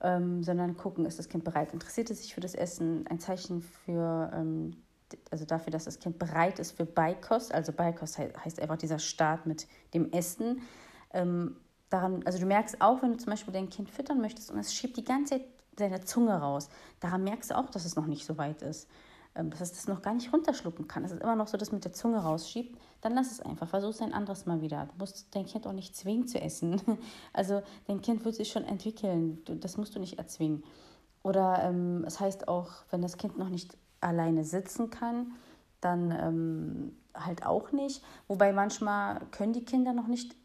ähm, 0.00 0.42
sondern 0.44 0.76
gucken, 0.76 1.06
ist 1.06 1.18
das 1.18 1.28
Kind 1.28 1.44
bereit, 1.44 1.72
interessiert 1.72 2.10
es 2.10 2.22
sich 2.22 2.34
für 2.34 2.40
das 2.40 2.54
Essen, 2.54 3.06
ein 3.08 3.18
Zeichen 3.18 3.62
für 3.62 4.30
ähm, 4.32 4.76
also 5.30 5.44
dafür, 5.44 5.70
dass 5.70 5.84
das 5.84 5.98
Kind 5.98 6.18
bereit 6.18 6.58
ist 6.58 6.72
für 6.72 6.84
Beikost. 6.84 7.52
Also 7.54 7.72
Beikost 7.72 8.18
heißt 8.18 8.60
einfach 8.60 8.76
dieser 8.76 8.98
Start 8.98 9.46
mit 9.46 9.66
dem 9.94 10.10
Essen. 10.12 10.62
Ähm, 11.12 11.56
daran, 11.90 12.22
also 12.24 12.38
du 12.38 12.46
merkst 12.46 12.80
auch, 12.80 13.02
wenn 13.02 13.12
du 13.12 13.18
zum 13.18 13.30
Beispiel 13.30 13.52
dein 13.52 13.70
Kind 13.70 13.90
füttern 13.90 14.20
möchtest 14.20 14.50
und 14.50 14.58
es 14.58 14.74
schiebt 14.74 14.96
die 14.96 15.04
ganze 15.04 15.34
Zeit 15.34 15.44
seine 15.78 16.00
Zunge 16.00 16.34
raus, 16.34 16.68
daran 17.00 17.22
merkst 17.22 17.50
du 17.50 17.56
auch, 17.56 17.70
dass 17.70 17.84
es 17.84 17.96
noch 17.96 18.06
nicht 18.06 18.26
so 18.26 18.36
weit 18.36 18.62
ist. 18.62 18.88
Ähm, 19.34 19.50
dass 19.50 19.60
es 19.60 19.72
das 19.72 19.86
noch 19.86 20.02
gar 20.02 20.14
nicht 20.14 20.32
runterschlucken 20.32 20.88
kann. 20.88 21.04
Dass 21.04 21.12
es 21.12 21.20
immer 21.20 21.36
noch 21.36 21.46
so 21.46 21.56
das 21.56 21.70
mit 21.70 21.84
der 21.84 21.92
Zunge 21.92 22.18
rausschiebt, 22.18 22.76
dann 23.00 23.14
lass 23.14 23.30
es 23.30 23.40
einfach. 23.40 23.68
Versuch 23.68 23.90
es 23.90 24.00
ein 24.00 24.12
anderes 24.12 24.46
Mal 24.46 24.60
wieder. 24.60 24.86
Du 24.86 24.98
musst 24.98 25.34
dein 25.34 25.46
Kind 25.46 25.66
auch 25.66 25.72
nicht 25.72 25.96
zwingen 25.96 26.26
zu 26.26 26.40
essen. 26.40 26.80
Also 27.32 27.62
dein 27.86 28.00
Kind 28.00 28.24
wird 28.24 28.34
sich 28.34 28.50
schon 28.50 28.64
entwickeln. 28.64 29.42
Das 29.44 29.76
musst 29.76 29.94
du 29.94 30.00
nicht 30.00 30.18
erzwingen. 30.18 30.64
Oder 31.22 31.62
ähm, 31.62 32.04
es 32.06 32.18
heißt 32.18 32.48
auch, 32.48 32.70
wenn 32.90 33.02
das 33.02 33.16
Kind 33.16 33.38
noch 33.38 33.48
nicht 33.48 33.76
alleine 34.00 34.44
sitzen 34.44 34.90
kann, 34.90 35.32
dann 35.80 36.10
ähm, 36.10 36.96
halt 37.14 37.44
auch 37.44 37.72
nicht. 37.72 38.02
Wobei 38.26 38.52
manchmal 38.52 39.20
können 39.30 39.52
die 39.52 39.64
Kinder 39.64 39.92
noch 39.92 40.06
nicht, 40.06 40.36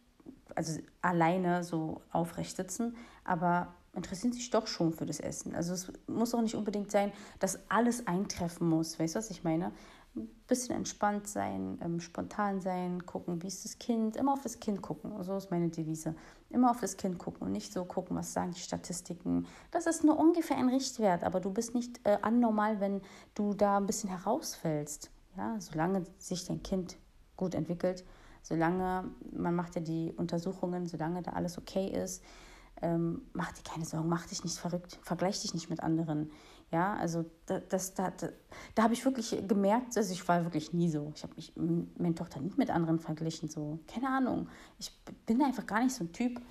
also 0.55 0.79
alleine 1.01 1.63
so 1.63 2.01
aufrecht 2.11 2.55
sitzen, 2.55 2.95
aber 3.23 3.73
interessieren 3.95 4.33
sich 4.33 4.49
doch 4.49 4.67
schon 4.67 4.93
für 4.93 5.05
das 5.05 5.19
Essen. 5.19 5.55
Also 5.55 5.73
es 5.73 5.91
muss 6.07 6.33
auch 6.33 6.41
nicht 6.41 6.55
unbedingt 6.55 6.91
sein, 6.91 7.11
dass 7.39 7.59
alles 7.69 8.07
eintreffen 8.07 8.67
muss. 8.67 8.99
Weißt 8.99 9.15
du, 9.15 9.19
was 9.19 9.29
ich 9.29 9.43
meine? 9.43 9.71
Ein 10.15 10.29
bisschen 10.47 10.75
entspannt 10.75 11.27
sein, 11.27 11.79
ähm, 11.81 11.99
spontan 11.99 12.61
sein, 12.61 13.05
gucken, 13.05 13.41
wie 13.41 13.47
ist 13.47 13.65
das 13.65 13.79
Kind, 13.79 14.15
immer 14.15 14.33
auf 14.33 14.41
das 14.41 14.59
Kind 14.59 14.81
gucken. 14.81 15.11
So 15.23 15.35
ist 15.35 15.49
meine 15.49 15.69
Devise. 15.69 16.15
Immer 16.49 16.69
auf 16.69 16.79
das 16.79 16.97
Kind 16.97 17.17
gucken 17.17 17.47
und 17.47 17.51
nicht 17.51 17.73
so 17.73 17.83
gucken, 17.85 18.15
was 18.15 18.33
sagen 18.33 18.51
die 18.51 18.59
Statistiken. 18.59 19.47
Das 19.71 19.87
ist 19.87 20.03
nur 20.03 20.19
ungefähr 20.19 20.57
ein 20.57 20.69
Richtwert, 20.69 21.23
aber 21.23 21.39
du 21.39 21.51
bist 21.51 21.73
nicht 21.73 21.99
äh, 22.03 22.17
anormal, 22.21 22.79
wenn 22.79 23.01
du 23.33 23.53
da 23.53 23.77
ein 23.77 23.87
bisschen 23.87 24.09
herausfällst. 24.09 25.09
Ja, 25.35 25.59
solange 25.59 26.03
sich 26.19 26.45
dein 26.45 26.61
Kind 26.61 26.97
gut 27.35 27.55
entwickelt, 27.55 28.05
solange 28.43 29.09
man 29.31 29.55
macht 29.55 29.73
ja 29.73 29.81
die 29.81 30.13
Untersuchungen, 30.15 30.85
solange 30.85 31.23
da 31.23 31.31
alles 31.31 31.57
okay 31.57 31.87
ist, 31.87 32.23
ähm, 32.83 33.21
mach 33.33 33.51
dir 33.53 33.63
keine 33.63 33.85
Sorgen, 33.85 34.09
mach 34.09 34.27
dich 34.27 34.43
nicht 34.43 34.57
verrückt, 34.57 34.99
vergleich 35.01 35.41
dich 35.41 35.53
nicht 35.53 35.69
mit 35.69 35.81
anderen. 35.81 36.31
Ja, 36.73 36.95
also 36.95 37.23
da, 37.45 37.59
das, 37.59 37.93
da, 37.93 38.09
da, 38.09 38.29
da 38.73 38.83
habe 38.83 38.95
ich 38.95 39.05
wirklich 39.05 39.37
gemerkt, 39.47 39.95
also 39.95 40.11
ich 40.11 40.27
war 40.27 40.43
wirklich 40.43 40.73
nie 40.73 40.89
so. 40.89 41.13
Ich 41.15 41.21
habe 41.21 41.35
mich, 41.35 41.53
meine 41.55 42.15
Tochter 42.15 42.39
nicht 42.39 42.57
mit 42.57 42.71
anderen 42.71 42.99
verglichen, 42.99 43.47
so, 43.47 43.77
keine 43.85 44.09
Ahnung. 44.09 44.49
Ich 44.79 44.91
bin 45.27 45.39
einfach 45.43 45.67
gar 45.67 45.83
nicht 45.83 45.93
so 45.93 46.03
ein 46.03 46.11
Typ. 46.11 46.41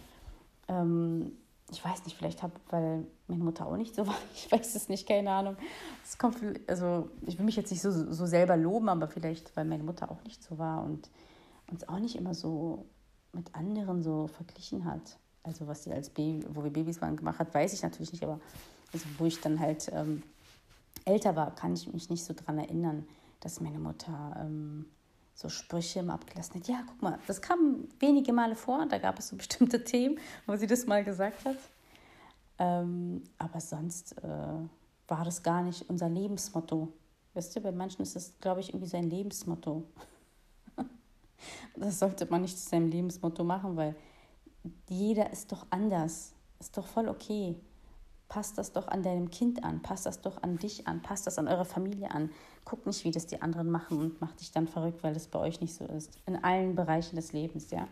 Ähm, 0.69 1.33
ich 1.73 1.85
weiß 1.85 2.05
nicht, 2.05 2.17
vielleicht 2.17 2.45
habe, 2.45 2.53
weil 2.71 3.05
meine 3.27 3.43
Mutter 3.43 3.67
auch 3.67 3.77
nicht 3.77 3.97
so 3.97 4.07
war, 4.07 4.15
ich 4.33 4.53
weiß 4.53 4.77
es 4.77 4.89
nicht, 4.89 5.09
keine 5.09 5.33
Ahnung. 5.33 5.57
Es 6.05 6.17
kommt, 6.17 6.39
also 6.69 7.09
ich 7.27 7.37
will 7.37 7.45
mich 7.45 7.57
jetzt 7.57 7.73
nicht 7.73 7.83
so, 7.83 7.91
so 7.91 8.25
selber 8.25 8.57
loben, 8.57 8.91
aber 8.91 9.09
vielleicht, 9.09 9.57
weil 9.57 9.65
meine 9.65 9.83
Mutter 9.83 10.09
auch 10.09 10.23
nicht 10.23 10.41
so 10.45 10.57
war 10.57 10.85
und 10.85 11.11
uns 11.69 11.89
auch 11.89 11.99
nicht 11.99 12.15
immer 12.15 12.35
so 12.35 12.87
mit 13.33 13.53
anderen 13.57 14.05
so 14.05 14.29
verglichen 14.29 14.85
hat. 14.85 15.19
Also 15.43 15.67
was 15.67 15.83
sie 15.83 15.93
als 15.93 16.11
Baby, 16.11 16.47
wo 16.49 16.63
wir 16.63 16.71
Babys 16.71 17.03
waren, 17.03 17.17
gemacht 17.17 17.41
hat, 17.41 17.53
weiß 17.53 17.73
ich 17.73 17.83
natürlich 17.83 18.13
nicht, 18.13 18.23
aber 18.23 18.39
also 18.93 19.07
wo 19.19 19.27
ich 19.27 19.41
dann 19.41 19.59
halt 19.59 19.91
ähm, 19.93 20.23
älter 21.05 21.37
war, 21.37 21.55
kann 21.55 21.75
ich 21.75 21.93
mich 21.93 22.11
nicht 22.11 22.25
so 22.25 22.35
dran 22.35 22.59
erinnern, 22.59 23.07
dass 23.41 23.61
meine 23.61 23.79
Mutter 23.79 24.37
ähm, 24.39 24.87
so 25.35 25.49
Sprüche 25.49 26.01
im 26.01 26.11
abgelassen 26.11 26.61
hat. 26.61 26.69
Ja, 26.69 26.83
guck 26.87 27.03
mal, 27.03 27.19
das 27.27 27.41
kam 27.41 27.89
wenige 27.99 28.33
Male 28.33 28.55
vor, 28.55 28.87
da 28.87 28.99
gab 28.99 29.19
es 29.19 29.29
so 29.29 29.37
bestimmte 29.37 29.83
Themen, 29.85 30.19
wo 30.47 30.57
sie 30.57 30.67
das 30.67 30.87
mal 30.87 31.05
gesagt 31.05 31.45
hat. 31.45 31.57
Ähm, 32.59 33.25
aber 33.39 33.61
sonst 33.61 34.17
äh, 34.23 34.29
war 35.09 35.25
das 35.25 35.43
gar 35.43 35.63
nicht 35.63 35.89
unser 35.89 36.09
Lebensmotto. 36.09 36.93
Weißt 37.35 37.57
du, 37.57 37.61
bei 37.61 37.73
manchen 37.73 38.03
ist 38.03 38.15
es, 38.15 38.39
glaube 38.41 38.61
ich, 38.61 38.69
irgendwie 38.69 38.89
sein 38.89 39.09
Lebensmotto. 39.09 39.85
das 41.77 41.99
sollte 41.99 42.27
man 42.27 42.43
nicht 42.43 42.59
zu 42.59 42.69
seinem 42.69 42.91
Lebensmotto 42.91 43.43
machen, 43.43 43.77
weil 43.77 43.97
jeder 44.89 45.33
ist 45.33 45.51
doch 45.51 45.67
anders. 45.71 46.35
Ist 46.61 46.77
doch 46.77 46.87
voll 46.87 47.09
okay. 47.09 47.57
Passt 48.33 48.57
das 48.57 48.73
doch 48.73 48.89
an 48.89 49.03
deinem 49.03 49.31
Kind 49.31 49.63
an, 49.63 49.83
passt 49.83 50.07
das 50.07 50.23
doch 50.23 50.43
an 50.43 50.57
dich 50.57 50.89
an, 50.89 51.03
passt 51.03 51.27
das 51.27 51.39
an 51.39 51.49
eurer 51.49 51.67
Familie 51.67 52.11
an. 52.11 52.31
Guck 52.65 52.87
nicht, 52.87 53.05
wie 53.05 53.11
das 53.11 53.27
die 53.27 53.43
anderen 53.43 53.71
machen 53.71 53.99
und 53.99 54.23
mach 54.23 54.33
dich 54.33 54.51
dann 54.53 54.67
verrückt, 54.67 55.03
weil 55.03 55.13
das 55.13 55.29
bei 55.29 55.39
euch 55.39 55.61
nicht 55.61 55.75
so 55.75 55.85
ist. 55.85 56.19
In 56.25 56.43
allen 56.43 56.75
Bereichen 56.75 57.17
des 57.17 57.35
Lebens, 57.35 57.71
ja. 57.71 57.87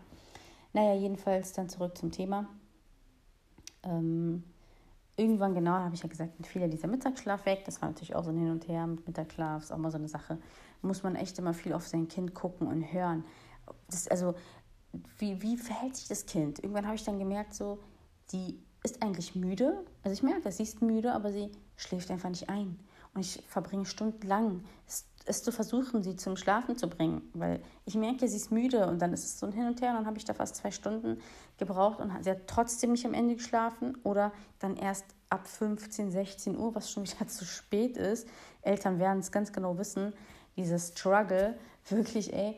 Naja, 0.73 0.95
jedenfalls 0.95 1.53
dann 1.53 1.69
zurück 1.69 1.95
zum 1.95 2.09
Thema. 2.09 2.49
Ähm, 3.83 4.43
irgendwann 5.15 5.53
genau, 5.53 5.73
habe 5.73 5.93
ich 5.93 6.01
ja 6.01 6.09
gesagt, 6.09 6.39
mit 6.39 6.47
fiel 6.47 6.63
ja 6.63 6.67
dieser 6.67 6.87
Mittagsschlaf 6.87 7.45
weg. 7.45 7.61
Das 7.65 7.79
war 7.79 7.89
natürlich 7.89 8.15
auch 8.15 8.23
so 8.23 8.31
ein 8.31 8.37
Hin 8.39 8.49
und 8.49 8.67
Her 8.67 8.87
mit 8.87 9.05
Mittagsschlaf, 9.05 9.61
ist 9.61 9.71
auch 9.71 9.77
mal 9.77 9.91
so 9.91 9.99
eine 9.99 10.07
Sache. 10.07 10.39
Muss 10.81 11.03
man 11.03 11.15
echt 11.15 11.37
immer 11.37 11.53
viel 11.53 11.73
auf 11.73 11.85
sein 11.85 12.07
Kind 12.07 12.33
gucken 12.33 12.65
und 12.65 12.81
hören. 12.91 13.25
Das, 13.91 14.07
also, 14.07 14.33
wie, 15.19 15.39
wie 15.43 15.55
verhält 15.55 15.97
sich 15.97 16.07
das 16.07 16.25
Kind? 16.25 16.63
Irgendwann 16.63 16.87
habe 16.87 16.95
ich 16.95 17.03
dann 17.03 17.19
gemerkt, 17.19 17.53
so, 17.53 17.77
die 18.31 18.57
ist 18.83 19.01
eigentlich 19.01 19.35
müde. 19.35 19.85
Also 20.03 20.13
ich 20.13 20.23
merke, 20.23 20.51
sie 20.51 20.63
ist 20.63 20.81
müde, 20.81 21.13
aber 21.13 21.31
sie 21.31 21.51
schläft 21.75 22.09
einfach 22.11 22.29
nicht 22.29 22.49
ein. 22.49 22.79
Und 23.13 23.21
ich 23.21 23.43
verbringe 23.47 23.85
stundenlang, 23.85 24.63
es, 24.87 25.05
es 25.25 25.43
zu 25.43 25.51
versuchen, 25.51 26.01
sie 26.01 26.15
zum 26.15 26.37
Schlafen 26.37 26.75
zu 26.75 26.89
bringen. 26.89 27.29
Weil 27.33 27.61
ich 27.85 27.95
merke, 27.95 28.27
sie 28.27 28.37
ist 28.37 28.51
müde 28.51 28.87
und 28.87 29.01
dann 29.01 29.13
ist 29.13 29.25
es 29.25 29.39
so 29.39 29.45
ein 29.45 29.51
Hin 29.51 29.67
und 29.67 29.81
Her. 29.81 29.91
Und 29.91 29.97
dann 29.97 30.05
habe 30.05 30.17
ich 30.17 30.25
da 30.25 30.33
fast 30.33 30.55
zwei 30.55 30.71
Stunden 30.71 31.19
gebraucht 31.57 31.99
und 31.99 32.11
sie 32.23 32.31
hat 32.31 32.47
trotzdem 32.47 32.93
nicht 32.93 33.05
am 33.05 33.13
Ende 33.13 33.35
geschlafen. 33.35 33.97
Oder 34.03 34.31
dann 34.59 34.77
erst 34.77 35.05
ab 35.29 35.47
15, 35.47 36.11
16 36.11 36.57
Uhr, 36.57 36.73
was 36.73 36.91
schon 36.91 37.03
wieder 37.03 37.27
zu 37.27 37.45
spät 37.45 37.97
ist. 37.97 38.27
Eltern 38.61 38.97
werden 38.99 39.19
es 39.19 39.31
ganz 39.31 39.51
genau 39.51 39.77
wissen, 39.77 40.13
dieses 40.55 40.89
Struggle, 40.89 41.57
wirklich, 41.89 42.33
ey. 42.33 42.57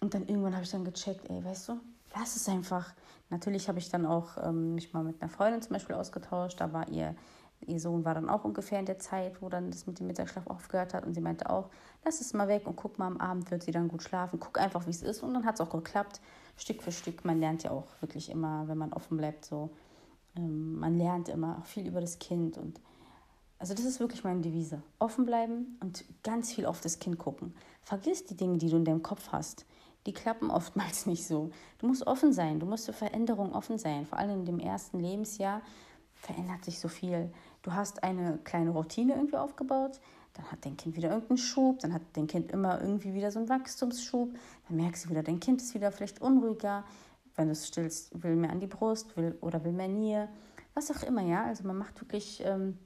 Und 0.00 0.14
dann 0.14 0.28
irgendwann 0.28 0.52
habe 0.52 0.64
ich 0.64 0.70
dann 0.70 0.84
gecheckt, 0.84 1.30
ey, 1.30 1.42
weißt 1.42 1.70
du, 1.70 1.80
lass 2.14 2.36
es 2.36 2.48
einfach. 2.48 2.92
Natürlich 3.30 3.68
habe 3.68 3.78
ich 3.78 3.88
dann 3.88 4.06
auch 4.06 4.36
ähm, 4.42 4.74
mich 4.74 4.92
mal 4.92 5.02
mit 5.02 5.20
einer 5.20 5.30
Freundin 5.30 5.62
zum 5.62 5.72
Beispiel 5.72 5.96
ausgetauscht. 5.96 6.60
Da 6.60 6.72
war 6.72 6.88
ihr, 6.88 7.14
ihr 7.66 7.80
Sohn 7.80 8.04
war 8.04 8.14
dann 8.14 8.28
auch 8.28 8.44
ungefähr 8.44 8.78
in 8.78 8.86
der 8.86 8.98
Zeit, 8.98 9.40
wo 9.40 9.48
dann 9.48 9.70
das 9.70 9.86
mit 9.86 9.98
dem 9.98 10.06
Mittagsschlaf 10.06 10.46
aufgehört 10.46 10.94
hat. 10.94 11.06
Und 11.06 11.14
sie 11.14 11.20
meinte 11.20 11.48
auch, 11.50 11.70
lass 12.04 12.20
es 12.20 12.34
mal 12.34 12.48
weg 12.48 12.66
und 12.66 12.76
guck 12.76 12.98
mal, 12.98 13.06
am 13.06 13.16
Abend 13.16 13.50
wird 13.50 13.62
sie 13.62 13.72
dann 13.72 13.88
gut 13.88 14.02
schlafen. 14.02 14.38
Guck 14.38 14.60
einfach, 14.60 14.86
wie 14.86 14.90
es 14.90 15.02
ist. 15.02 15.22
Und 15.22 15.34
dann 15.34 15.44
hat 15.44 15.54
es 15.54 15.60
auch 15.60 15.70
geklappt, 15.70 16.20
Stück 16.56 16.82
für 16.82 16.92
Stück. 16.92 17.24
Man 17.24 17.40
lernt 17.40 17.62
ja 17.62 17.70
auch 17.70 17.86
wirklich 18.00 18.30
immer, 18.30 18.68
wenn 18.68 18.78
man 18.78 18.92
offen 18.92 19.16
bleibt, 19.16 19.44
so. 19.44 19.70
Ähm, 20.36 20.78
man 20.78 20.96
lernt 20.98 21.28
immer 21.28 21.58
auch 21.58 21.66
viel 21.66 21.86
über 21.86 22.00
das 22.00 22.18
Kind. 22.18 22.58
Und 22.58 22.80
also 23.58 23.74
das 23.74 23.84
ist 23.84 24.00
wirklich 24.00 24.24
meine 24.24 24.42
Devise. 24.42 24.82
Offen 24.98 25.24
bleiben 25.24 25.78
und 25.80 26.04
ganz 26.22 26.52
viel 26.52 26.66
auf 26.66 26.80
das 26.80 26.98
Kind 26.98 27.18
gucken. 27.18 27.54
Vergiss 27.82 28.24
die 28.26 28.36
Dinge, 28.36 28.58
die 28.58 28.68
du 28.68 28.76
in 28.76 28.84
deinem 28.84 29.02
Kopf 29.02 29.32
hast 29.32 29.64
die 30.06 30.12
klappen 30.12 30.50
oftmals 30.50 31.06
nicht 31.06 31.26
so. 31.26 31.50
Du 31.78 31.86
musst 31.86 32.06
offen 32.06 32.32
sein, 32.32 32.60
du 32.60 32.66
musst 32.66 32.86
für 32.86 32.92
Veränderungen 32.92 33.52
offen 33.52 33.78
sein. 33.78 34.06
Vor 34.06 34.18
allem 34.18 34.40
in 34.40 34.44
dem 34.44 34.58
ersten 34.58 35.00
Lebensjahr 35.00 35.62
verändert 36.14 36.64
sich 36.64 36.80
so 36.80 36.88
viel. 36.88 37.30
Du 37.62 37.72
hast 37.72 38.02
eine 38.02 38.38
kleine 38.44 38.70
Routine 38.70 39.14
irgendwie 39.14 39.36
aufgebaut, 39.36 40.00
dann 40.34 40.50
hat 40.50 40.64
dein 40.64 40.76
Kind 40.76 40.96
wieder 40.96 41.10
irgendeinen 41.10 41.38
Schub, 41.38 41.78
dann 41.80 41.92
hat 41.92 42.02
dein 42.14 42.26
Kind 42.26 42.50
immer 42.50 42.80
irgendwie 42.80 43.14
wieder 43.14 43.30
so 43.30 43.38
einen 43.38 43.48
Wachstumsschub, 43.48 44.34
dann 44.68 44.76
merkst 44.76 45.04
du 45.04 45.10
wieder, 45.10 45.22
dein 45.22 45.40
Kind 45.40 45.62
ist 45.62 45.74
wieder 45.74 45.92
vielleicht 45.92 46.20
unruhiger, 46.20 46.84
wenn 47.36 47.46
du 47.46 47.52
es 47.52 47.66
stillst, 47.66 48.22
will 48.22 48.36
mehr 48.36 48.50
an 48.50 48.60
die 48.60 48.66
Brust 48.66 49.16
will 49.16 49.36
oder 49.40 49.64
will 49.64 49.72
mehr 49.72 49.88
Nähe, 49.88 50.28
was 50.74 50.90
auch 50.90 51.02
immer, 51.04 51.22
ja. 51.22 51.44
Also 51.44 51.64
man 51.64 51.76
macht 51.76 52.00
wirklich, 52.00 52.42
ähm, 52.44 52.78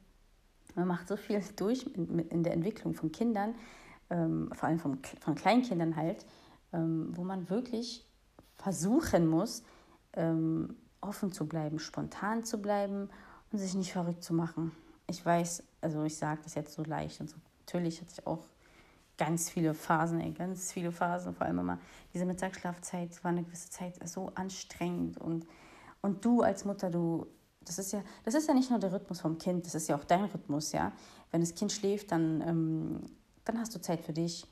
man 0.75 0.87
macht 0.87 1.09
so 1.09 1.17
viel 1.17 1.41
durch 1.57 1.87
in, 1.87 2.19
in 2.19 2.43
der 2.43 2.53
Entwicklung 2.53 2.95
von 2.95 3.13
Kindern, 3.13 3.55
ähm, 4.11 4.51
vor 4.53 4.69
allem 4.69 4.79
von, 4.79 4.99
von 5.21 5.35
Kleinkindern 5.35 5.97
halt, 5.97 6.27
ähm, 6.73 7.13
wo 7.15 7.25
man 7.25 7.49
wirklich 7.51 8.07
versuchen 8.57 9.27
muss, 9.27 9.63
ähm, 10.15 10.77
offen 11.01 11.33
zu 11.33 11.47
bleiben, 11.47 11.79
spontan 11.79 12.45
zu 12.45 12.61
bleiben 12.61 13.09
und 13.53 13.59
sich 13.59 13.75
nicht 13.75 13.93
verrückt 13.93 14.23
zu 14.23 14.35
machen. 14.35 14.73
Ich 15.07 15.25
weiß, 15.25 15.63
also 15.81 16.03
ich 16.05 16.17
sage 16.17 16.41
das 16.43 16.55
jetzt 16.55 16.75
so 16.75 16.83
leicht 16.83 17.21
und 17.21 17.31
so. 17.31 17.37
Natürlich 17.61 18.01
hatte 18.01 18.13
ich 18.13 18.27
auch 18.27 18.45
ganz 19.17 19.51
viele 19.51 19.75
Phasen, 19.75 20.21
ey, 20.21 20.33
ganz 20.33 20.73
viele 20.73 20.93
Phasen, 20.93 21.35
vor 21.35 21.47
allem 21.47 21.59
immer 21.59 21.79
diese 22.15 22.25
Mittagsschlafzeit 22.25 23.23
war 23.25 23.31
eine 23.31 23.43
gewisse 23.43 23.71
Zeit 23.71 23.97
so 24.09 24.31
anstrengend 24.35 25.19
und, 25.19 25.47
und 26.01 26.25
du 26.25 26.43
als 26.43 26.65
Mutter, 26.65 26.89
du, 26.91 27.27
das 27.61 27.79
ist 27.79 27.93
ja, 27.93 28.03
das 28.25 28.35
ist 28.35 28.49
ja 28.49 28.55
nicht 28.55 28.71
nur 28.71 28.79
der 28.79 28.93
Rhythmus 28.93 29.21
vom 29.21 29.37
Kind, 29.39 29.67
das 29.67 29.75
ist 29.75 29.89
ja 29.89 29.97
auch 29.97 30.05
dein 30.05 30.25
Rhythmus, 30.25 30.73
ja. 30.73 30.93
Wenn 31.31 31.41
das 31.41 31.55
Kind 31.55 31.73
schläft, 31.73 32.13
dann, 32.13 32.41
ähm, 32.41 33.01
dann 33.45 33.59
hast 33.59 33.75
du 33.75 33.81
Zeit 33.81 34.01
für 34.01 34.13
dich 34.13 34.47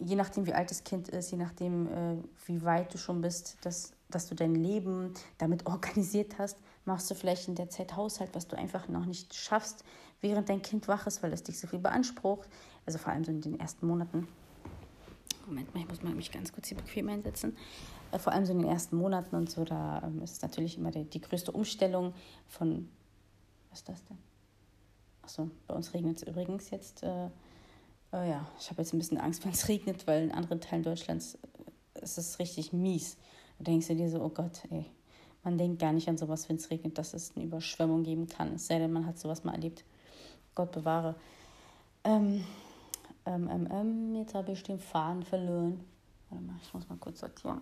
je 0.00 0.16
nachdem, 0.16 0.46
wie 0.46 0.54
alt 0.54 0.70
das 0.70 0.82
Kind 0.82 1.08
ist, 1.08 1.30
je 1.30 1.36
nachdem, 1.36 1.86
äh, 1.86 2.16
wie 2.46 2.64
weit 2.64 2.92
du 2.92 2.98
schon 2.98 3.20
bist, 3.20 3.58
dass, 3.62 3.92
dass 4.08 4.28
du 4.28 4.34
dein 4.34 4.54
Leben 4.54 5.14
damit 5.38 5.66
organisiert 5.66 6.38
hast, 6.38 6.58
machst 6.84 7.10
du 7.10 7.14
vielleicht 7.14 7.48
in 7.48 7.54
der 7.54 7.68
Zeit 7.68 7.94
Haushalt, 7.96 8.30
was 8.34 8.48
du 8.48 8.56
einfach 8.56 8.88
noch 8.88 9.04
nicht 9.04 9.34
schaffst, 9.34 9.84
während 10.20 10.48
dein 10.48 10.62
Kind 10.62 10.88
wach 10.88 11.06
ist, 11.06 11.22
weil 11.22 11.32
es 11.32 11.42
dich 11.42 11.58
so 11.58 11.66
viel 11.66 11.78
beansprucht. 11.78 12.48
Also 12.86 12.98
vor 12.98 13.12
allem 13.12 13.24
so 13.24 13.30
in 13.30 13.40
den 13.40 13.60
ersten 13.60 13.86
Monaten. 13.86 14.26
Moment 15.46 15.72
mal, 15.74 15.80
ich 15.80 15.88
muss 15.88 16.02
mal 16.02 16.14
mich 16.14 16.32
ganz 16.32 16.52
kurz 16.52 16.68
hier 16.68 16.76
bequem 16.76 17.08
einsetzen. 17.08 17.56
Äh, 18.12 18.18
vor 18.18 18.32
allem 18.32 18.46
so 18.46 18.52
in 18.52 18.60
den 18.60 18.68
ersten 18.68 18.96
Monaten 18.96 19.36
und 19.36 19.50
so, 19.50 19.64
da 19.64 20.02
ähm, 20.04 20.22
ist 20.22 20.42
natürlich 20.42 20.78
immer 20.78 20.90
die, 20.90 21.04
die 21.04 21.20
größte 21.20 21.52
Umstellung 21.52 22.14
von. 22.48 22.88
Was 23.70 23.80
ist 23.80 23.88
das 23.88 24.04
denn? 24.06 24.18
Achso, 25.22 25.50
bei 25.68 25.74
uns 25.74 25.94
regnet 25.94 26.16
es 26.16 26.22
übrigens 26.24 26.70
jetzt. 26.70 27.02
Äh, 27.02 27.28
Oh 28.12 28.22
ja, 28.22 28.44
ich 28.58 28.68
habe 28.70 28.82
jetzt 28.82 28.92
ein 28.92 28.98
bisschen 28.98 29.18
Angst, 29.18 29.44
wenn 29.44 29.52
es 29.52 29.68
regnet, 29.68 30.06
weil 30.06 30.24
in 30.24 30.32
anderen 30.32 30.60
Teilen 30.60 30.82
Deutschlands 30.82 31.38
äh, 31.94 32.02
ist 32.02 32.18
es 32.18 32.38
richtig 32.38 32.72
mies. 32.72 33.16
Da 33.58 33.64
denkst 33.64 33.88
du 33.88 33.94
dir 33.94 34.10
so, 34.10 34.20
oh 34.20 34.30
Gott, 34.30 34.62
ey, 34.70 34.86
man 35.44 35.58
denkt 35.58 35.80
gar 35.80 35.92
nicht 35.92 36.08
an 36.08 36.18
sowas, 36.18 36.48
wenn 36.48 36.56
es 36.56 36.70
regnet, 36.70 36.98
dass 36.98 37.14
es 37.14 37.36
eine 37.36 37.44
Überschwemmung 37.44 38.02
geben 38.02 38.26
kann. 38.26 38.54
Es 38.54 38.66
sei 38.66 38.78
denn, 38.78 38.92
man 38.92 39.06
hat 39.06 39.18
sowas 39.18 39.44
mal 39.44 39.54
erlebt. 39.54 39.84
Gott 40.54 40.72
bewahre. 40.72 41.14
Ähm, 42.04 42.44
ähm, 43.26 43.48
ähm, 43.50 43.68
ähm 43.70 44.14
jetzt 44.16 44.34
habe 44.34 44.52
ich 44.52 44.62
den 44.62 44.78
Faden 44.78 45.22
verloren. 45.22 45.84
Warte 46.28 46.44
mal, 46.44 46.56
ich 46.62 46.74
muss 46.74 46.88
mal 46.88 46.98
kurz 46.98 47.20
sortieren. 47.20 47.60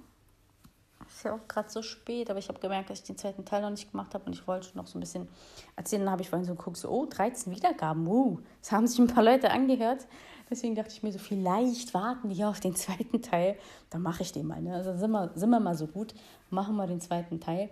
Ist 1.07 1.25
ja 1.25 1.35
auch 1.35 1.49
gerade 1.49 1.71
so 1.71 1.81
spät, 1.81 2.29
aber 2.29 2.39
ich 2.39 2.49
habe 2.49 2.59
gemerkt, 2.59 2.91
dass 2.91 2.99
ich 2.99 3.05
den 3.05 3.17
zweiten 3.17 3.45
Teil 3.45 3.63
noch 3.63 3.71
nicht 3.71 3.91
gemacht 3.91 4.15
habe 4.15 4.25
und 4.25 4.33
ich 4.33 4.47
wollte 4.47 4.77
noch 4.77 4.87
so 4.87 4.99
ein 4.99 5.01
bisschen 5.01 5.29
erzählen. 5.77 6.03
Dann 6.03 6.11
habe 6.11 6.23
ich 6.23 6.29
vorhin 6.29 6.45
so 6.45 6.55
geguckt, 6.55 6.77
so, 6.77 6.91
oh, 6.91 7.07
13 7.07 7.55
Wiedergaben, 7.55 8.07
uh, 8.07 8.41
das 8.61 8.73
haben 8.73 8.87
sich 8.87 8.99
ein 8.99 9.07
paar 9.07 9.23
Leute 9.23 9.51
angehört. 9.51 10.07
Deswegen 10.51 10.75
dachte 10.75 10.91
ich 10.91 11.03
mir 11.03 11.13
so, 11.13 11.19
vielleicht 11.19 11.93
warten 11.93 12.31
die 12.31 12.45
auf 12.45 12.61
den 12.61 12.75
zweiten 12.75 13.23
Teil. 13.23 13.57
Dann 13.91 14.03
mache 14.03 14.23
ich 14.23 14.33
den 14.33 14.47
mal. 14.47 14.61
Ne? 14.63 14.75
Also 14.75 14.97
sind 14.97 15.11
wir, 15.11 15.31
sind 15.35 15.51
wir 15.51 15.61
mal 15.61 15.75
so 15.75 15.87
gut, 15.87 16.15
machen 16.51 16.77
wir 16.77 16.87
den 16.87 17.01
zweiten 17.01 17.41
Teil. 17.41 17.71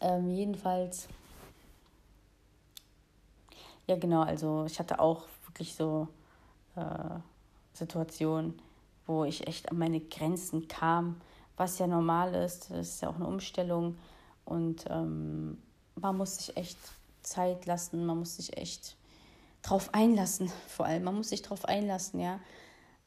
Ähm, 0.00 0.30
jedenfalls, 0.30 1.08
ja 3.86 3.96
genau, 3.96 4.22
also 4.22 4.64
ich 4.66 4.78
hatte 4.78 4.98
auch 5.00 5.24
wirklich 5.46 5.74
so 5.74 6.08
äh, 6.76 7.18
Situationen, 7.72 8.58
wo 9.06 9.24
ich 9.24 9.46
echt 9.46 9.70
an 9.70 9.78
meine 9.78 10.00
Grenzen 10.00 10.68
kam, 10.68 11.20
was 11.56 11.78
ja 11.78 11.86
normal 11.86 12.34
ist. 12.34 12.70
Das 12.70 12.88
ist 12.88 13.02
ja 13.02 13.10
auch 13.10 13.16
eine 13.16 13.26
Umstellung 13.26 13.96
und 14.44 14.84
ähm, 14.90 15.58
man 15.96 16.16
muss 16.16 16.36
sich 16.36 16.56
echt 16.56 16.78
Zeit 17.22 17.66
lassen, 17.66 18.04
man 18.04 18.18
muss 18.18 18.36
sich 18.36 18.56
echt 18.56 18.96
drauf 19.64 19.92
einlassen, 19.92 20.50
vor 20.68 20.86
allem. 20.86 21.04
Man 21.04 21.16
muss 21.16 21.30
sich 21.30 21.42
drauf 21.42 21.64
einlassen, 21.64 22.20
ja. 22.20 22.38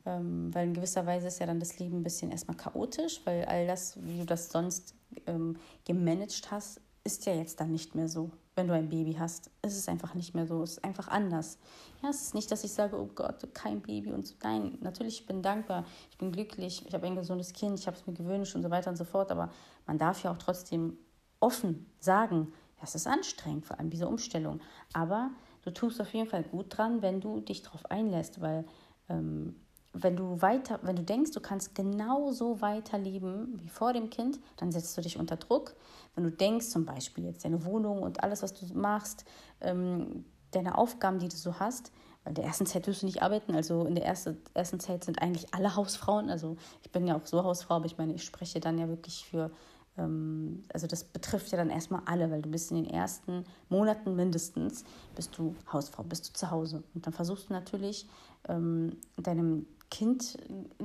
Ähm, 0.05 0.53
weil 0.53 0.67
in 0.67 0.73
gewisser 0.73 1.05
Weise 1.05 1.27
ist 1.27 1.39
ja 1.39 1.45
dann 1.45 1.59
das 1.59 1.79
Leben 1.79 1.99
ein 1.99 2.03
bisschen 2.03 2.31
erstmal 2.31 2.57
chaotisch, 2.57 3.21
weil 3.25 3.45
all 3.45 3.67
das, 3.67 3.97
wie 4.03 4.17
du 4.17 4.25
das 4.25 4.49
sonst 4.49 4.95
ähm, 5.25 5.57
gemanagt 5.85 6.49
hast, 6.49 6.81
ist 7.03 7.25
ja 7.25 7.33
jetzt 7.33 7.59
dann 7.59 7.71
nicht 7.71 7.95
mehr 7.95 8.09
so. 8.09 8.31
Wenn 8.55 8.67
du 8.67 8.73
ein 8.73 8.89
Baby 8.89 9.13
hast, 9.13 9.51
ist 9.61 9.77
es 9.77 9.87
einfach 9.87 10.13
nicht 10.15 10.33
mehr 10.33 10.47
so. 10.47 10.63
Es 10.63 10.71
ist 10.71 10.83
einfach 10.83 11.07
anders. 11.09 11.59
Ja, 12.01 12.09
es 12.09 12.21
ist 12.21 12.33
nicht, 12.33 12.51
dass 12.51 12.63
ich 12.63 12.71
sage, 12.71 12.99
oh 12.99 13.09
Gott, 13.13 13.47
kein 13.53 13.81
Baby 13.81 14.11
und 14.11 14.25
so. 14.25 14.35
Nein, 14.41 14.77
natürlich, 14.81 15.21
ich 15.21 15.25
bin 15.27 15.41
dankbar, 15.41 15.85
ich 16.09 16.17
bin 16.17 16.31
glücklich, 16.31 16.83
ich 16.85 16.93
habe 16.93 17.05
ein 17.05 17.15
gesundes 17.15 17.53
Kind, 17.53 17.79
ich 17.79 17.87
habe 17.87 17.95
es 17.95 18.07
mir 18.07 18.13
gewünscht 18.13 18.55
und 18.55 18.63
so 18.63 18.71
weiter 18.71 18.89
und 18.89 18.97
so 18.97 19.05
fort. 19.05 19.31
Aber 19.31 19.51
man 19.85 19.97
darf 19.97 20.23
ja 20.23 20.31
auch 20.31 20.37
trotzdem 20.37 20.97
offen 21.39 21.85
sagen, 21.99 22.51
ja, 22.77 22.83
es 22.83 22.95
ist 22.95 23.07
anstrengend, 23.07 23.65
vor 23.65 23.79
allem 23.79 23.89
diese 23.89 24.07
Umstellung. 24.07 24.59
Aber 24.93 25.31
du 25.67 25.73
tust 25.73 25.99
auf 25.99 26.13
jeden 26.13 26.29
Fall 26.29 26.43
gut 26.43 26.77
dran, 26.77 27.01
wenn 27.01 27.19
du 27.19 27.41
dich 27.41 27.61
darauf 27.61 27.91
einlässt, 27.91 28.39
weil 28.39 28.65
ähm, 29.09 29.55
wenn 29.91 30.15
du 30.15 30.41
weiter, 30.41 30.79
wenn 30.83 30.95
du 30.95 31.03
denkst, 31.03 31.31
du 31.31 31.41
kannst 31.41 31.75
genauso 31.75 32.61
weiterleben 32.61 33.59
wie 33.61 33.67
vor 33.67 33.91
dem 33.91 34.09
Kind, 34.09 34.39
dann 34.57 34.71
setzt 34.71 34.97
du 34.97 35.01
dich 35.01 35.17
unter 35.17 35.35
Druck. 35.35 35.75
Wenn 36.15 36.23
du 36.23 36.31
denkst, 36.31 36.67
zum 36.67 36.85
Beispiel 36.85 37.25
jetzt 37.25 37.43
deine 37.43 37.65
Wohnung 37.65 38.01
und 38.01 38.23
alles, 38.23 38.43
was 38.43 38.53
du 38.53 38.65
machst, 38.73 39.25
ähm, 39.59 40.23
deine 40.51 40.77
Aufgaben, 40.77 41.19
die 41.19 41.27
du 41.27 41.35
so 41.35 41.59
hast, 41.59 41.91
Weil 42.23 42.31
in 42.31 42.35
der 42.35 42.45
ersten 42.45 42.65
Zeit 42.65 42.87
wirst 42.87 43.01
du 43.01 43.05
nicht 43.05 43.21
arbeiten. 43.21 43.53
Also 43.53 43.85
in 43.85 43.95
der 43.95 44.05
ersten, 44.05 44.37
ersten 44.53 44.79
Zeit 44.79 45.03
sind 45.03 45.21
eigentlich 45.21 45.53
alle 45.53 45.75
Hausfrauen. 45.75 46.29
Also 46.29 46.55
ich 46.81 46.91
bin 46.91 47.07
ja 47.07 47.17
auch 47.17 47.25
so 47.25 47.43
Hausfrau, 47.43 47.75
aber 47.75 47.87
ich 47.87 47.97
meine, 47.97 48.13
ich 48.13 48.23
spreche 48.23 48.61
dann 48.61 48.77
ja 48.77 48.87
wirklich 48.87 49.25
für 49.25 49.51
also 49.97 50.87
das 50.87 51.03
betrifft 51.03 51.51
ja 51.51 51.57
dann 51.57 51.69
erstmal 51.69 52.01
alle, 52.05 52.29
weil 52.29 52.41
du 52.41 52.49
bist 52.49 52.71
in 52.71 52.77
den 52.77 52.89
ersten 52.89 53.45
Monaten 53.69 54.15
mindestens, 54.15 54.83
bist 55.15 55.37
du 55.37 55.55
Hausfrau, 55.71 56.03
bist 56.03 56.29
du 56.29 56.33
zu 56.33 56.51
Hause. 56.51 56.83
Und 56.93 57.05
dann 57.05 57.13
versuchst 57.13 57.49
du 57.49 57.53
natürlich, 57.53 58.07
ähm, 58.47 58.97
deinem 59.17 59.65
Kind 59.89 60.37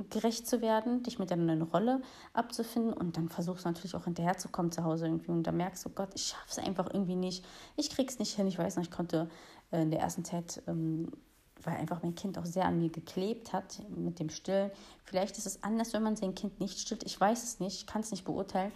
gerecht 0.09 0.47
zu 0.47 0.61
werden, 0.61 1.03
dich 1.03 1.19
mit 1.19 1.29
deiner 1.29 1.43
neuen 1.43 1.61
Rolle 1.61 2.01
abzufinden 2.31 2.93
und 2.93 3.17
dann 3.17 3.27
versuchst 3.29 3.65
du 3.65 3.69
natürlich 3.69 3.95
auch 3.95 4.05
hinterherzukommen 4.05 4.71
zu 4.71 4.83
Hause 4.85 5.07
irgendwie 5.07 5.31
und 5.31 5.43
da 5.43 5.51
merkst 5.51 5.83
du, 5.85 5.89
Gott, 5.89 6.09
ich 6.15 6.27
schaffe 6.27 6.47
es 6.49 6.57
einfach 6.59 6.93
irgendwie 6.93 7.17
nicht, 7.17 7.45
ich 7.75 7.89
krieg's 7.89 8.17
nicht 8.17 8.33
hin, 8.33 8.47
ich 8.47 8.57
weiß 8.57 8.77
noch, 8.77 8.83
ich 8.83 8.91
konnte 8.91 9.29
äh, 9.71 9.81
in 9.81 9.91
der 9.91 9.99
ersten 9.99 10.23
Zeit 10.23 10.63
ähm, 10.67 11.11
weil 11.65 11.77
einfach 11.77 12.03
mein 12.03 12.15
Kind 12.15 12.37
auch 12.37 12.45
sehr 12.45 12.65
an 12.65 12.79
mir 12.79 12.89
geklebt 12.89 13.53
hat 13.53 13.81
mit 13.89 14.19
dem 14.19 14.29
Stillen. 14.29 14.71
Vielleicht 15.03 15.37
ist 15.37 15.45
es 15.45 15.63
anders, 15.63 15.93
wenn 15.93 16.03
man 16.03 16.15
sein 16.15 16.35
Kind 16.35 16.59
nicht 16.59 16.79
stillt. 16.79 17.03
Ich 17.03 17.19
weiß 17.19 17.43
es 17.43 17.59
nicht, 17.59 17.77
ich 17.77 17.87
kann 17.87 18.01
es 18.01 18.11
nicht 18.11 18.25
beurteilen. 18.25 18.71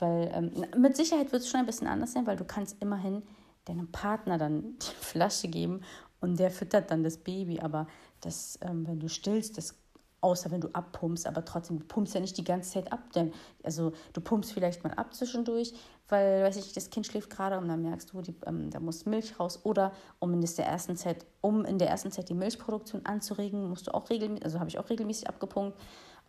Weil 0.00 0.30
ähm, 0.34 0.66
mit 0.80 0.96
Sicherheit 0.96 1.32
wird 1.32 1.42
es 1.42 1.48
schon 1.48 1.60
ein 1.60 1.66
bisschen 1.66 1.86
anders 1.86 2.12
sein, 2.12 2.26
weil 2.26 2.36
du 2.36 2.44
kannst 2.44 2.76
immerhin 2.80 3.22
deinem 3.66 3.90
Partner 3.92 4.38
dann 4.38 4.78
die 4.82 5.04
Flasche 5.04 5.48
geben 5.48 5.82
und 6.20 6.38
der 6.38 6.50
füttert 6.50 6.90
dann 6.90 7.04
das 7.04 7.18
Baby. 7.18 7.60
Aber 7.60 7.86
das, 8.20 8.58
ähm, 8.62 8.86
wenn 8.86 8.98
du 8.98 9.08
stillst, 9.08 9.56
das 9.56 9.76
außer 10.22 10.50
wenn 10.50 10.60
du 10.60 10.68
abpumpst, 10.72 11.26
aber 11.26 11.44
trotzdem, 11.44 11.78
du 11.78 11.86
pumpst 11.86 12.14
ja 12.14 12.20
nicht 12.20 12.36
die 12.36 12.44
ganze 12.44 12.72
Zeit 12.72 12.92
ab. 12.92 13.12
Denn, 13.14 13.32
also 13.62 13.92
du 14.12 14.20
pumpst 14.20 14.52
vielleicht 14.52 14.84
mal 14.84 14.92
ab 14.92 15.14
zwischendurch, 15.14 15.72
weil, 16.08 16.42
weiß 16.42 16.56
ich, 16.56 16.72
das 16.72 16.90
Kind 16.90 17.06
schläft 17.06 17.30
gerade 17.30 17.58
und 17.58 17.68
dann 17.68 17.82
merkst 17.82 18.12
du, 18.12 18.20
die, 18.20 18.34
ähm, 18.46 18.70
da 18.70 18.80
muss 18.80 19.06
Milch 19.06 19.38
raus. 19.38 19.60
Oder 19.64 19.92
um 20.18 20.32
in 20.32 20.40
der 20.40 20.66
ersten 20.66 20.96
Zeit, 20.96 21.24
um 21.40 21.64
in 21.64 21.78
der 21.78 21.88
ersten 21.88 22.10
Zeit 22.10 22.28
die 22.28 22.34
Milchproduktion 22.34 23.06
anzuregen, 23.06 23.68
musst 23.68 23.86
du 23.86 23.94
auch 23.94 24.10
regelmäßig, 24.10 24.44
also 24.44 24.60
habe 24.60 24.68
ich 24.68 24.78
auch 24.78 24.90
regelmäßig 24.90 25.28
abgepumpt. 25.28 25.78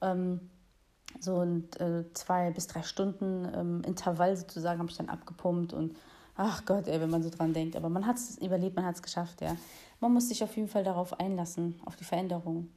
Ähm, 0.01 0.49
so 1.20 1.39
ein 1.39 1.70
äh, 1.80 2.03
zwei 2.14 2.51
bis 2.51 2.68
drei 2.68 2.84
Stunden 2.84 3.47
ähm, 3.53 3.82
Intervall 3.86 4.36
sozusagen 4.36 4.80
habe 4.80 4.89
ich 4.89 4.97
dann 4.97 5.09
abgepumpt 5.09 5.74
und 5.74 5.95
ach 6.36 6.66
Gott, 6.66 6.88
ey, 6.88 6.99
wenn 6.99 7.09
man 7.09 7.24
so 7.24 7.30
dran 7.30 7.53
denkt. 7.53 7.76
Aber 7.76 7.89
man 7.89 8.05
hat 8.05 8.18
es 8.18 8.38
überlebt, 8.38 8.76
man 8.76 8.86
hat 8.86 8.95
es 8.95 9.01
geschafft, 9.01 9.41
ja. 9.41 9.55
Man 9.99 10.14
muss 10.14 10.30
sich 10.30 10.43
auf 10.43 10.55
jeden 10.55 10.68
Fall 10.68 10.84
darauf 10.84 11.20
einlassen, 11.20 11.80
auf 11.86 11.95
die 11.95 12.03
Veränderung. 12.03 12.70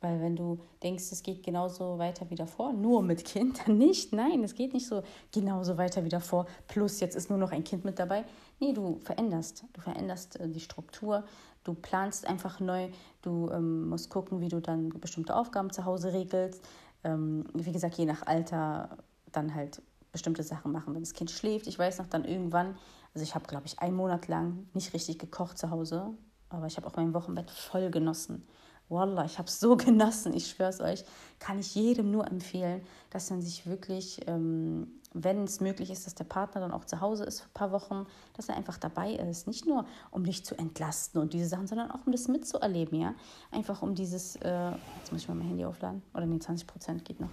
Weil 0.00 0.20
wenn 0.20 0.36
du 0.36 0.60
denkst, 0.82 1.04
es 1.12 1.22
geht 1.22 1.42
genauso 1.42 1.98
weiter 1.98 2.28
wie 2.28 2.34
davor, 2.34 2.74
nur 2.74 3.02
mit 3.02 3.24
Kind, 3.24 3.66
dann 3.66 3.78
nicht. 3.78 4.12
Nein, 4.12 4.44
es 4.44 4.54
geht 4.54 4.74
nicht 4.74 4.86
so 4.86 5.02
genauso 5.32 5.78
weiter 5.78 6.04
wie 6.04 6.10
davor. 6.10 6.46
Plus 6.68 7.00
jetzt 7.00 7.16
ist 7.16 7.30
nur 7.30 7.38
noch 7.38 7.52
ein 7.52 7.64
Kind 7.64 7.86
mit 7.86 7.98
dabei. 7.98 8.24
Nee, 8.60 8.74
du 8.74 8.98
veränderst. 9.02 9.64
Du 9.72 9.80
veränderst 9.80 10.38
äh, 10.38 10.48
die 10.48 10.60
Struktur. 10.60 11.24
Du 11.62 11.72
planst 11.72 12.26
einfach 12.26 12.60
neu. 12.60 12.90
Du 13.22 13.48
ähm, 13.50 13.88
musst 13.88 14.10
gucken, 14.10 14.42
wie 14.42 14.48
du 14.48 14.60
dann 14.60 14.90
bestimmte 14.90 15.34
Aufgaben 15.34 15.70
zu 15.70 15.86
Hause 15.86 16.12
regelst 16.12 16.62
ähm, 17.04 17.44
wie 17.54 17.72
gesagt, 17.72 17.96
je 17.96 18.06
nach 18.06 18.26
Alter 18.26 18.98
dann 19.32 19.54
halt 19.54 19.82
bestimmte 20.12 20.42
Sachen 20.42 20.72
machen. 20.72 20.94
Wenn 20.94 21.02
das 21.02 21.12
Kind 21.12 21.30
schläft, 21.30 21.66
ich 21.66 21.78
weiß 21.78 21.98
noch 21.98 22.06
dann 22.06 22.24
irgendwann, 22.24 22.76
also 23.14 23.22
ich 23.22 23.34
habe, 23.34 23.46
glaube 23.46 23.66
ich, 23.66 23.78
einen 23.78 23.96
Monat 23.96 24.28
lang 24.28 24.66
nicht 24.72 24.94
richtig 24.94 25.18
gekocht 25.18 25.58
zu 25.58 25.70
Hause, 25.70 26.14
aber 26.48 26.66
ich 26.66 26.76
habe 26.76 26.86
auch 26.86 26.96
mein 26.96 27.14
Wochenbett 27.14 27.50
voll 27.50 27.90
genossen. 27.90 28.46
Wallah, 28.88 29.24
ich 29.24 29.38
habe 29.38 29.48
es 29.48 29.60
so 29.60 29.76
genossen, 29.76 30.34
ich 30.34 30.48
schwöre 30.48 30.70
es 30.70 30.80
euch, 30.80 31.04
kann 31.38 31.58
ich 31.58 31.74
jedem 31.74 32.10
nur 32.10 32.26
empfehlen, 32.26 32.82
dass 33.10 33.30
man 33.30 33.42
sich 33.42 33.66
wirklich, 33.66 34.20
ähm, 34.26 35.00
wenn 35.12 35.44
es 35.44 35.60
möglich 35.60 35.90
ist, 35.90 36.06
dass 36.06 36.14
der 36.14 36.24
Partner 36.24 36.60
dann 36.60 36.72
auch 36.72 36.84
zu 36.84 37.00
Hause 37.00 37.24
ist 37.24 37.40
für 37.40 37.48
ein 37.48 37.54
paar 37.54 37.72
Wochen, 37.72 38.06
dass 38.36 38.48
er 38.48 38.56
einfach 38.56 38.78
dabei 38.78 39.12
ist. 39.12 39.46
Nicht 39.46 39.66
nur, 39.66 39.86
um 40.10 40.24
dich 40.24 40.44
zu 40.44 40.56
entlasten 40.56 41.20
und 41.20 41.32
diese 41.32 41.46
Sachen, 41.46 41.66
sondern 41.66 41.90
auch, 41.90 42.04
um 42.04 42.12
das 42.12 42.28
mitzuerleben, 42.28 43.00
ja. 43.00 43.14
Einfach 43.50 43.82
um 43.82 43.94
dieses, 43.94 44.36
äh, 44.36 44.70
jetzt 44.98 45.12
muss 45.12 45.22
ich 45.22 45.28
mal 45.28 45.34
mein 45.34 45.48
Handy 45.48 45.64
aufladen, 45.64 46.02
oder 46.14 46.26
nee, 46.26 46.38
20 46.38 46.66
Prozent 46.66 47.04
geht 47.04 47.20
noch. 47.20 47.30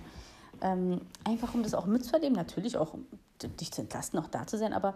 Ähm, 0.62 1.02
einfach 1.24 1.54
um 1.56 1.64
das 1.64 1.74
auch 1.74 1.88
mitzuerleben, 1.88 2.36
natürlich 2.36 2.78
auch, 2.78 2.94
um 2.94 3.06
dich 3.60 3.72
zu 3.72 3.82
entlasten, 3.82 4.20
auch 4.20 4.28
da 4.28 4.46
zu 4.46 4.58
sein, 4.60 4.74
aber 4.74 4.96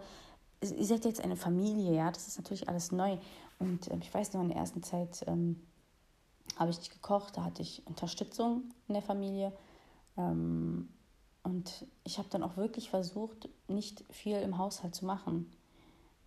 ihr 0.62 0.86
seid 0.86 1.04
jetzt 1.04 1.20
eine 1.20 1.36
Familie, 1.36 1.92
ja, 1.92 2.10
das 2.10 2.28
ist 2.28 2.38
natürlich 2.38 2.68
alles 2.68 2.92
neu. 2.92 3.18
Und 3.58 3.88
äh, 3.90 3.96
ich 4.00 4.14
weiß 4.14 4.32
noch, 4.34 4.42
in 4.42 4.48
der 4.48 4.58
ersten 4.58 4.82
Zeit... 4.82 5.24
Ähm, 5.26 5.60
habe 6.56 6.70
ich 6.70 6.78
nicht 6.78 6.92
gekocht, 6.92 7.36
da 7.36 7.44
hatte 7.44 7.62
ich 7.62 7.86
Unterstützung 7.86 8.72
in 8.88 8.94
der 8.94 9.02
Familie. 9.02 9.52
Ähm, 10.16 10.88
und 11.42 11.86
ich 12.02 12.18
habe 12.18 12.28
dann 12.30 12.42
auch 12.42 12.56
wirklich 12.56 12.90
versucht, 12.90 13.48
nicht 13.68 14.04
viel 14.10 14.38
im 14.38 14.58
Haushalt 14.58 14.94
zu 14.94 15.04
machen. 15.04 15.50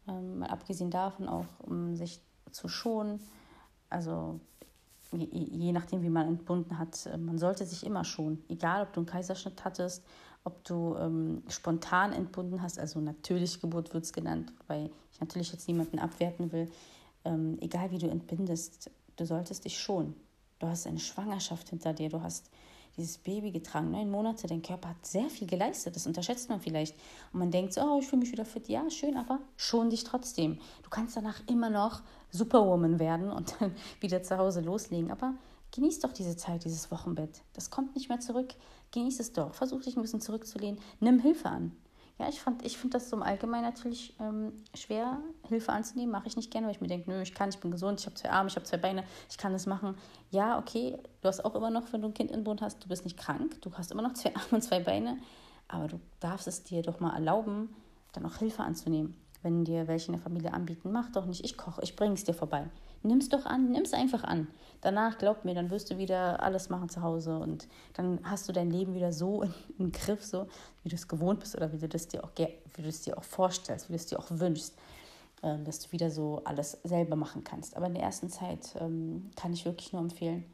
Ähm, 0.07 0.43
abgesehen 0.43 0.91
davon 0.91 1.27
auch, 1.27 1.45
um 1.59 1.95
sich 1.95 2.21
zu 2.51 2.67
schonen. 2.67 3.19
Also 3.89 4.39
je, 5.11 5.25
je, 5.25 5.71
nachdem, 5.71 6.03
wie 6.03 6.09
man 6.09 6.27
entbunden 6.27 6.77
hat, 6.77 7.09
man 7.17 7.37
sollte 7.37 7.65
sich 7.65 7.85
immer 7.85 8.05
schonen. 8.05 8.43
Egal, 8.47 8.83
ob 8.83 8.93
du 8.93 9.01
einen 9.01 9.07
Kaiserschnitt 9.07 9.65
hattest, 9.65 10.05
ob 10.43 10.63
du 10.63 10.95
ähm, 10.95 11.43
spontan 11.49 12.13
entbunden 12.13 12.61
hast, 12.61 12.79
also 12.79 13.01
natürlich 13.01 13.59
Geburt 13.59 13.93
wird 13.93 14.05
es 14.05 14.13
genannt, 14.13 14.53
weil 14.67 14.89
ich 15.11 15.19
natürlich 15.19 15.51
jetzt 15.51 15.67
niemanden 15.67 15.99
abwerten 15.99 16.51
will. 16.51 16.71
Ähm, 17.25 17.57
egal 17.59 17.91
wie 17.91 17.97
du 17.97 18.07
entbindest, 18.07 18.89
du 19.19 19.25
solltest 19.25 19.65
dich 19.65 19.79
schonen. 19.79 20.15
Du 20.59 20.67
hast 20.67 20.87
eine 20.87 20.99
Schwangerschaft 20.99 21.69
hinter 21.69 21.93
dir, 21.93 22.09
du 22.09 22.21
hast 22.21 22.49
dieses 22.97 23.17
Baby 23.17 23.51
getragen, 23.51 23.91
neun 23.91 24.09
Monate, 24.11 24.47
dein 24.47 24.61
Körper 24.61 24.89
hat 24.89 25.05
sehr 25.05 25.29
viel 25.29 25.47
geleistet, 25.47 25.95
das 25.95 26.05
unterschätzt 26.05 26.49
man 26.49 26.59
vielleicht. 26.59 26.95
Und 27.31 27.39
man 27.39 27.51
denkt 27.51 27.73
so, 27.73 27.81
oh, 27.81 27.99
ich 27.99 28.07
fühle 28.07 28.21
mich 28.21 28.31
wieder 28.31 28.45
fit, 28.45 28.67
ja, 28.67 28.89
schön, 28.89 29.15
aber 29.15 29.39
schon 29.55 29.89
dich 29.89 30.03
trotzdem. 30.03 30.59
Du 30.83 30.89
kannst 30.89 31.15
danach 31.15 31.41
immer 31.47 31.69
noch 31.69 32.01
Superwoman 32.31 32.99
werden 32.99 33.31
und 33.31 33.55
dann 33.59 33.75
wieder 34.01 34.21
zu 34.23 34.37
Hause 34.37 34.61
loslegen, 34.61 35.11
aber 35.11 35.33
genieß 35.71 35.99
doch 35.99 36.11
diese 36.11 36.35
Zeit, 36.35 36.65
dieses 36.65 36.91
Wochenbett. 36.91 37.41
Das 37.53 37.69
kommt 37.69 37.95
nicht 37.95 38.09
mehr 38.09 38.19
zurück. 38.19 38.53
Genieß 38.91 39.19
es 39.19 39.33
doch. 39.33 39.53
Versuch 39.53 39.83
dich 39.83 39.95
ein 39.95 40.01
bisschen 40.01 40.21
zurückzulehnen. 40.21 40.79
Nimm 40.99 41.19
Hilfe 41.19 41.49
an. 41.49 41.71
Ja, 42.19 42.27
ich, 42.27 42.41
ich 42.63 42.77
finde 42.77 42.97
das 42.97 43.09
so 43.09 43.15
im 43.15 43.23
Allgemeinen 43.23 43.63
natürlich 43.63 44.13
ähm, 44.19 44.51
schwer, 44.75 45.19
Hilfe 45.47 45.71
anzunehmen. 45.71 46.11
Mache 46.11 46.27
ich 46.27 46.35
nicht 46.35 46.51
gerne, 46.51 46.67
weil 46.67 46.75
ich 46.75 46.81
mir 46.81 46.89
denke, 46.89 47.09
nö, 47.09 47.21
ich 47.21 47.33
kann, 47.33 47.47
ich 47.47 47.59
bin 47.59 47.71
gesund, 47.71 48.01
ich 48.01 48.05
habe 48.05 48.15
zwei 48.15 48.29
Arme, 48.29 48.49
ich 48.49 48.55
habe 48.57 48.65
zwei 48.65 48.75
Beine, 48.75 49.05
ich 49.29 49.37
kann 49.37 49.53
das 49.53 49.65
machen. 49.65 49.95
Ja, 50.29 50.59
okay, 50.59 50.97
du 51.21 51.27
hast 51.29 51.45
auch 51.45 51.55
immer 51.55 51.69
noch, 51.69 51.93
wenn 51.93 52.01
du 52.01 52.09
ein 52.09 52.13
Kind 52.13 52.29
in 52.31 52.43
Bund 52.43 52.61
hast, 52.61 52.83
du 52.83 52.89
bist 52.89 53.05
nicht 53.05 53.17
krank, 53.17 53.61
du 53.61 53.71
hast 53.73 53.91
immer 53.93 54.01
noch 54.01 54.13
zwei 54.13 54.29
Arme 54.35 54.47
und 54.51 54.61
zwei 54.61 54.81
Beine, 54.81 55.17
aber 55.69 55.87
du 55.87 55.99
darfst 56.19 56.47
es 56.47 56.63
dir 56.63 56.81
doch 56.81 56.99
mal 56.99 57.13
erlauben, 57.13 57.73
dann 58.11 58.25
auch 58.25 58.35
Hilfe 58.35 58.63
anzunehmen. 58.63 59.15
Wenn 59.41 59.63
dir 59.63 59.87
welche 59.87 60.07
in 60.07 60.13
der 60.13 60.21
Familie 60.21 60.53
anbieten, 60.53 60.91
mach 60.91 61.09
doch 61.11 61.25
nicht, 61.25 61.45
ich 61.45 61.55
koche, 61.55 61.81
ich 61.83 61.95
bringe 61.95 62.15
es 62.15 62.25
dir 62.25 62.33
vorbei. 62.33 62.69
Nimm 63.03 63.19
es 63.19 63.29
doch 63.29 63.45
an, 63.45 63.71
nimm 63.71 63.83
es 63.83 63.93
einfach 63.93 64.23
an. 64.23 64.47
Danach, 64.81 65.17
glaub 65.17 65.43
mir, 65.45 65.53
dann 65.53 65.69
wirst 65.69 65.91
du 65.91 65.97
wieder 65.97 66.41
alles 66.41 66.69
machen 66.69 66.89
zu 66.89 67.01
Hause 67.01 67.37
und 67.39 67.67
dann 67.93 68.19
hast 68.23 68.47
du 68.47 68.53
dein 68.53 68.71
Leben 68.71 68.93
wieder 68.93 69.11
so 69.11 69.43
im 69.77 69.91
Griff, 69.91 70.23
so 70.23 70.47
wie 70.83 70.89
du 70.89 70.95
es 70.95 71.07
gewohnt 71.07 71.41
bist 71.41 71.55
oder 71.55 71.71
wie 71.73 71.77
du 71.77 71.87
das 71.87 72.07
dir 72.07 72.23
auch, 72.23 72.31
wie 72.37 72.81
du 72.81 72.87
es 72.87 73.01
dir 73.01 73.17
auch 73.17 73.23
vorstellst, 73.23 73.89
wie 73.89 73.93
du 73.93 73.97
es 73.97 74.05
dir 74.05 74.19
auch 74.19 74.27
wünschst, 74.29 74.77
äh, 75.41 75.57
dass 75.63 75.79
du 75.79 75.91
wieder 75.91 76.11
so 76.11 76.41
alles 76.45 76.77
selber 76.83 77.15
machen 77.15 77.43
kannst. 77.43 77.75
Aber 77.75 77.87
in 77.87 77.93
der 77.93 78.03
ersten 78.03 78.29
Zeit 78.29 78.75
ähm, 78.79 79.31
kann 79.35 79.53
ich 79.53 79.65
wirklich 79.65 79.91
nur 79.91 80.01
empfehlen, 80.01 80.45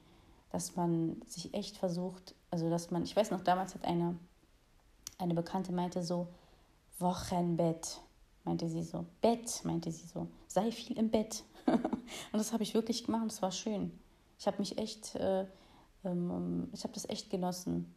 dass 0.51 0.75
man 0.75 1.21
sich 1.27 1.53
echt 1.53 1.77
versucht, 1.77 2.33
also 2.49 2.69
dass 2.69 2.89
man, 2.89 3.03
ich 3.03 3.15
weiß 3.15 3.29
noch, 3.31 3.41
damals 3.41 3.75
hat 3.75 3.85
eine, 3.85 4.17
eine 5.19 5.33
Bekannte 5.33 5.71
meinte 5.71 6.01
so, 6.01 6.27
Wochenbett, 6.97 7.99
meinte 8.43 8.69
sie 8.69 8.83
so, 8.83 9.05
Bett, 9.21 9.61
meinte 9.63 9.91
sie 9.91 10.07
so, 10.07 10.27
sei 10.47 10.71
viel 10.71 10.97
im 10.97 11.09
Bett. 11.09 11.43
und 12.31 12.37
das 12.37 12.53
habe 12.53 12.63
ich 12.63 12.73
wirklich 12.73 13.05
gemacht. 13.05 13.25
Das 13.27 13.41
war 13.41 13.51
schön. 13.51 13.91
Ich 14.37 14.47
habe 14.47 14.57
mich 14.59 14.77
echt, 14.77 15.15
äh, 15.15 15.45
ähm, 16.03 16.69
ich 16.73 16.83
habe 16.83 16.93
das 16.93 17.07
echt 17.09 17.29
genossen. 17.29 17.93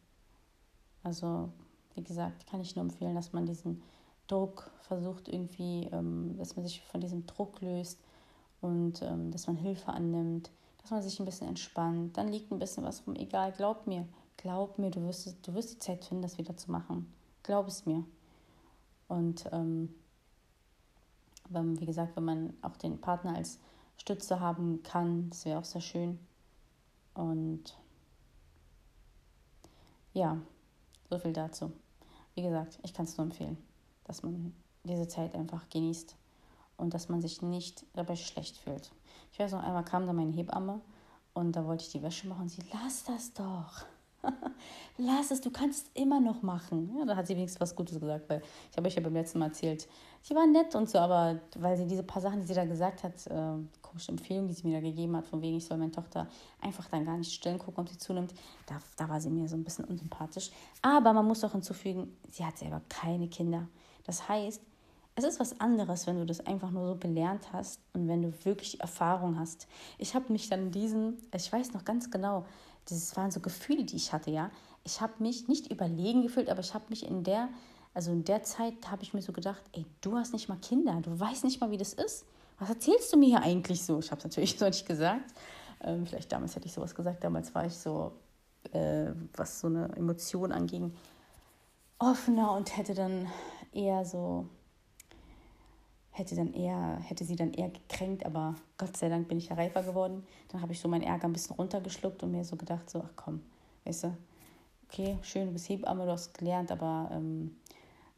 Also, 1.03 1.49
wie 1.95 2.03
gesagt, 2.03 2.47
kann 2.47 2.61
ich 2.61 2.75
nur 2.75 2.85
empfehlen, 2.85 3.15
dass 3.15 3.33
man 3.33 3.45
diesen 3.45 3.81
Druck 4.27 4.69
versucht 4.81 5.27
irgendwie, 5.27 5.89
ähm, 5.91 6.37
dass 6.37 6.55
man 6.55 6.65
sich 6.65 6.81
von 6.83 7.01
diesem 7.01 7.25
Druck 7.25 7.61
löst 7.61 7.99
und 8.61 9.01
ähm, 9.01 9.31
dass 9.31 9.47
man 9.47 9.55
Hilfe 9.55 9.91
annimmt, 9.91 10.51
dass 10.81 10.91
man 10.91 11.01
sich 11.01 11.19
ein 11.19 11.25
bisschen 11.25 11.47
entspannt. 11.47 12.17
Dann 12.17 12.27
liegt 12.27 12.51
ein 12.51 12.59
bisschen 12.59 12.83
was 12.83 13.05
rum. 13.05 13.15
Egal, 13.15 13.51
glaub 13.51 13.87
mir, 13.87 14.07
glaub 14.37 14.77
mir, 14.77 14.91
du 14.91 15.01
wirst, 15.05 15.35
du 15.47 15.53
wirst 15.53 15.73
die 15.73 15.79
Zeit 15.79 16.05
finden, 16.05 16.21
das 16.21 16.37
wieder 16.37 16.55
zu 16.55 16.71
machen. 16.71 17.11
Glaub 17.43 17.67
es 17.67 17.85
mir. 17.85 18.03
Und 19.07 19.49
ähm, 19.51 19.93
wie 21.49 21.85
gesagt, 21.85 22.15
wenn 22.15 22.25
man 22.25 22.53
auch 22.61 22.77
den 22.77 22.99
Partner 23.01 23.35
als 23.35 23.59
Stütze 23.97 24.39
haben 24.39 24.83
kann, 24.83 25.29
das 25.29 25.45
wäre 25.45 25.59
auch 25.59 25.65
sehr 25.65 25.81
schön. 25.81 26.19
Und 27.13 27.77
ja, 30.13 30.37
so 31.09 31.17
viel 31.17 31.33
dazu. 31.33 31.71
Wie 32.35 32.43
gesagt, 32.43 32.79
ich 32.83 32.93
kann 32.93 33.05
es 33.05 33.17
nur 33.17 33.25
empfehlen, 33.25 33.57
dass 34.05 34.23
man 34.23 34.53
diese 34.83 35.07
Zeit 35.07 35.35
einfach 35.35 35.67
genießt 35.69 36.15
und 36.77 36.93
dass 36.93 37.09
man 37.09 37.21
sich 37.21 37.41
nicht 37.41 37.85
dabei 37.93 38.15
schlecht 38.15 38.57
fühlt. 38.57 38.91
Ich 39.33 39.39
weiß 39.39 39.51
noch 39.51 39.63
einmal 39.63 39.83
kam 39.83 40.07
da 40.07 40.13
meine 40.13 40.31
Hebamme 40.31 40.81
und 41.33 41.53
da 41.55 41.65
wollte 41.65 41.83
ich 41.83 41.91
die 41.91 42.01
Wäsche 42.01 42.27
machen 42.27 42.43
und 42.43 42.49
sie, 42.49 42.63
lass 42.71 43.03
das 43.03 43.33
doch. 43.33 43.85
Lass 44.97 45.31
es, 45.31 45.41
du 45.41 45.49
kannst 45.49 45.87
es 45.87 46.01
immer 46.01 46.19
noch 46.19 46.41
machen. 46.41 46.95
Ja, 46.97 47.05
da 47.05 47.15
hat 47.15 47.27
sie 47.27 47.35
wenigstens 47.35 47.61
was 47.61 47.75
Gutes 47.75 47.99
gesagt, 47.99 48.29
weil 48.29 48.41
ich 48.69 48.77
habe 48.77 48.87
euch 48.87 48.95
ja 48.95 49.01
beim 49.01 49.13
letzten 49.13 49.39
Mal 49.39 49.47
erzählt, 49.47 49.87
sie 50.21 50.35
war 50.35 50.45
nett 50.45 50.75
und 50.75 50.89
so, 50.89 50.99
aber 50.99 51.39
weil 51.55 51.77
sie 51.77 51.85
diese 51.85 52.03
paar 52.03 52.21
Sachen, 52.21 52.41
die 52.41 52.47
sie 52.47 52.53
da 52.53 52.65
gesagt 52.65 53.03
hat, 53.03 53.27
äh, 53.27 53.63
komische 53.81 54.11
Empfehlung, 54.11 54.47
die 54.47 54.53
sie 54.53 54.67
mir 54.67 54.75
da 54.75 54.81
gegeben 54.81 55.15
hat, 55.15 55.25
von 55.25 55.41
wegen 55.41 55.57
ich 55.57 55.65
soll 55.65 55.77
meine 55.77 55.91
Tochter 55.91 56.27
einfach 56.61 56.87
dann 56.89 57.05
gar 57.05 57.17
nicht 57.17 57.31
stillen 57.31 57.59
gucken, 57.59 57.81
ob 57.81 57.89
sie 57.89 57.97
zunimmt, 57.97 58.33
da, 58.65 58.79
da 58.97 59.09
war 59.09 59.19
sie 59.19 59.29
mir 59.29 59.47
so 59.47 59.55
ein 59.55 59.63
bisschen 59.63 59.85
unsympathisch. 59.85 60.51
Aber 60.81 61.13
man 61.13 61.25
muss 61.25 61.43
auch 61.43 61.53
hinzufügen, 61.53 62.15
sie 62.29 62.45
hat 62.45 62.57
selber 62.57 62.81
keine 62.89 63.27
Kinder. 63.27 63.67
Das 64.05 64.27
heißt, 64.27 64.61
es 65.15 65.23
ist 65.25 65.39
was 65.39 65.59
anderes, 65.59 66.07
wenn 66.07 66.17
du 66.17 66.25
das 66.25 66.45
einfach 66.45 66.71
nur 66.71 66.87
so 66.87 66.95
gelernt 66.95 67.51
hast 67.51 67.81
und 67.93 68.07
wenn 68.07 68.21
du 68.21 68.33
wirklich 68.45 68.79
Erfahrung 68.79 69.37
hast. 69.37 69.67
Ich 69.97 70.15
habe 70.15 70.31
mich 70.31 70.49
dann 70.49 70.71
diesen, 70.71 71.17
ich 71.35 71.51
weiß 71.51 71.73
noch 71.73 71.83
ganz 71.83 72.09
genau, 72.09 72.45
das 72.89 73.15
waren 73.15 73.31
so 73.31 73.39
Gefühle, 73.39 73.83
die 73.85 73.95
ich 73.95 74.13
hatte, 74.13 74.31
ja. 74.31 74.51
Ich 74.83 75.01
habe 75.01 75.13
mich 75.19 75.47
nicht 75.47 75.71
überlegen 75.71 76.21
gefühlt, 76.21 76.49
aber 76.49 76.61
ich 76.61 76.73
habe 76.73 76.85
mich 76.89 77.05
in 77.05 77.23
der, 77.23 77.49
also 77.93 78.11
in 78.11 78.23
der 78.23 78.43
Zeit 78.43 78.89
habe 78.89 79.03
ich 79.03 79.13
mir 79.13 79.21
so 79.21 79.33
gedacht, 79.33 79.61
ey, 79.73 79.85
du 80.01 80.15
hast 80.15 80.33
nicht 80.33 80.49
mal 80.49 80.57
Kinder, 80.57 80.99
du 81.01 81.19
weißt 81.19 81.43
nicht 81.43 81.59
mal, 81.61 81.71
wie 81.71 81.77
das 81.77 81.93
ist. 81.93 82.25
Was 82.59 82.69
erzählst 82.69 83.11
du 83.13 83.17
mir 83.17 83.27
hier 83.27 83.41
eigentlich 83.41 83.83
so? 83.85 83.99
Ich 83.99 84.11
habe 84.11 84.19
es 84.19 84.25
natürlich 84.25 84.55
so 84.59 84.65
nicht 84.65 84.85
gesagt. 84.85 85.33
Ähm, 85.81 86.05
vielleicht 86.05 86.31
damals 86.31 86.55
hätte 86.55 86.65
ich 86.65 86.73
sowas 86.73 86.93
gesagt. 86.95 87.23
Damals 87.23 87.53
war 87.55 87.65
ich 87.65 87.75
so, 87.75 88.13
äh, 88.71 89.11
was 89.35 89.59
so 89.59 89.67
eine 89.67 89.89
Emotion 89.95 90.51
anging, 90.51 90.93
offener 91.99 92.53
und 92.53 92.75
hätte 92.77 92.93
dann 92.93 93.27
eher 93.71 94.05
so 94.05 94.47
hätte 96.19 96.35
dann 96.35 96.53
eher, 96.53 96.99
hätte 97.01 97.23
sie 97.23 97.35
dann 97.35 97.53
eher 97.53 97.69
gekränkt, 97.69 98.25
aber 98.25 98.55
Gott 98.77 98.95
sei 98.97 99.09
Dank 99.09 99.27
bin 99.27 99.37
ich 99.37 99.49
ja 99.49 99.55
reifer 99.55 99.81
geworden. 99.83 100.23
Dann 100.49 100.61
habe 100.61 100.73
ich 100.73 100.79
so 100.79 100.87
meinen 100.87 101.03
Ärger 101.03 101.27
ein 101.27 101.33
bisschen 101.33 101.55
runtergeschluckt 101.55 102.21
und 102.21 102.31
mir 102.31 102.43
so 102.43 102.55
gedacht, 102.55 102.89
so, 102.89 103.01
ach 103.03 103.13
komm, 103.15 103.41
weißt 103.85 104.03
du, 104.03 104.17
okay, 104.87 105.17
schön, 105.21 105.47
du 105.47 105.53
bist 105.53 105.69
Hebamme, 105.69 106.05
du 106.05 106.11
hast 106.11 106.37
gelernt, 106.37 106.71
aber 106.71 107.09
ähm, 107.11 107.55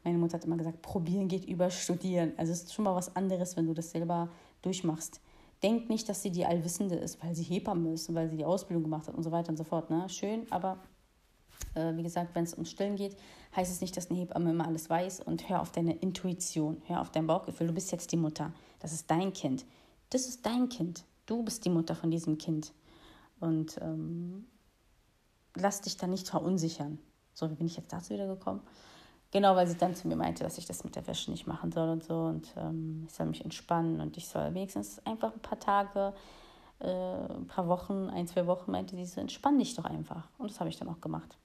meine 0.04 0.18
Mutter 0.18 0.34
hat 0.34 0.44
immer 0.44 0.56
gesagt, 0.56 0.82
probieren 0.82 1.28
geht 1.28 1.44
über 1.44 1.70
studieren. 1.70 2.32
Also 2.36 2.52
es 2.52 2.64
ist 2.64 2.74
schon 2.74 2.84
mal 2.84 2.94
was 2.94 3.14
anderes, 3.14 3.56
wenn 3.56 3.66
du 3.66 3.74
das 3.74 3.90
selber 3.90 4.28
durchmachst. 4.62 5.20
Denk 5.62 5.88
nicht, 5.88 6.08
dass 6.08 6.22
sie 6.22 6.30
die 6.30 6.44
Allwissende 6.44 6.96
ist, 6.96 7.22
weil 7.22 7.34
sie 7.36 7.44
Hebamme 7.44 7.92
ist 7.92 8.08
und 8.08 8.16
weil 8.16 8.28
sie 8.28 8.36
die 8.36 8.44
Ausbildung 8.44 8.82
gemacht 8.82 9.06
hat 9.06 9.14
und 9.14 9.22
so 9.22 9.30
weiter 9.30 9.50
und 9.50 9.56
so 9.56 9.64
fort. 9.64 9.90
Ne? 9.90 10.08
Schön, 10.08 10.50
aber 10.50 10.78
äh, 11.74 11.94
wie 11.94 12.02
gesagt, 12.02 12.34
wenn 12.34 12.44
es 12.44 12.54
um 12.54 12.64
Stillen 12.64 12.96
geht, 12.96 13.16
heißt 13.54 13.70
es 13.70 13.80
nicht, 13.80 13.96
dass 13.96 14.10
eine 14.10 14.18
Hebamme 14.18 14.50
immer 14.50 14.66
alles 14.66 14.88
weiß 14.88 15.20
und 15.20 15.48
hör 15.48 15.60
auf 15.60 15.72
deine 15.72 15.94
Intuition, 15.94 16.80
hör 16.86 17.00
auf 17.00 17.10
dein 17.10 17.26
Bauchgefühl. 17.26 17.66
Du 17.66 17.74
bist 17.74 17.92
jetzt 17.92 18.12
die 18.12 18.16
Mutter. 18.16 18.52
Das 18.80 18.92
ist 18.92 19.10
dein 19.10 19.32
Kind. 19.32 19.64
Das 20.10 20.26
ist 20.26 20.44
dein 20.44 20.68
Kind. 20.68 21.04
Du 21.26 21.42
bist 21.42 21.64
die 21.64 21.70
Mutter 21.70 21.94
von 21.94 22.10
diesem 22.10 22.38
Kind. 22.38 22.72
Und 23.40 23.78
ähm, 23.80 24.46
lass 25.54 25.80
dich 25.80 25.96
da 25.96 26.06
nicht 26.06 26.28
verunsichern. 26.28 26.98
So, 27.34 27.50
wie 27.50 27.54
bin 27.54 27.66
ich 27.66 27.76
jetzt 27.76 27.92
dazu 27.92 28.14
wieder 28.14 28.26
gekommen? 28.26 28.60
Genau, 29.30 29.56
weil 29.56 29.66
sie 29.66 29.76
dann 29.76 29.94
zu 29.94 30.08
mir 30.08 30.16
meinte, 30.16 30.44
dass 30.44 30.58
ich 30.58 30.66
das 30.66 30.84
mit 30.84 30.94
der 30.94 31.06
Wäsche 31.06 31.30
nicht 31.30 31.46
machen 31.46 31.72
soll 31.72 31.88
und 31.88 32.04
so. 32.04 32.14
Und 32.14 32.52
ähm, 32.56 33.04
ich 33.08 33.14
soll 33.14 33.26
mich 33.26 33.42
entspannen 33.42 34.00
und 34.00 34.16
ich 34.16 34.28
soll 34.28 34.52
wenigstens 34.54 35.04
einfach 35.06 35.32
ein 35.32 35.40
paar 35.40 35.58
Tage, 35.58 36.12
äh, 36.80 36.86
ein 36.88 37.46
paar 37.46 37.66
Wochen, 37.68 38.10
ein, 38.10 38.26
zwei 38.26 38.46
Wochen, 38.46 38.70
meinte 38.70 38.94
sie 38.94 39.06
so, 39.06 39.20
entspann 39.20 39.58
dich 39.58 39.74
doch 39.74 39.86
einfach. 39.86 40.28
Und 40.36 40.50
das 40.50 40.60
habe 40.60 40.68
ich 40.68 40.78
dann 40.78 40.88
auch 40.88 41.00
gemacht. 41.00 41.38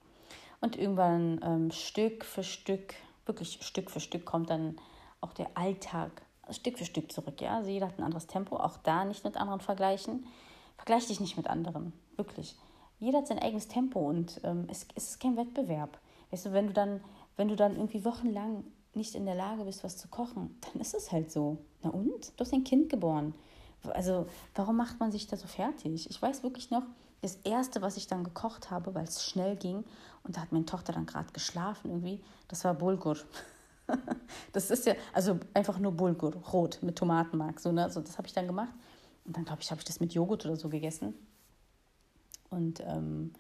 Und 0.60 0.76
irgendwann 0.76 1.40
ähm, 1.44 1.72
Stück 1.72 2.26
für 2.26 2.44
Stück, 2.44 2.96
wirklich 3.26 3.60
Stück 3.62 3.92
für 3.92 4.00
Stück 4.00 4.26
kommt 4.26 4.50
dann 4.50 4.78
auch 5.22 5.34
der 5.34 5.56
Alltag 5.56 6.24
Stück 6.50 6.78
für 6.78 6.86
Stück 6.86 7.12
zurück. 7.12 7.42
Ja? 7.42 7.58
Also 7.58 7.70
jeder 7.70 7.88
hat 7.88 8.00
ein 8.00 8.04
anderes 8.04 8.28
Tempo, 8.28 8.58
auch 8.58 8.78
da 8.78 9.06
nicht 9.06 9.24
mit 9.24 9.38
anderen 9.38 9.60
vergleichen. 9.60 10.26
Vergleich 10.78 11.08
dich 11.08 11.20
nicht 11.20 11.38
mit 11.38 11.48
anderen, 11.48 11.94
wirklich. 12.16 12.56
Jeder 13.00 13.20
hat 13.20 13.28
sein 13.28 13.40
eigenes 13.40 13.68
Tempo 13.68 14.00
und 14.00 14.40
ähm, 14.44 14.68
es, 14.70 14.88
es 14.96 15.10
ist 15.10 15.20
kein 15.20 15.38
Wettbewerb. 15.38 16.00
Weißt 16.32 16.46
du, 16.46 16.54
wenn 16.54 16.68
du 16.68 16.74
dann, 16.74 17.02
wenn 17.36 17.48
du 17.48 17.56
dann 17.56 17.76
irgendwie 17.76 18.06
wochenlang 18.06 18.64
nicht 18.94 19.16
in 19.16 19.26
der 19.26 19.36
Lage 19.36 19.66
bist, 19.66 19.84
was 19.84 19.98
zu 19.98 20.08
kochen, 20.08 20.58
dann 20.62 20.82
ist 20.82 20.96
es 20.96 21.12
halt 21.12 21.32
so. 21.32 21.58
Na 21.84 21.90
und? 21.90 22.32
Du 22.36 22.42
hast 22.42 22.54
ein 22.54 22.64
Kind 22.64 22.90
geboren. 22.90 23.34
Also, 23.90 24.26
warum 24.56 24.78
macht 24.78 25.00
man 25.00 25.12
sich 25.12 25.28
da 25.28 25.38
so 25.38 25.48
fertig? 25.48 26.10
Ich 26.10 26.22
weiß 26.22 26.44
wirklich 26.44 26.72
noch, 26.72 26.84
das 27.22 27.36
erste, 27.44 27.82
was 27.82 27.98
ich 27.98 28.08
dann 28.08 28.24
gekocht 28.24 28.72
habe, 28.72 28.94
weil 28.94 29.06
es 29.06 29.24
schnell 29.24 29.56
ging, 29.56 29.84
und 30.28 30.36
da 30.36 30.42
hat 30.42 30.52
meine 30.52 30.66
Tochter 30.66 30.94
dann 30.94 31.06
gerade 31.06 31.32
geschlafen 31.32 31.90
irgendwie, 31.90 32.22
das 32.48 32.64
war 32.66 32.74
Bulgur. 32.74 33.18
das 34.52 34.70
ist 34.70 34.86
ja, 34.86 34.94
also 35.14 35.40
einfach 35.54 35.80
nur 35.80 35.94
Bulgur, 35.94 36.36
rot, 36.52 36.80
mit 36.82 36.98
Tomatenmark. 36.98 37.60
So, 37.60 37.72
ne? 37.72 37.84
also 37.84 38.02
das 38.02 38.18
habe 38.18 38.28
ich 38.28 38.34
dann 38.34 38.46
gemacht. 38.46 38.74
Und 39.26 39.38
dann, 39.38 39.46
glaube 39.46 39.62
ich, 39.62 39.72
habe 39.72 39.80
ich 39.80 39.86
das 39.86 40.00
mit 40.00 40.14
Joghurt 40.14 40.46
oder 40.46 40.56
so 40.56 40.70
gegessen. 40.70 41.14
Und, 42.50 42.82
ähm, 42.82 43.34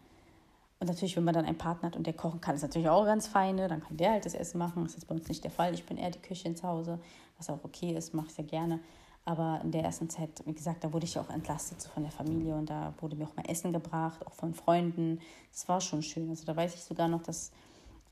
und 0.79 0.87
natürlich, 0.87 1.15
wenn 1.17 1.23
man 1.23 1.33
dann 1.33 1.45
einen 1.45 1.57
Partner 1.57 1.87
hat 1.87 1.95
und 1.95 2.05
der 2.05 2.13
kochen 2.13 2.39
kann, 2.39 2.55
ist 2.55 2.61
natürlich 2.61 2.87
auch 2.87 3.05
ganz 3.05 3.27
fein. 3.27 3.55
Ne? 3.55 3.67
Dann 3.67 3.81
kann 3.81 3.97
der 3.97 4.11
halt 4.11 4.25
das 4.25 4.33
Essen 4.33 4.57
machen. 4.57 4.83
Das 4.83 4.95
ist 4.95 5.05
bei 5.05 5.15
uns 5.15 5.27
nicht 5.27 5.43
der 5.43 5.51
Fall. 5.51 5.73
Ich 5.73 5.85
bin 5.85 5.97
eher 5.97 6.11
die 6.11 6.19
Küche 6.19 6.53
zu 6.53 6.67
Hause, 6.67 6.99
was 7.37 7.49
auch 7.49 7.63
okay 7.63 7.95
ist, 7.95 8.13
mache 8.13 8.27
ich 8.27 8.33
sehr 8.33 8.45
gerne. 8.45 8.79
Aber 9.27 9.59
in 9.61 9.71
der 9.71 9.83
ersten 9.83 10.09
Zeit, 10.09 10.29
wie 10.45 10.53
gesagt, 10.53 10.85
da 10.85 10.93
wurde 10.93 11.03
ich 11.03 11.19
auch 11.19 11.29
entlastet 11.29 11.81
so 11.81 11.89
von 11.89 12.01
der 12.01 12.13
Familie 12.13 12.55
und 12.55 12.69
da 12.69 12.93
wurde 13.01 13.17
mir 13.17 13.25
auch 13.25 13.35
mal 13.35 13.43
Essen 13.45 13.73
gebracht, 13.73 14.25
auch 14.25 14.33
von 14.33 14.53
Freunden. 14.53 15.19
Das 15.51 15.67
war 15.67 15.81
schon 15.81 16.01
schön. 16.01 16.29
Also 16.29 16.45
da 16.45 16.55
weiß 16.55 16.73
ich 16.75 16.81
sogar 16.81 17.09
noch, 17.09 17.21
dass 17.23 17.51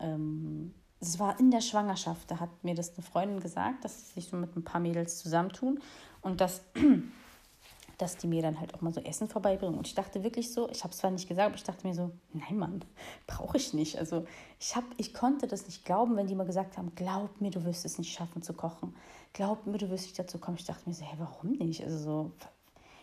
ähm, 0.01 0.73
es 0.99 1.17
war 1.17 1.39
in 1.39 1.51
der 1.51 1.61
Schwangerschaft, 1.61 2.29
da 2.29 2.41
hat 2.41 2.49
mir 2.65 2.75
das 2.75 2.95
eine 2.95 3.03
Freundin 3.03 3.39
gesagt, 3.39 3.85
dass 3.85 4.09
sie 4.09 4.13
sich 4.15 4.29
so 4.29 4.35
mit 4.35 4.57
ein 4.57 4.65
paar 4.65 4.81
Mädels 4.81 5.17
zusammentun 5.19 5.79
und 6.21 6.41
dass 6.41 6.63
dass 7.97 8.17
die 8.17 8.27
mir 8.27 8.41
dann 8.41 8.59
halt 8.59 8.73
auch 8.73 8.81
mal 8.81 8.93
so 8.93 8.99
Essen 8.99 9.29
vorbeibringen. 9.29 9.77
Und 9.77 9.87
ich 9.87 9.95
dachte 9.95 10.21
wirklich 10.21 10.51
so, 10.51 10.69
ich 10.69 10.83
habe 10.83 10.91
es 10.91 10.97
zwar 10.97 11.11
nicht 11.11 11.29
gesagt, 11.29 11.47
aber 11.47 11.55
ich 11.55 11.63
dachte 11.63 11.87
mir 11.87 11.93
so, 11.93 12.11
nein, 12.33 12.57
Mann, 12.57 12.83
brauche 13.27 13.55
ich 13.55 13.73
nicht. 13.73 13.97
Also 13.97 14.25
ich, 14.59 14.75
hab, 14.75 14.83
ich 14.97 15.13
konnte 15.13 15.47
das 15.47 15.65
nicht 15.65 15.85
glauben, 15.85 16.17
wenn 16.17 16.27
die 16.27 16.35
mal 16.35 16.45
gesagt 16.45 16.77
haben, 16.77 16.93
glaub 16.95 17.39
mir, 17.39 17.51
du 17.51 17.63
wirst 17.63 17.85
es 17.85 17.97
nicht 17.97 18.13
schaffen 18.13 18.41
zu 18.41 18.53
kochen. 18.53 18.93
Glaub 19.35 19.67
mir, 19.67 19.77
du 19.77 19.89
wirst 19.89 20.05
nicht 20.05 20.17
dazu 20.17 20.37
kommen. 20.37 20.55
Ich 20.57 20.63
dachte 20.63 20.87
mir 20.87 20.95
so, 20.95 21.03
hä, 21.03 21.13
warum 21.17 21.51
nicht? 21.51 21.83
Also 21.83 21.97
so, 21.97 22.31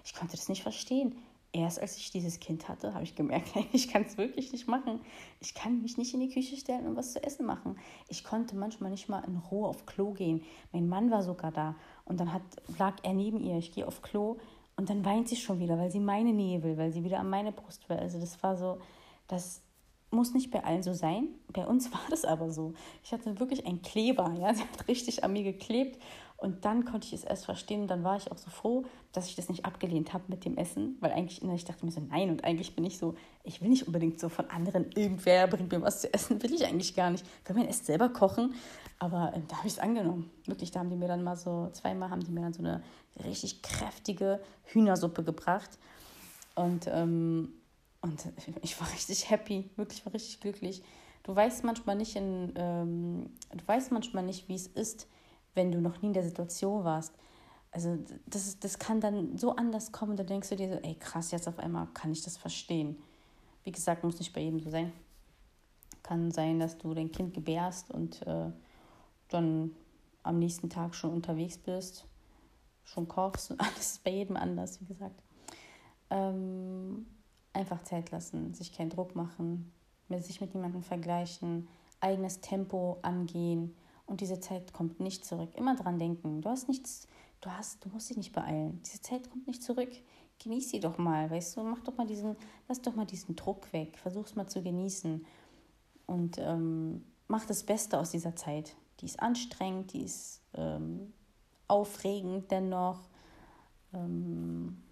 ich 0.03 0.15
konnte 0.15 0.35
das 0.35 0.49
nicht 0.49 0.63
verstehen. 0.63 1.15
Erst 1.53 1.79
als 1.79 1.99
ich 1.99 2.11
dieses 2.11 2.41
Kind 2.41 2.71
hatte, 2.71 2.95
habe 2.95 3.05
ich 3.05 3.15
gemerkt, 3.15 3.51
ich 3.75 3.89
kann 3.89 4.05
es 4.05 4.17
wirklich 4.17 4.51
nicht 4.51 4.67
machen. 4.67 5.01
Ich 5.41 5.53
kann 5.53 5.83
mich 5.83 5.99
nicht 5.99 6.15
in 6.15 6.21
die 6.21 6.31
Küche 6.31 6.57
stellen 6.57 6.87
und 6.87 6.97
was 6.97 7.13
zu 7.13 7.23
essen 7.23 7.45
machen. 7.45 7.77
Ich 8.09 8.25
konnte 8.25 8.57
manchmal 8.57 8.91
nicht 8.91 9.11
mal 9.11 9.23
in 9.27 9.37
Ruhe 9.37 9.69
auf 9.69 9.85
Klo 9.85 10.13
gehen. 10.13 10.43
Mein 10.73 10.89
Mann 10.89 11.11
war 11.11 11.23
sogar 11.23 11.53
da 11.53 11.75
und 12.07 12.19
dann 12.19 12.33
hat, 12.33 12.43
lag 12.79 12.97
er 13.03 13.13
neben 13.13 13.39
ihr. 13.39 13.59
Ich 13.59 13.73
gehe 13.73 13.87
auf 13.87 14.01
Klo 14.01 14.39
und 14.77 14.89
dann 14.89 15.05
weint 15.05 15.29
sie 15.29 15.37
schon 15.37 15.61
wieder, 15.61 15.77
weil 15.77 15.91
sie 15.91 16.01
meine 16.01 16.33
Nähe 16.33 16.63
will, 16.63 16.79
weil 16.79 16.93
sie 16.93 17.05
wieder 17.05 17.21
an 17.21 17.29
meine 17.29 17.53
Brust 17.53 17.91
will. 17.91 17.99
Also 17.99 18.19
das 18.19 18.43
war 18.43 18.57
so, 18.57 18.79
das 19.29 19.61
muss 20.11 20.35
nicht 20.35 20.51
bei 20.51 20.65
allen 20.65 20.83
so 20.83 20.95
sein. 20.95 21.29
Bei 21.53 21.67
uns 21.67 21.93
war 21.93 22.01
das 22.09 22.25
aber 22.25 22.51
so. 22.51 22.73
Ich 23.05 23.13
hatte 23.13 23.39
wirklich 23.39 23.67
einen 23.67 23.83
Kleber, 23.83 24.35
ja, 24.41 24.55
sie 24.55 24.63
hat 24.63 24.89
richtig 24.89 25.25
an 25.25 25.35
mir 25.35 25.43
geklebt 25.43 26.01
und 26.43 26.65
dann 26.65 26.85
konnte 26.85 27.07
ich 27.07 27.13
es 27.13 27.23
erst 27.23 27.45
verstehen 27.45 27.83
und 27.83 27.89
dann 27.89 28.03
war 28.03 28.17
ich 28.17 28.33
auch 28.33 28.37
so 28.37 28.51
froh, 28.51 28.85
dass 29.13 29.29
ich 29.29 29.37
das 29.37 29.49
nicht 29.49 29.65
abgelehnt 29.65 30.13
habe 30.13 30.25
mit 30.27 30.45
dem 30.45 30.57
Essen, 30.57 30.97
weil 30.99 31.13
eigentlich, 31.13 31.41
ich 31.41 31.65
dachte 31.65 31.87
mir 31.87 31.93
so, 31.93 32.01
nein 32.01 32.31
und 32.31 32.43
eigentlich 32.43 32.75
bin 32.75 32.85
ich 32.85 32.99
so, 32.99 33.15
ich 33.45 33.63
will 33.63 33.69
nicht 33.69 33.87
unbedingt 33.87 34.19
so 34.19 34.29
von 34.29 34.51
anderen, 34.51 34.91
irgendwer 34.97 35.47
bringt 35.47 35.71
mir 35.71 35.81
was 35.83 36.01
zu 36.01 36.13
essen, 36.13 36.43
will 36.43 36.53
ich 36.53 36.67
eigentlich 36.67 36.97
gar 36.97 37.11
nicht. 37.11 37.25
Ich 37.43 37.49
will 37.49 37.57
mein 37.57 37.69
Essen 37.69 37.85
selber 37.85 38.09
kochen, 38.09 38.55
aber 38.99 39.33
äh, 39.37 39.41
da 39.47 39.59
habe 39.59 39.69
ich 39.69 39.75
es 39.75 39.79
angenommen. 39.79 40.31
Wirklich, 40.47 40.73
da 40.73 40.81
haben 40.81 40.91
die 40.91 40.97
mir 40.97 41.07
dann 41.07 41.23
mal 41.23 41.37
so, 41.37 41.71
zweimal 41.73 42.11
haben 42.11 42.25
die 42.25 42.33
mir 42.33 42.41
dann 42.41 42.53
so 42.53 42.61
eine 42.61 42.83
richtig 43.25 43.63
kräftige 43.63 44.41
Hühnersuppe 44.65 45.23
gebracht 45.23 45.79
und, 46.57 46.89
ähm, 46.89 47.53
und 48.01 48.21
ich 48.63 48.81
war 48.81 48.91
richtig 48.91 49.31
happy, 49.31 49.71
wirklich 49.77 50.05
war 50.05 50.13
richtig 50.13 50.41
glücklich. 50.41 50.83
Du 51.23 51.37
weißt 51.37 51.63
manchmal 51.63 51.95
nicht, 51.95 52.17
in, 52.17 52.53
ähm, 52.57 53.31
du 53.53 53.65
weißt 53.65 53.93
manchmal 53.93 54.25
nicht, 54.25 54.49
wie 54.49 54.57
es 54.57 54.67
ist, 54.67 55.07
wenn 55.55 55.73
du 55.73 55.81
noch 55.81 56.01
nie 56.03 56.09
in 56.09 56.15
der 56.15 56.25
Situation 56.25 56.85
warst. 56.85 57.15
Also 57.71 57.99
das, 58.27 58.59
das 58.59 58.79
kann 58.79 59.01
dann 59.01 59.39
so 59.39 59.57
anders 59.57 59.93
kommen, 59.93 60.17
da 60.17 60.25
denkst 60.25 60.51
du 60.51 60.57
dir 60.57 60.69
so, 60.69 60.75
ey 60.83 60.95
krass, 60.95 61.31
jetzt 61.31 61.49
auf 61.49 61.59
einmal 61.59 61.87
kann 61.95 62.13
ich 62.13 62.23
das 62.23 62.37
verstehen. 62.37 62.97
Wie 63.65 63.73
gesagt, 63.73 64.05
muss 64.05 64.19
nicht 64.19 64.35
bei 64.35 64.43
jedem 64.43 64.61
so 64.61 64.71
sein. 64.71 64.93
Kann 66.03 66.31
sein, 66.31 66.59
dass 66.59 66.77
du 66.79 66.93
dein 66.93 67.13
Kind 67.13 67.33
gebärst 67.33 67.91
und 67.91 68.27
äh, 68.27 68.51
dann 69.29 69.71
am 70.23 70.39
nächsten 70.39 70.69
Tag 70.69 70.95
schon 70.95 71.13
unterwegs 71.13 71.59
bist, 71.59 72.07
schon 72.85 73.09
kochst 73.09 73.51
und 73.51 73.61
alles 73.61 73.79
ist 73.93 74.05
bei 74.05 74.11
jedem 74.11 74.37
anders, 74.37 74.81
wie 74.81 74.87
gesagt. 74.87 75.23
Ähm, 76.11 77.07
einfach 77.55 77.83
Zeit 77.85 78.11
lassen, 78.11 78.53
sich 78.53 78.73
keinen 78.73 78.91
Druck 78.91 79.15
machen, 79.15 79.73
sich 80.11 80.43
mit 80.43 80.55
niemandem 80.55 80.83
vergleichen, 80.83 81.69
eigenes 82.01 82.41
Tempo 82.41 82.99
angehen 83.01 83.75
und 84.07 84.21
diese 84.21 84.41
Zeit 84.41 84.73
kommt 84.73 85.01
nicht 85.01 85.25
zurück. 85.25 85.51
Immer 85.55 85.77
dran 85.77 85.99
denken. 85.99 86.43
Du 86.43 86.49
hast 86.49 86.69
nichts, 86.69 87.07
du 87.41 87.51
hast, 87.51 87.85
du 87.85 87.89
musst 87.89 88.11
dich 88.11 88.17
nicht 88.17 88.33
beeilen. 88.33 88.81
Diese 88.85 89.01
Zeit 89.01 89.31
kommt 89.31 89.47
nicht 89.47 89.63
zurück. 89.63 89.91
Genieß 90.39 90.71
sie 90.71 90.81
doch 90.81 90.99
mal, 90.99 91.31
weißt 91.31 91.57
du, 91.57 91.63
mach 91.63 91.81
doch 91.81 91.97
mal 91.97 92.07
diesen, 92.07 92.37
lass 92.69 92.83
doch 92.83 92.97
mal 92.97 93.07
diesen 93.07 93.37
Druck 93.37 93.73
weg, 93.73 93.97
versuch's 93.97 94.35
mal 94.35 94.49
zu 94.49 94.61
genießen 94.61 95.25
und 96.07 96.39
ähm, 96.39 97.05
mach 97.29 97.47
das 97.47 97.63
Beste 97.63 97.99
aus 97.99 98.11
dieser 98.11 98.35
Zeit. 98.35 98.75
Die 99.01 99.07
ist 99.07 99.21
anstrengend, 99.21 99.93
die 99.93 100.03
ist 100.03 100.43
ähm, 100.55 101.13
aufregend 101.69 102.51
dennoch. 102.51 103.09
Ähm, 103.95 104.83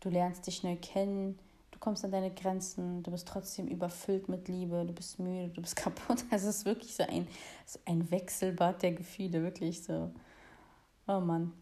du 0.00 0.10
lernst 0.10 0.46
dich 0.46 0.62
neu 0.62 0.76
kennen, 0.76 1.38
du 1.78 1.84
kommst 1.84 2.04
an 2.04 2.10
deine 2.10 2.34
Grenzen, 2.34 3.04
du 3.04 3.12
bist 3.12 3.28
trotzdem 3.28 3.68
überfüllt 3.68 4.28
mit 4.28 4.48
Liebe, 4.48 4.84
du 4.84 4.92
bist 4.92 5.20
müde, 5.20 5.48
du 5.54 5.62
bist 5.62 5.76
kaputt. 5.76 6.24
Also 6.28 6.48
es 6.48 6.56
ist 6.56 6.64
wirklich 6.64 6.94
so 6.94 7.04
ein, 7.04 7.28
so 7.64 7.78
ein 7.84 8.10
Wechselbad 8.10 8.82
der 8.82 8.92
Gefühle, 8.92 9.44
wirklich 9.44 9.84
so. 9.84 10.12
Oh 11.06 11.20
Mann. 11.20 11.52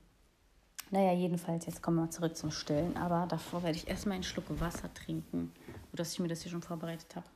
Naja, 0.90 1.12
jedenfalls, 1.12 1.66
jetzt 1.66 1.82
kommen 1.82 1.98
wir 1.98 2.10
zurück 2.10 2.34
zum 2.36 2.50
Stillen. 2.50 2.96
Aber 2.96 3.26
davor 3.26 3.62
werde 3.62 3.76
ich 3.76 3.88
erstmal 3.88 4.14
einen 4.14 4.22
Schluck 4.22 4.44
Wasser 4.58 4.92
trinken, 4.94 5.52
sodass 5.90 6.12
ich 6.12 6.18
mir 6.18 6.28
das 6.28 6.42
hier 6.42 6.50
schon 6.50 6.62
vorbereitet 6.62 7.14
habe. 7.14 7.26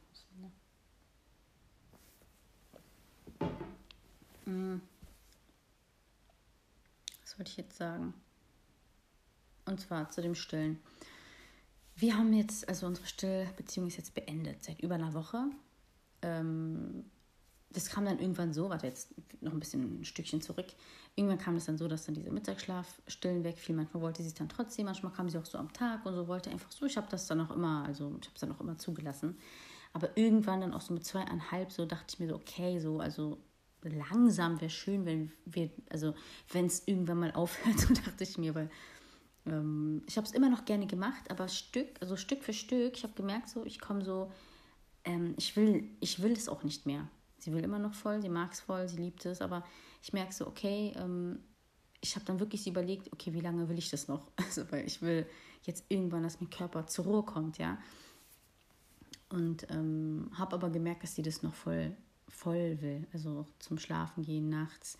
Hm. 4.45 4.81
Was 7.23 7.39
wollte 7.39 7.51
ich 7.51 7.57
jetzt 7.59 7.77
sagen? 7.77 8.15
Und 9.67 9.81
zwar 9.81 10.09
zu 10.09 10.23
dem 10.23 10.35
Stillen. 10.35 10.81
Wir 12.01 12.17
haben 12.17 12.33
jetzt, 12.33 12.67
also 12.67 12.87
unsere 12.87 13.07
Stillbeziehung 13.07 13.87
ist 13.87 13.99
jetzt 13.99 14.15
beendet, 14.15 14.65
seit 14.65 14.81
über 14.81 14.95
einer 14.95 15.13
Woche. 15.13 15.45
Ähm, 16.23 17.05
das 17.69 17.91
kam 17.91 18.07
dann 18.07 18.19
irgendwann 18.19 18.55
so, 18.55 18.71
warte 18.71 18.87
jetzt 18.87 19.15
noch 19.43 19.53
ein 19.53 19.61
bisschen 19.61 20.01
ein 20.01 20.05
Stückchen 20.07 20.41
zurück. 20.41 20.69
Irgendwann 21.15 21.39
kam 21.39 21.57
es 21.57 21.67
dann 21.67 21.77
so, 21.77 21.89
dass 21.89 22.07
dann 22.07 22.15
diese 22.15 22.31
Mittagsschlafstillen 22.31 23.45
wegfiel. 23.45 23.77
Manchmal 23.77 24.03
wollte 24.03 24.23
sie 24.23 24.29
es 24.29 24.35
dann 24.35 24.49
trotzdem, 24.49 24.87
manchmal 24.87 25.13
kam 25.13 25.29
sie 25.29 25.37
auch 25.37 25.45
so 25.45 25.59
am 25.59 25.75
Tag 25.75 26.07
und 26.07 26.15
so 26.15 26.27
wollte 26.27 26.51
einfach 26.51 26.73
so. 26.73 26.87
Ich 26.87 26.97
habe 26.97 27.07
das 27.11 27.27
dann 27.27 27.39
auch 27.43 27.51
immer, 27.51 27.85
also 27.85 28.17
ich 28.19 28.29
habe 28.29 28.35
es 28.35 28.41
dann 28.41 28.53
auch 28.53 28.61
immer 28.61 28.79
zugelassen. 28.79 29.39
Aber 29.93 30.17
irgendwann 30.17 30.63
dann 30.63 30.73
auch 30.73 30.81
so 30.81 30.95
mit 30.95 31.05
zweieinhalb 31.05 31.71
so 31.71 31.85
dachte 31.85 32.15
ich 32.15 32.19
mir 32.19 32.29
so, 32.29 32.37
okay, 32.37 32.81
so, 32.81 32.99
also 32.99 33.37
langsam 33.83 34.59
wäre 34.63 34.71
schön, 34.71 35.05
wenn 35.05 35.33
wir, 35.45 35.69
also 35.91 36.15
wenn 36.51 36.65
es 36.65 36.87
irgendwann 36.87 37.19
mal 37.19 37.33
aufhört, 37.33 37.79
so 37.79 37.93
dachte 37.93 38.25
ich 38.25 38.39
mir, 38.39 38.55
weil 38.55 38.71
ähm, 39.47 40.03
ich 40.07 40.17
habe 40.17 40.27
es 40.27 40.33
immer 40.33 40.51
noch 40.51 40.65
gerne 40.65 40.87
gemacht, 40.87 41.31
aber 41.31 41.49
Stück, 41.49 41.89
also 42.01 42.17
Stück 42.17 42.43
für 42.43 42.53
Stück, 42.53 42.97
ich 42.97 43.03
habe 43.03 43.15
gemerkt, 43.15 43.49
so, 43.49 43.65
ich 43.65 43.81
komme 43.81 44.05
so, 44.05 44.31
ähm, 45.05 45.35
ich 45.39 45.57
will, 45.57 45.89
ich 46.01 46.23
will 46.23 46.33
es 46.33 46.49
auch 46.49 46.63
nicht 46.63 46.87
mehr. 46.87 47.09
Sie 47.39 47.53
will 47.53 47.65
immer 47.65 47.79
noch 47.79 47.95
voll, 47.95 48.21
sie 48.21 48.29
mag 48.29 48.53
es 48.53 48.61
voll, 48.61 48.87
sie 48.89 48.99
liebt 48.99 49.25
es, 49.25 49.41
aber 49.41 49.65
ich 50.03 50.13
merke 50.13 50.33
so, 50.33 50.47
okay, 50.47 50.93
ähm, 50.97 51.41
ich 52.03 52.15
habe 52.17 52.25
dann 52.25 52.41
wirklich 52.41 52.67
überlegt, 52.67 53.13
okay, 53.13 53.33
wie 53.33 53.41
lange 53.41 53.69
will 53.69 53.79
ich 53.79 53.91
das 53.91 54.09
noch? 54.09 54.31
Also, 54.37 54.71
weil 54.71 54.87
ich 54.87 55.03
will 55.03 55.27
jetzt 55.63 55.85
irgendwann, 55.89 56.23
dass 56.23 56.41
mein 56.41 56.51
Körper 56.51 56.87
zur 56.87 57.05
Ruhe 57.07 57.23
kommt, 57.23 57.59
ja. 57.59 57.79
Und 59.29 59.71
ähm, 59.71 60.31
habe 60.35 60.57
aber 60.57 60.71
gemerkt, 60.71 61.03
dass 61.03 61.15
sie 61.15 61.23
das 61.23 61.43
noch 61.43 61.55
voll, 61.55 61.97
voll 62.29 62.79
will. 62.81 63.07
Also 63.13 63.47
zum 63.59 63.79
Schlafen 63.79 64.25
gehen 64.25 64.49
nachts, 64.49 64.99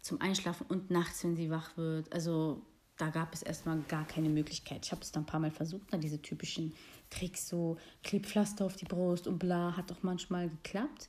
zum 0.00 0.20
Einschlafen 0.20 0.66
und 0.68 0.90
nachts, 0.90 1.24
wenn 1.24 1.34
sie 1.34 1.50
wach 1.50 1.76
wird. 1.76 2.12
Also 2.12 2.62
da 2.96 3.10
gab 3.10 3.34
es 3.34 3.42
erstmal 3.42 3.80
gar 3.88 4.06
keine 4.06 4.28
Möglichkeit. 4.28 4.86
Ich 4.86 4.92
habe 4.92 5.02
es 5.02 5.12
dann 5.12 5.24
ein 5.24 5.26
paar 5.26 5.40
Mal 5.40 5.50
versucht, 5.50 5.92
dann 5.92 6.00
diese 6.00 6.22
typischen 6.22 6.72
Tricks, 7.10 7.48
so 7.48 7.76
Klebpflaster 8.02 8.64
auf 8.64 8.76
die 8.76 8.84
Brust 8.84 9.26
und 9.26 9.38
bla, 9.38 9.76
hat 9.76 9.90
auch 9.90 10.02
manchmal 10.02 10.48
geklappt 10.48 11.08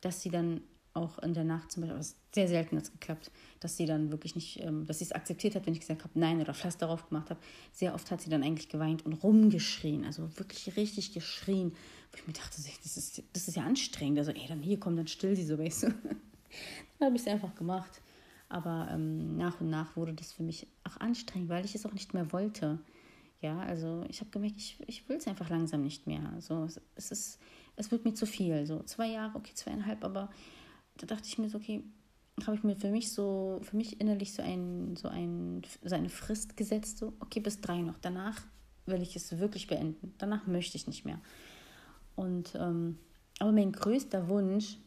dass 0.00 0.22
sie 0.22 0.30
dann 0.30 0.60
auch 0.94 1.18
in 1.18 1.34
der 1.34 1.44
Nacht 1.44 1.70
zum 1.70 1.82
Beispiel, 1.82 1.98
was 1.98 2.16
sehr 2.34 2.48
selten 2.48 2.76
hat 2.76 2.84
es 2.84 2.92
geklappt, 2.92 3.30
dass 3.60 3.76
sie 3.76 3.84
dann 3.84 4.10
wirklich 4.10 4.34
nicht, 4.34 4.60
ähm, 4.60 4.86
dass 4.86 5.00
sie 5.00 5.04
es 5.04 5.12
akzeptiert 5.12 5.54
hat, 5.54 5.66
wenn 5.66 5.74
ich 5.74 5.80
gesagt 5.80 6.04
habe, 6.04 6.18
nein 6.18 6.40
oder 6.40 6.54
Pflaster 6.54 6.86
darauf 6.86 7.08
gemacht 7.08 7.28
habe. 7.28 7.40
Sehr 7.72 7.92
oft 7.92 8.10
hat 8.10 8.22
sie 8.22 8.30
dann 8.30 8.42
eigentlich 8.42 8.70
geweint 8.70 9.04
und 9.04 9.12
rumgeschrien, 9.12 10.04
also 10.04 10.30
wirklich 10.38 10.74
richtig 10.76 11.12
geschrien. 11.12 11.72
Wo 12.12 12.16
ich 12.16 12.26
mir 12.26 12.32
dachte, 12.32 12.62
das 12.82 12.96
ist, 12.96 13.22
das 13.32 13.48
ist 13.48 13.56
ja 13.56 13.64
anstrengend. 13.64 14.18
Also, 14.18 14.30
ey, 14.30 14.46
dann 14.48 14.62
hier, 14.62 14.80
komm, 14.80 14.96
dann 14.96 15.06
still 15.06 15.36
sie 15.36 15.44
so, 15.44 15.58
weißt 15.58 15.82
du. 15.82 15.86
dann 16.98 17.06
habe 17.06 17.16
ich 17.16 17.22
es 17.22 17.28
einfach 17.28 17.54
gemacht. 17.54 18.00
Aber 18.48 18.88
ähm, 18.90 19.36
nach 19.36 19.60
und 19.60 19.70
nach 19.70 19.96
wurde 19.96 20.14
das 20.14 20.32
für 20.32 20.42
mich 20.42 20.66
auch 20.84 20.98
anstrengend, 20.98 21.48
weil 21.48 21.64
ich 21.64 21.74
es 21.74 21.84
auch 21.84 21.92
nicht 21.92 22.14
mehr 22.14 22.32
wollte. 22.32 22.78
Ja, 23.40 23.58
also 23.60 24.04
ich 24.08 24.20
habe 24.20 24.30
gemerkt, 24.30 24.56
ich, 24.56 24.78
ich 24.86 25.08
will 25.08 25.16
es 25.16 25.26
einfach 25.26 25.50
langsam 25.50 25.82
nicht 25.82 26.06
mehr. 26.06 26.30
Also 26.34 26.64
es, 26.64 26.80
es 26.94 27.10
ist 27.10 27.38
es 27.76 27.90
wird 27.90 28.04
mir 28.04 28.14
zu 28.14 28.26
viel. 28.26 28.66
So 28.66 28.82
zwei 28.82 29.08
Jahre, 29.08 29.36
okay, 29.36 29.52
zweieinhalb, 29.54 30.02
aber 30.04 30.30
da 30.96 31.06
dachte 31.06 31.28
ich 31.28 31.38
mir 31.38 31.48
so, 31.48 31.58
okay, 31.58 31.84
habe 32.44 32.56
ich 32.56 32.64
mir 32.64 32.76
für 32.76 32.90
mich 32.90 33.12
so, 33.12 33.60
für 33.62 33.76
mich 33.76 34.00
innerlich 34.00 34.32
so, 34.34 34.42
ein, 34.42 34.96
so, 34.96 35.08
ein, 35.08 35.62
so 35.82 35.94
eine 35.94 36.08
Frist 36.08 36.56
gesetzt, 36.56 36.98
so, 36.98 37.12
okay, 37.20 37.40
bis 37.40 37.60
drei 37.60 37.80
noch. 37.80 37.98
Danach 37.98 38.42
will 38.86 39.02
ich 39.02 39.16
es 39.16 39.38
wirklich 39.38 39.66
beenden. 39.66 40.14
Danach 40.18 40.46
möchte 40.46 40.76
ich 40.76 40.86
nicht 40.86 41.04
mehr. 41.04 41.20
Und, 42.14 42.54
ähm, 42.58 42.98
aber 43.38 43.52
mein 43.52 43.72
größter 43.72 44.28
Wunsch 44.28 44.78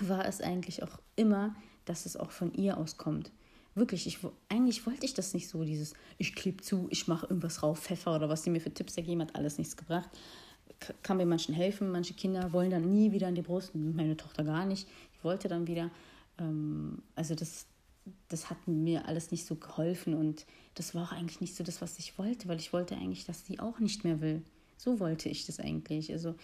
war 0.00 0.26
es 0.26 0.40
eigentlich 0.40 0.82
auch 0.82 0.98
immer, 1.16 1.54
dass 1.86 2.04
es 2.04 2.16
auch 2.16 2.30
von 2.30 2.52
ihr 2.52 2.76
auskommt. 2.76 3.32
Wirklich, 3.74 4.06
ich, 4.06 4.18
eigentlich 4.48 4.86
wollte 4.86 5.04
ich 5.04 5.14
das 5.14 5.34
nicht 5.34 5.48
so, 5.48 5.64
dieses, 5.64 5.94
ich 6.18 6.34
klebe 6.34 6.62
zu, 6.62 6.86
ich 6.90 7.08
mache 7.08 7.26
irgendwas 7.26 7.62
rauf, 7.62 7.80
Pfeffer 7.80 8.14
oder 8.14 8.28
was 8.28 8.42
sie 8.42 8.50
mir 8.50 8.60
für 8.60 8.72
Tipps 8.72 8.96
ergeben 8.96 9.22
hat, 9.22 9.34
alles 9.34 9.58
nichts 9.58 9.76
gebracht 9.76 10.10
kann 11.02 11.16
mir 11.16 11.26
manchen 11.26 11.54
helfen. 11.54 11.90
Manche 11.90 12.14
Kinder 12.14 12.52
wollen 12.52 12.70
dann 12.70 12.92
nie 12.92 13.12
wieder 13.12 13.28
an 13.28 13.34
die 13.34 13.42
Brust, 13.42 13.74
meine 13.74 14.16
Tochter 14.16 14.44
gar 14.44 14.66
nicht. 14.66 14.86
Ich 15.14 15.24
wollte 15.24 15.48
dann 15.48 15.66
wieder. 15.66 15.90
Ähm, 16.38 17.02
also 17.14 17.34
das, 17.34 17.66
das 18.28 18.50
hat 18.50 18.68
mir 18.68 19.06
alles 19.06 19.30
nicht 19.30 19.46
so 19.46 19.56
geholfen 19.56 20.14
und 20.14 20.46
das 20.74 20.94
war 20.94 21.04
auch 21.04 21.12
eigentlich 21.12 21.40
nicht 21.40 21.56
so 21.56 21.64
das, 21.64 21.80
was 21.80 21.98
ich 21.98 22.18
wollte, 22.18 22.48
weil 22.48 22.58
ich 22.58 22.72
wollte 22.72 22.94
eigentlich, 22.94 23.24
dass 23.24 23.46
sie 23.46 23.58
auch 23.58 23.78
nicht 23.78 24.04
mehr 24.04 24.20
will. 24.20 24.42
So 24.76 25.00
wollte 25.00 25.28
ich 25.28 25.46
das 25.46 25.58
eigentlich. 25.58 26.12
Also 26.12 26.34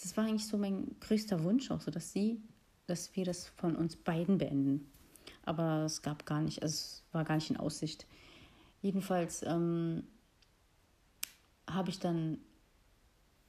das 0.00 0.16
war 0.16 0.24
eigentlich 0.24 0.46
so 0.46 0.58
mein 0.58 0.96
größter 1.00 1.44
Wunsch 1.44 1.70
auch, 1.70 1.80
so 1.80 1.90
dass 1.90 2.12
sie, 2.12 2.40
dass 2.88 3.14
wir 3.14 3.24
das 3.24 3.46
von 3.46 3.76
uns 3.76 3.96
beiden 3.96 4.38
beenden. 4.38 4.90
Aber 5.44 5.84
es 5.84 6.02
gab 6.02 6.26
gar 6.26 6.40
nicht, 6.40 6.62
also 6.62 6.74
es 6.74 7.04
war 7.12 7.24
gar 7.24 7.36
nicht 7.36 7.50
in 7.50 7.56
Aussicht. 7.56 8.06
Jedenfalls 8.82 9.42
ähm, 9.42 10.04
habe 11.68 11.90
ich 11.90 12.00
dann 12.00 12.38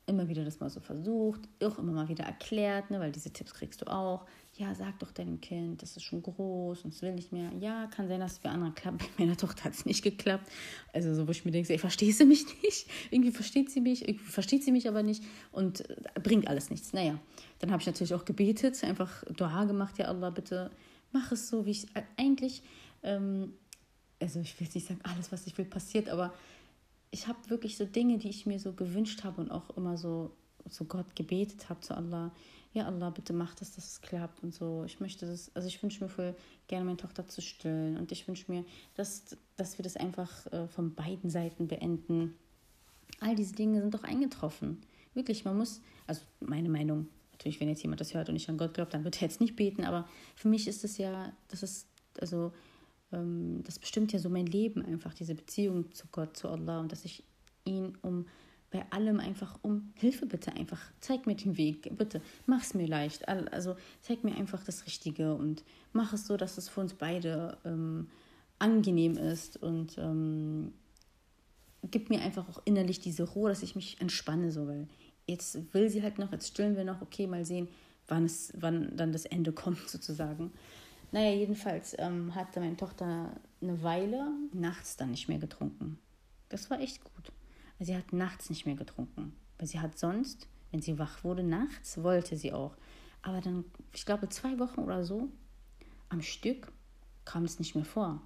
immer 0.09 0.27
wieder 0.27 0.43
das 0.43 0.59
mal 0.59 0.69
so 0.69 0.79
versucht, 0.79 1.41
auch 1.63 1.77
immer 1.77 1.93
mal 1.93 2.09
wieder 2.09 2.25
erklärt, 2.25 2.91
ne, 2.91 2.99
weil 2.99 3.11
diese 3.11 3.31
Tipps 3.31 3.53
kriegst 3.53 3.81
du 3.81 3.85
auch. 3.87 4.25
Ja, 4.55 4.75
sag 4.75 4.99
doch 4.99 5.11
deinem 5.11 5.39
Kind, 5.39 5.81
das 5.81 5.95
ist 5.95 6.03
schon 6.03 6.21
groß 6.21 6.83
und 6.83 6.93
es 6.93 7.01
will 7.01 7.13
nicht 7.13 7.31
mehr. 7.31 7.51
Ja, 7.59 7.87
kann 7.87 8.07
sein, 8.07 8.19
dass 8.19 8.33
es 8.33 8.37
für 8.39 8.49
andere 8.49 8.71
klappt. 8.71 8.97
Bei 9.17 9.23
meiner 9.23 9.37
Tochter 9.37 9.65
hat 9.65 9.73
es 9.73 9.85
nicht 9.85 10.03
geklappt. 10.03 10.51
Also 10.91 11.13
so, 11.13 11.27
wo 11.27 11.31
ich 11.31 11.45
mir 11.45 11.51
denke, 11.51 11.71
ey, 11.71 11.79
verstehst 11.79 12.19
du 12.19 12.25
mich 12.25 12.45
nicht? 12.63 12.87
Irgendwie 13.11 13.31
versteht 13.31 13.69
sie 13.69 13.79
mich, 13.79 14.07
irgendwie 14.07 14.25
versteht 14.25 14.63
sie 14.63 14.71
mich 14.71 14.89
aber 14.89 15.03
nicht 15.03 15.23
und 15.51 15.89
äh, 15.89 15.95
bringt 16.21 16.47
alles 16.47 16.69
nichts. 16.69 16.91
Naja, 16.91 17.17
dann 17.59 17.71
habe 17.71 17.81
ich 17.81 17.87
natürlich 17.87 18.13
auch 18.13 18.25
gebetet, 18.25 18.83
einfach 18.83 19.23
Dua 19.25 19.63
gemacht, 19.65 19.97
ja 19.97 20.05
Allah, 20.05 20.31
bitte 20.31 20.71
mach 21.11 21.31
es 21.31 21.49
so, 21.49 21.65
wie 21.65 21.71
ich 21.71 21.95
äh, 21.95 22.03
eigentlich, 22.17 22.61
ähm, 23.03 23.53
also 24.19 24.39
ich 24.39 24.59
will 24.59 24.65
jetzt 24.65 24.75
nicht 24.75 24.87
sagen, 24.87 24.99
alles, 25.03 25.31
was 25.31 25.47
ich 25.47 25.57
will, 25.57 25.65
passiert, 25.65 26.09
aber 26.09 26.33
ich 27.11 27.27
habe 27.27 27.49
wirklich 27.49 27.77
so 27.77 27.85
Dinge, 27.85 28.17
die 28.17 28.29
ich 28.29 28.45
mir 28.45 28.59
so 28.59 28.73
gewünscht 28.73 29.23
habe 29.23 29.41
und 29.41 29.51
auch 29.51 29.69
immer 29.75 29.97
so 29.97 30.31
zu 30.69 30.85
Gott 30.85 31.15
gebetet 31.15 31.69
habe, 31.69 31.79
zu 31.81 31.95
Allah. 31.95 32.31
Ja, 32.73 32.85
Allah, 32.85 33.09
bitte 33.09 33.33
mach 33.33 33.55
das, 33.55 33.71
dass 33.71 33.87
es 33.87 34.01
klappt 34.01 34.43
und 34.43 34.53
so. 34.53 34.83
Ich 34.85 34.99
möchte 34.99 35.25
das, 35.25 35.51
also 35.55 35.67
ich 35.67 35.81
wünsche 35.81 36.03
mir 36.03 36.09
voll 36.09 36.35
gerne 36.67 36.85
meine 36.85 36.97
Tochter 36.97 37.27
zu 37.27 37.41
stillen 37.41 37.97
und 37.97 38.11
ich 38.11 38.27
wünsche 38.27 38.51
mir, 38.51 38.63
dass, 38.93 39.35
dass 39.55 39.79
wir 39.79 39.83
das 39.83 39.97
einfach 39.97 40.45
äh, 40.53 40.67
von 40.67 40.93
beiden 40.93 41.31
Seiten 41.31 41.67
beenden. 41.67 42.35
All 43.21 43.35
diese 43.35 43.55
Dinge 43.55 43.81
sind 43.81 43.93
doch 43.93 44.03
eingetroffen. 44.03 44.81
Wirklich, 45.15 45.45
man 45.45 45.57
muss, 45.57 45.81
also 46.05 46.21
meine 46.39 46.69
Meinung, 46.69 47.07
natürlich, 47.31 47.59
wenn 47.59 47.69
jetzt 47.69 47.81
jemand 47.81 48.01
das 48.01 48.13
hört 48.13 48.29
und 48.29 48.35
nicht 48.35 48.49
an 48.49 48.57
Gott 48.57 48.75
glaubt, 48.75 48.93
dann 48.93 49.03
wird 49.03 49.15
er 49.15 49.27
jetzt 49.27 49.41
nicht 49.41 49.55
beten, 49.55 49.83
aber 49.83 50.07
für 50.35 50.47
mich 50.47 50.67
ist 50.67 50.83
es 50.83 50.99
ja, 50.99 51.33
das 51.47 51.63
ist, 51.63 51.87
also 52.19 52.53
das 53.11 53.79
bestimmt 53.79 54.13
ja 54.13 54.19
so 54.19 54.29
mein 54.29 54.45
Leben 54.45 54.85
einfach, 54.85 55.13
diese 55.13 55.35
Beziehung 55.35 55.91
zu 55.93 56.07
Gott, 56.11 56.37
zu 56.37 56.47
Allah 56.47 56.79
und 56.79 56.91
dass 56.91 57.05
ich 57.05 57.23
ihn 57.65 57.97
um 58.01 58.25
bei 58.71 58.85
allem 58.91 59.19
einfach 59.19 59.57
um 59.63 59.91
Hilfe 59.95 60.27
bitte 60.27 60.53
einfach. 60.53 60.79
Zeig 60.99 61.25
mir 61.25 61.35
den 61.35 61.57
Weg, 61.57 61.89
bitte. 61.97 62.21
Mach 62.45 62.61
es 62.61 62.75
mir 62.75 62.87
leicht. 62.87 63.27
Also 63.27 63.75
zeig 64.01 64.23
mir 64.23 64.35
einfach 64.35 64.63
das 64.63 64.85
Richtige 64.85 65.33
und 65.33 65.63
mach 65.91 66.13
es 66.13 66.27
so, 66.27 66.37
dass 66.37 66.57
es 66.59 66.69
für 66.69 66.81
uns 66.81 66.93
beide 66.93 67.57
ähm, 67.65 68.09
angenehm 68.59 69.17
ist 69.17 69.57
und 69.57 69.97
ähm, 69.97 70.73
gib 71.89 72.09
mir 72.09 72.21
einfach 72.21 72.47
auch 72.49 72.61
innerlich 72.65 72.99
diese 72.99 73.23
Ruhe, 73.23 73.49
dass 73.49 73.63
ich 73.63 73.75
mich 73.75 73.99
entspanne, 74.01 74.51
so, 74.51 74.67
weil 74.67 74.87
jetzt 75.27 75.73
will 75.73 75.89
sie 75.89 76.03
halt 76.03 76.19
noch, 76.19 76.31
jetzt 76.31 76.47
stillen 76.47 76.75
wir 76.75 76.83
noch, 76.83 77.01
okay, 77.01 77.25
mal 77.25 77.45
sehen, 77.45 77.69
wann 78.07 78.25
es, 78.25 78.53
wann 78.57 78.95
dann 78.95 79.11
das 79.11 79.25
Ende 79.25 79.51
kommt 79.51 79.79
sozusagen. 79.89 80.51
Naja, 81.11 81.33
jedenfalls 81.33 81.95
ähm, 81.97 82.35
hatte 82.35 82.59
meine 82.59 82.77
Tochter 82.77 83.35
eine 83.61 83.81
Weile 83.81 84.31
nachts 84.53 84.95
dann 84.95 85.11
nicht 85.11 85.27
mehr 85.27 85.39
getrunken. 85.39 85.97
Das 86.49 86.69
war 86.69 86.79
echt 86.79 87.03
gut. 87.03 87.31
Also 87.79 87.91
sie 87.91 87.97
hat 87.97 88.13
nachts 88.13 88.49
nicht 88.49 88.65
mehr 88.65 88.75
getrunken. 88.75 89.33
Weil 89.57 89.67
sie 89.67 89.79
hat 89.79 89.97
sonst, 89.97 90.47
wenn 90.71 90.81
sie 90.81 90.99
wach 90.99 91.23
wurde, 91.23 91.43
nachts 91.43 92.01
wollte 92.03 92.37
sie 92.37 92.53
auch. 92.53 92.75
Aber 93.21 93.41
dann, 93.41 93.65
ich 93.93 94.05
glaube, 94.05 94.29
zwei 94.29 94.59
Wochen 94.59 94.81
oder 94.81 95.03
so 95.03 95.29
am 96.09 96.21
Stück 96.21 96.71
kam 97.25 97.43
es 97.43 97.59
nicht 97.59 97.75
mehr 97.75 97.85
vor. 97.85 98.21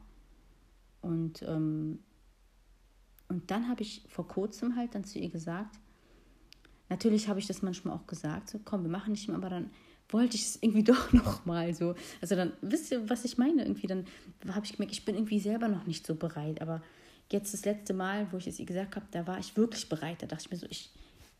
Und, 1.01 1.41
ähm, 1.43 1.99
und 3.27 3.51
dann 3.51 3.67
habe 3.67 3.81
ich 3.81 4.05
vor 4.07 4.27
kurzem 4.27 4.75
halt 4.75 4.95
dann 4.95 5.03
zu 5.03 5.19
ihr 5.19 5.29
gesagt, 5.29 5.79
natürlich 6.89 7.27
habe 7.27 7.39
ich 7.39 7.47
das 7.47 7.61
manchmal 7.61 7.95
auch 7.95 8.07
gesagt, 8.07 8.49
so 8.49 8.59
komm, 8.63 8.83
wir 8.83 8.91
machen 8.91 9.11
nicht 9.11 9.27
mehr, 9.27 9.37
aber 9.37 9.49
dann 9.49 9.71
wollte 10.13 10.35
ich 10.35 10.43
es 10.43 10.59
irgendwie 10.61 10.83
doch 10.91 11.11
noch 11.11 11.45
mal 11.45 11.73
so. 11.73 11.95
Also 12.21 12.35
dann, 12.35 12.53
wisst 12.61 12.91
ihr, 12.91 13.09
was 13.09 13.25
ich 13.25 13.37
meine? 13.37 13.63
Irgendwie, 13.63 13.87
dann 13.87 14.05
habe 14.47 14.65
ich 14.65 14.73
gemerkt, 14.73 14.93
ich 14.93 15.05
bin 15.05 15.15
irgendwie 15.15 15.39
selber 15.39 15.67
noch 15.67 15.85
nicht 15.85 16.05
so 16.05 16.15
bereit. 16.15 16.61
Aber 16.61 16.81
jetzt 17.31 17.53
das 17.53 17.65
letzte 17.65 17.93
Mal, 17.93 18.27
wo 18.31 18.37
ich 18.37 18.47
es 18.47 18.59
ihr 18.59 18.65
gesagt 18.65 18.95
habe, 18.95 19.05
da 19.11 19.27
war 19.27 19.39
ich 19.39 19.57
wirklich 19.57 19.89
bereit. 19.89 20.21
Da 20.21 20.27
dachte 20.27 20.43
ich 20.45 20.51
mir 20.51 20.57
so, 20.57 20.67
ich 20.69 20.91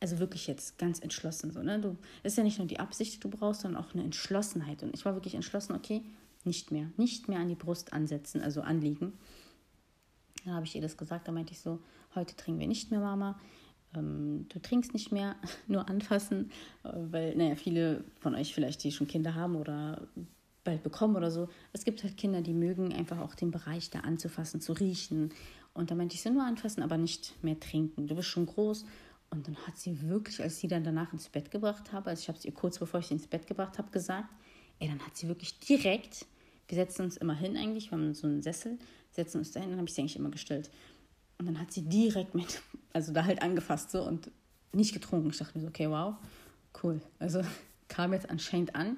also 0.03 0.19
wirklich 0.19 0.47
jetzt 0.47 0.77
ganz 0.77 0.99
entschlossen. 0.99 1.51
So, 1.51 1.63
ne? 1.63 1.79
du, 1.79 1.95
ist 2.23 2.37
ja 2.37 2.43
nicht 2.43 2.57
nur 2.57 2.67
die 2.67 2.77
Absicht, 2.77 3.15
die 3.15 3.19
du 3.21 3.29
brauchst, 3.29 3.61
sondern 3.61 3.81
auch 3.81 3.93
eine 3.93 4.03
Entschlossenheit. 4.03 4.83
Und 4.83 4.93
ich 4.93 5.05
war 5.05 5.13
wirklich 5.13 5.33
entschlossen, 5.33 5.73
okay, 5.73 6.03
nicht 6.43 6.71
mehr, 6.71 6.89
nicht 6.97 7.29
mehr 7.29 7.39
an 7.39 7.47
die 7.47 7.55
Brust 7.55 7.93
ansetzen, 7.93 8.41
also 8.41 8.59
anliegen. 8.59 9.13
Da 10.43 10.51
habe 10.51 10.65
ich 10.65 10.75
ihr 10.75 10.81
das 10.81 10.97
gesagt, 10.97 11.29
da 11.29 11.31
meinte 11.31 11.53
ich 11.53 11.59
so, 11.59 11.79
heute 12.15 12.35
trinken 12.35 12.59
wir 12.59 12.67
nicht 12.67 12.91
mehr, 12.91 12.99
Mama. 12.99 13.39
Ähm, 13.95 14.47
du 14.49 14.59
trinkst 14.59 14.93
nicht 14.93 15.11
mehr, 15.11 15.35
nur 15.67 15.89
anfassen, 15.89 16.51
äh, 16.83 16.89
weil, 16.93 17.35
naja, 17.35 17.55
viele 17.55 18.03
von 18.19 18.35
euch 18.35 18.53
vielleicht, 18.53 18.83
die 18.83 18.91
schon 18.91 19.07
Kinder 19.07 19.35
haben 19.35 19.55
oder 19.55 20.07
bald 20.63 20.83
bekommen 20.83 21.15
oder 21.15 21.29
so, 21.29 21.49
es 21.73 21.83
gibt 21.83 22.03
halt 22.03 22.15
Kinder, 22.17 22.41
die 22.41 22.53
mögen 22.53 22.93
einfach 22.93 23.19
auch 23.19 23.35
den 23.35 23.51
Bereich 23.51 23.89
da 23.89 23.99
anzufassen, 23.99 24.61
zu 24.61 24.73
riechen. 24.73 25.31
Und 25.73 25.91
da 25.91 25.95
meinte 25.95 26.15
ich 26.15 26.21
so, 26.21 26.29
nur 26.29 26.43
anfassen, 26.43 26.83
aber 26.83 26.97
nicht 26.97 27.33
mehr 27.43 27.59
trinken. 27.59 28.07
Du 28.07 28.15
bist 28.15 28.29
schon 28.29 28.45
groß. 28.45 28.85
Und 29.29 29.47
dann 29.47 29.57
hat 29.67 29.77
sie 29.77 30.01
wirklich, 30.07 30.41
als 30.41 30.59
sie 30.59 30.67
dann 30.67 30.83
danach 30.83 31.11
ins 31.11 31.27
Bett 31.27 31.49
gebracht 31.49 31.91
habe, 31.91 32.11
also 32.11 32.21
ich 32.21 32.27
habe 32.27 32.37
es 32.37 32.45
ihr 32.45 32.53
kurz 32.53 32.77
bevor 32.77 32.99
ich 32.99 33.07
sie 33.07 33.15
ins 33.15 33.27
Bett 33.27 33.47
gebracht 33.47 33.79
habe, 33.79 33.89
gesagt, 33.89 34.29
ey, 34.79 34.87
dann 34.87 34.99
hat 34.99 35.17
sie 35.17 35.27
wirklich 35.27 35.57
direkt, 35.59 36.27
wir 36.67 36.75
setzen 36.75 37.03
uns 37.03 37.17
immer 37.17 37.33
hin 37.33 37.57
eigentlich, 37.57 37.89
wir 37.89 37.97
haben 37.97 38.13
so 38.13 38.27
einen 38.27 38.43
Sessel, 38.43 38.77
setzen 39.09 39.39
uns 39.39 39.51
dahin, 39.51 39.69
dann 39.69 39.79
habe 39.79 39.87
ich 39.87 39.95
sie 39.95 40.01
eigentlich 40.01 40.17
immer 40.17 40.29
gestellt. 40.29 40.69
Und 41.37 41.47
dann 41.47 41.59
hat 41.59 41.71
sie 41.71 41.81
direkt 41.81 42.35
mit, 42.35 42.61
also 42.93 43.11
da 43.11 43.25
halt 43.25 43.41
angefasst 43.41 43.91
so 43.91 44.03
und 44.03 44.31
nicht 44.71 44.93
getrunken. 44.93 45.29
Ich 45.29 45.37
dachte 45.37 45.57
mir 45.57 45.63
so, 45.63 45.67
okay, 45.67 45.89
wow, 45.89 46.15
cool. 46.83 47.01
Also 47.19 47.41
kam 47.87 48.13
jetzt 48.13 48.29
anscheinend 48.29 48.75
an. 48.75 48.97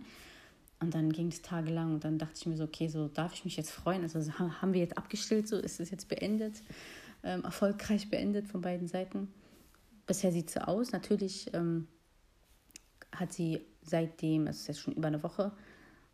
Und 0.79 0.93
dann 0.93 1.11
ging 1.11 1.29
es 1.29 1.41
tagelang 1.41 1.95
und 1.95 2.03
dann 2.03 2.17
dachte 2.17 2.33
ich 2.35 2.45
mir 2.45 2.57
so, 2.57 2.65
okay, 2.65 2.87
so 2.89 3.07
darf 3.07 3.33
ich 3.33 3.45
mich 3.45 3.55
jetzt 3.55 3.71
freuen. 3.71 4.03
Also 4.03 4.19
haben 4.39 4.73
wir 4.73 4.81
jetzt 4.81 4.97
abgestillt, 4.97 5.47
so 5.47 5.57
ist 5.57 5.79
es 5.79 5.89
jetzt 5.89 6.09
beendet, 6.09 6.61
ähm, 7.23 7.43
erfolgreich 7.43 8.09
beendet 8.09 8.47
von 8.47 8.61
beiden 8.61 8.87
Seiten. 8.87 9.33
Bisher 10.05 10.31
sieht 10.31 10.49
es 10.49 10.53
so 10.55 10.59
aus. 10.59 10.91
Natürlich 10.91 11.51
ähm, 11.53 11.87
hat 13.11 13.31
sie 13.31 13.61
seitdem, 13.81 14.47
es 14.47 14.61
ist 14.61 14.67
jetzt 14.67 14.79
schon 14.81 14.93
über 14.93 15.07
eine 15.07 15.23
Woche, 15.23 15.51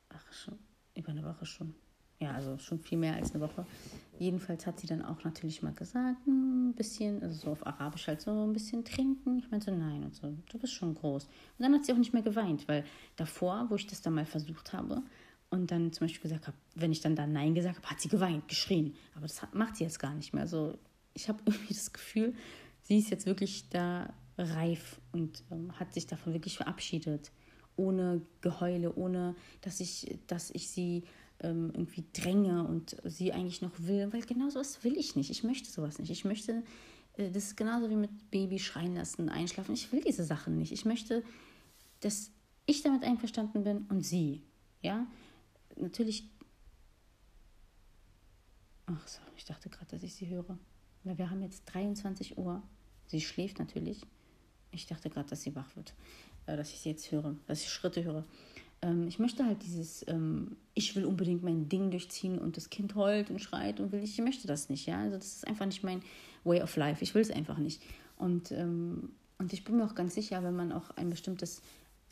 ach 0.09 0.33
schon, 0.33 0.57
über 0.95 1.09
eine 1.09 1.25
Woche 1.25 1.45
schon, 1.45 1.73
ja, 2.21 2.31
also 2.31 2.57
schon 2.59 2.79
viel 2.79 2.97
mehr 2.97 3.15
als 3.15 3.33
eine 3.33 3.43
Woche. 3.43 3.65
Jedenfalls 4.19 4.67
hat 4.67 4.79
sie 4.79 4.87
dann 4.87 5.03
auch 5.03 5.23
natürlich 5.23 5.63
mal 5.63 5.73
gesagt, 5.73 6.25
hm, 6.25 6.69
ein 6.69 6.73
bisschen, 6.73 7.23
also 7.23 7.35
so 7.35 7.51
auf 7.51 7.65
Arabisch 7.65 8.07
halt 8.07 8.21
so 8.21 8.31
ein 8.45 8.53
bisschen 8.53 8.85
trinken. 8.85 9.39
Ich 9.39 9.49
meinte 9.49 9.71
nein 9.71 10.03
und 10.03 10.15
so, 10.15 10.31
du 10.51 10.59
bist 10.59 10.73
schon 10.73 10.93
groß. 10.93 11.25
Und 11.25 11.31
dann 11.59 11.73
hat 11.73 11.85
sie 11.85 11.93
auch 11.93 11.97
nicht 11.97 12.13
mehr 12.13 12.21
geweint, 12.21 12.67
weil 12.67 12.85
davor, 13.15 13.65
wo 13.69 13.75
ich 13.75 13.87
das 13.87 14.01
dann 14.01 14.13
mal 14.13 14.25
versucht 14.25 14.73
habe 14.73 15.01
und 15.49 15.71
dann 15.71 15.91
zum 15.91 16.05
Beispiel 16.05 16.21
gesagt 16.21 16.47
habe, 16.47 16.57
wenn 16.75 16.91
ich 16.91 17.01
dann 17.01 17.15
da 17.15 17.27
Nein 17.27 17.55
gesagt 17.55 17.77
habe, 17.77 17.89
hat 17.89 17.99
sie 17.99 18.09
geweint, 18.09 18.47
geschrien. 18.47 18.95
Aber 19.15 19.23
das 19.27 19.41
macht 19.53 19.75
sie 19.75 19.83
jetzt 19.83 19.99
gar 19.99 20.13
nicht 20.13 20.33
mehr. 20.33 20.43
Also 20.43 20.77
ich 21.13 21.27
habe 21.27 21.39
irgendwie 21.45 21.73
das 21.73 21.91
Gefühl, 21.91 22.33
sie 22.83 22.99
ist 22.99 23.09
jetzt 23.09 23.25
wirklich 23.25 23.69
da 23.69 24.13
reif 24.37 25.01
und 25.11 25.43
ähm, 25.51 25.77
hat 25.79 25.93
sich 25.93 26.07
davon 26.07 26.33
wirklich 26.33 26.57
verabschiedet. 26.57 27.31
Ohne 27.75 28.21
Geheule, 28.41 28.93
ohne 28.95 29.35
dass 29.61 29.79
ich, 29.79 30.19
dass 30.27 30.51
ich 30.51 30.69
sie 30.69 31.03
ähm, 31.43 31.71
irgendwie 31.73 32.05
dränge 32.13 32.65
und 32.65 32.97
sie 33.03 33.33
eigentlich 33.33 33.61
noch 33.61 33.73
will, 33.77 34.11
weil 34.13 34.21
genau 34.21 34.49
sowas 34.49 34.83
will 34.83 34.97
ich 34.97 35.15
nicht. 35.15 35.29
Ich 35.29 35.43
möchte 35.43 35.69
sowas 35.69 35.99
nicht. 35.99 36.11
Ich 36.11 36.25
möchte, 36.25 36.63
äh, 37.13 37.31
das 37.31 37.45
ist 37.45 37.57
genauso 37.57 37.89
wie 37.89 37.95
mit 37.95 38.31
Baby 38.31 38.59
schreien 38.59 38.95
lassen, 38.95 39.29
einschlafen. 39.29 39.73
Ich 39.73 39.91
will 39.91 40.01
diese 40.01 40.23
Sachen 40.23 40.57
nicht. 40.57 40.71
Ich 40.71 40.85
möchte, 40.85 41.23
dass 41.99 42.31
ich 42.65 42.83
damit 42.83 43.03
einverstanden 43.03 43.63
bin 43.63 43.85
und 43.89 44.01
sie. 44.01 44.43
Ja, 44.81 45.07
natürlich. 45.75 46.29
Ach 48.85 49.07
so, 49.07 49.21
ich 49.37 49.45
dachte 49.45 49.69
gerade, 49.69 49.91
dass 49.91 50.03
ich 50.03 50.13
sie 50.13 50.27
höre. 50.27 50.57
Weil 51.03 51.17
wir 51.17 51.29
haben 51.29 51.41
jetzt 51.41 51.65
23 51.65 52.37
Uhr. 52.37 52.61
Sie 53.07 53.21
schläft 53.21 53.59
natürlich. 53.59 54.05
Ich 54.71 54.85
dachte 54.85 55.09
gerade, 55.09 55.29
dass 55.29 55.41
sie 55.41 55.55
wach 55.55 55.75
wird. 55.75 55.93
Äh, 56.45 56.57
dass 56.57 56.71
ich 56.71 56.79
sie 56.79 56.89
jetzt 56.89 57.11
höre, 57.11 57.35
dass 57.47 57.61
ich 57.61 57.69
Schritte 57.69 58.03
höre 58.03 58.25
ähm, 58.81 59.07
ich 59.07 59.19
möchte 59.19 59.45
halt 59.45 59.63
dieses, 59.63 60.05
ähm, 60.07 60.57
ich 60.73 60.95
will 60.95 61.05
unbedingt 61.05 61.43
mein 61.43 61.69
Ding 61.69 61.91
durchziehen 61.91 62.39
und 62.39 62.57
das 62.57 62.69
Kind 62.69 62.95
heult 62.95 63.29
und 63.29 63.39
schreit 63.39 63.79
und 63.79 63.91
will, 63.91 64.03
ich 64.03 64.17
möchte 64.19 64.47
das 64.47 64.69
nicht, 64.69 64.87
ja. 64.87 64.99
Also 64.99 65.17
das 65.17 65.37
ist 65.37 65.47
einfach 65.47 65.65
nicht 65.65 65.83
mein 65.83 66.01
Way 66.43 66.61
of 66.61 66.75
Life. 66.75 67.03
Ich 67.03 67.13
will 67.13 67.21
es 67.21 67.31
einfach 67.31 67.57
nicht. 67.57 67.81
Und, 68.17 68.51
ähm, 68.51 69.11
und 69.37 69.53
ich 69.53 69.63
bin 69.63 69.77
mir 69.77 69.85
auch 69.85 69.95
ganz 69.95 70.15
sicher, 70.15 70.43
wenn 70.43 70.55
man 70.55 70.71
auch 70.71 70.91
ein 70.91 71.09
bestimmtes, 71.09 71.61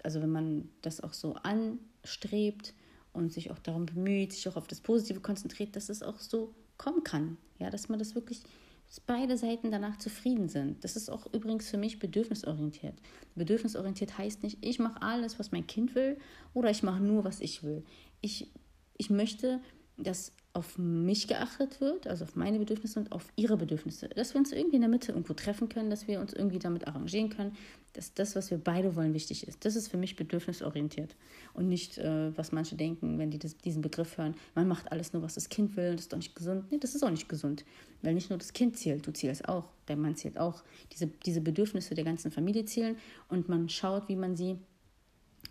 also 0.03 0.21
wenn 0.21 0.31
man 0.31 0.69
das 0.81 1.01
auch 1.01 1.13
so 1.13 1.35
anstrebt 1.35 2.73
und 3.13 3.33
sich 3.33 3.51
auch 3.51 3.59
darum 3.59 3.85
bemüht, 3.85 4.33
sich 4.33 4.47
auch 4.47 4.55
auf 4.55 4.67
das 4.67 4.81
Positive 4.81 5.19
konzentriert, 5.19 5.75
dass 5.75 5.89
es 5.89 6.03
auch 6.03 6.19
so 6.19 6.53
kommen 6.77 7.03
kann. 7.03 7.37
Ja, 7.57 7.69
dass 7.69 7.89
man 7.89 7.99
das 7.99 8.15
wirklich 8.15 8.43
dass 8.89 8.99
beide 8.99 9.37
Seiten 9.37 9.69
danach 9.69 9.97
zufrieden 9.97 10.49
sind. 10.49 10.83
Das 10.83 10.95
ist 10.95 11.09
auch 11.09 11.31
übrigens 11.31 11.69
für 11.69 11.77
mich 11.77 11.99
bedürfnisorientiert. 11.99 12.95
Bedürfnisorientiert 13.35 14.17
heißt 14.17 14.41
nicht, 14.41 14.57
ich 14.65 14.79
mache 14.79 15.01
alles, 15.03 15.37
was 15.37 15.51
mein 15.51 15.67
Kind 15.67 15.93
will 15.93 16.17
oder 16.55 16.71
ich 16.71 16.81
mache 16.81 16.99
nur, 16.99 17.23
was 17.23 17.39
ich 17.39 17.63
will. 17.63 17.85
Ich, 18.21 18.51
ich 18.97 19.11
möchte, 19.11 19.61
dass 19.97 20.33
auf 20.59 20.77
mich 20.77 21.29
geachtet 21.29 21.79
wird, 21.79 22.05
also 22.05 22.25
auf 22.25 22.35
meine 22.35 22.59
Bedürfnisse 22.59 22.99
und 22.99 23.13
auf 23.13 23.25
ihre 23.37 23.55
Bedürfnisse. 23.55 24.09
Dass 24.09 24.33
wir 24.33 24.39
uns 24.39 24.51
irgendwie 24.51 24.75
in 24.75 24.81
der 24.81 24.89
Mitte 24.89 25.13
irgendwo 25.13 25.33
treffen 25.33 25.69
können, 25.69 25.89
dass 25.89 26.05
wir 26.07 26.19
uns 26.19 26.33
irgendwie 26.33 26.59
damit 26.59 26.85
arrangieren 26.85 27.29
können, 27.29 27.55
dass 27.93 28.13
das, 28.13 28.35
was 28.35 28.51
wir 28.51 28.57
beide 28.57 28.95
wollen, 28.97 29.13
wichtig 29.13 29.47
ist. 29.47 29.63
Das 29.63 29.77
ist 29.77 29.87
für 29.87 29.95
mich 29.95 30.17
bedürfnisorientiert. 30.17 31.15
Und 31.53 31.69
nicht, 31.69 31.97
äh, 31.97 32.37
was 32.37 32.51
manche 32.51 32.75
denken, 32.75 33.17
wenn 33.17 33.31
die 33.31 33.39
das, 33.39 33.57
diesen 33.57 33.81
Begriff 33.81 34.17
hören, 34.17 34.35
man 34.53 34.67
macht 34.67 34.91
alles 34.91 35.13
nur, 35.13 35.23
was 35.23 35.35
das 35.35 35.47
Kind 35.47 35.77
will, 35.77 35.93
das 35.93 36.01
ist 36.01 36.13
doch 36.13 36.17
nicht 36.17 36.35
gesund. 36.35 36.65
Nee, 36.71 36.77
das 36.77 36.93
ist 36.93 37.03
auch 37.03 37.09
nicht 37.09 37.29
gesund. 37.29 37.63
Weil 38.01 38.13
nicht 38.13 38.29
nur 38.29 38.37
das 38.37 38.51
Kind 38.51 38.77
zählt, 38.77 39.07
du 39.07 39.13
zählst 39.13 39.47
auch, 39.47 39.69
der 39.87 39.95
Mann 39.95 40.17
zählt 40.17 40.37
auch. 40.37 40.61
Diese, 40.91 41.07
diese 41.07 41.39
Bedürfnisse 41.39 41.95
der 41.95 42.03
ganzen 42.03 42.31
Familie 42.31 42.65
zählen 42.65 42.97
und 43.29 43.47
man 43.47 43.69
schaut, 43.69 44.09
wie 44.09 44.17
man 44.17 44.35
sie 44.35 44.57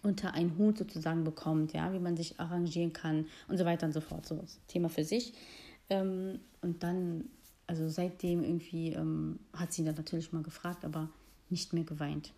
unter 0.03 0.34
einen 0.34 0.57
Hut 0.59 0.78
sozusagen 0.78 1.24
bekommt, 1.24 1.72
ja, 1.72 1.92
wie 1.92 1.99
man 1.99 2.16
sich 2.16 2.38
arrangieren 2.38 2.92
kann 2.92 3.26
und 3.49 3.59
so 3.59 3.64
weiter 3.64 3.86
und 3.86 3.92
so 3.92 4.01
fort. 4.01 4.26
So 4.26 4.44
Thema 4.68 4.88
für 4.88 5.05
sich. 5.05 5.34
Ähm, 5.90 6.40
und 6.61 6.82
dann, 6.82 7.24
also 7.66 7.88
seitdem 7.88 8.42
irgendwie 8.42 8.96
hat 8.96 9.61
hat 9.61 9.72
sie 9.72 9.84
dann 9.84 9.94
natürlich 9.94 10.32
mal 10.32 10.42
gefragt, 10.42 10.84
aber 10.84 11.09
nicht 11.51 11.72
mehr 11.72 11.84
geweint. 11.84 12.32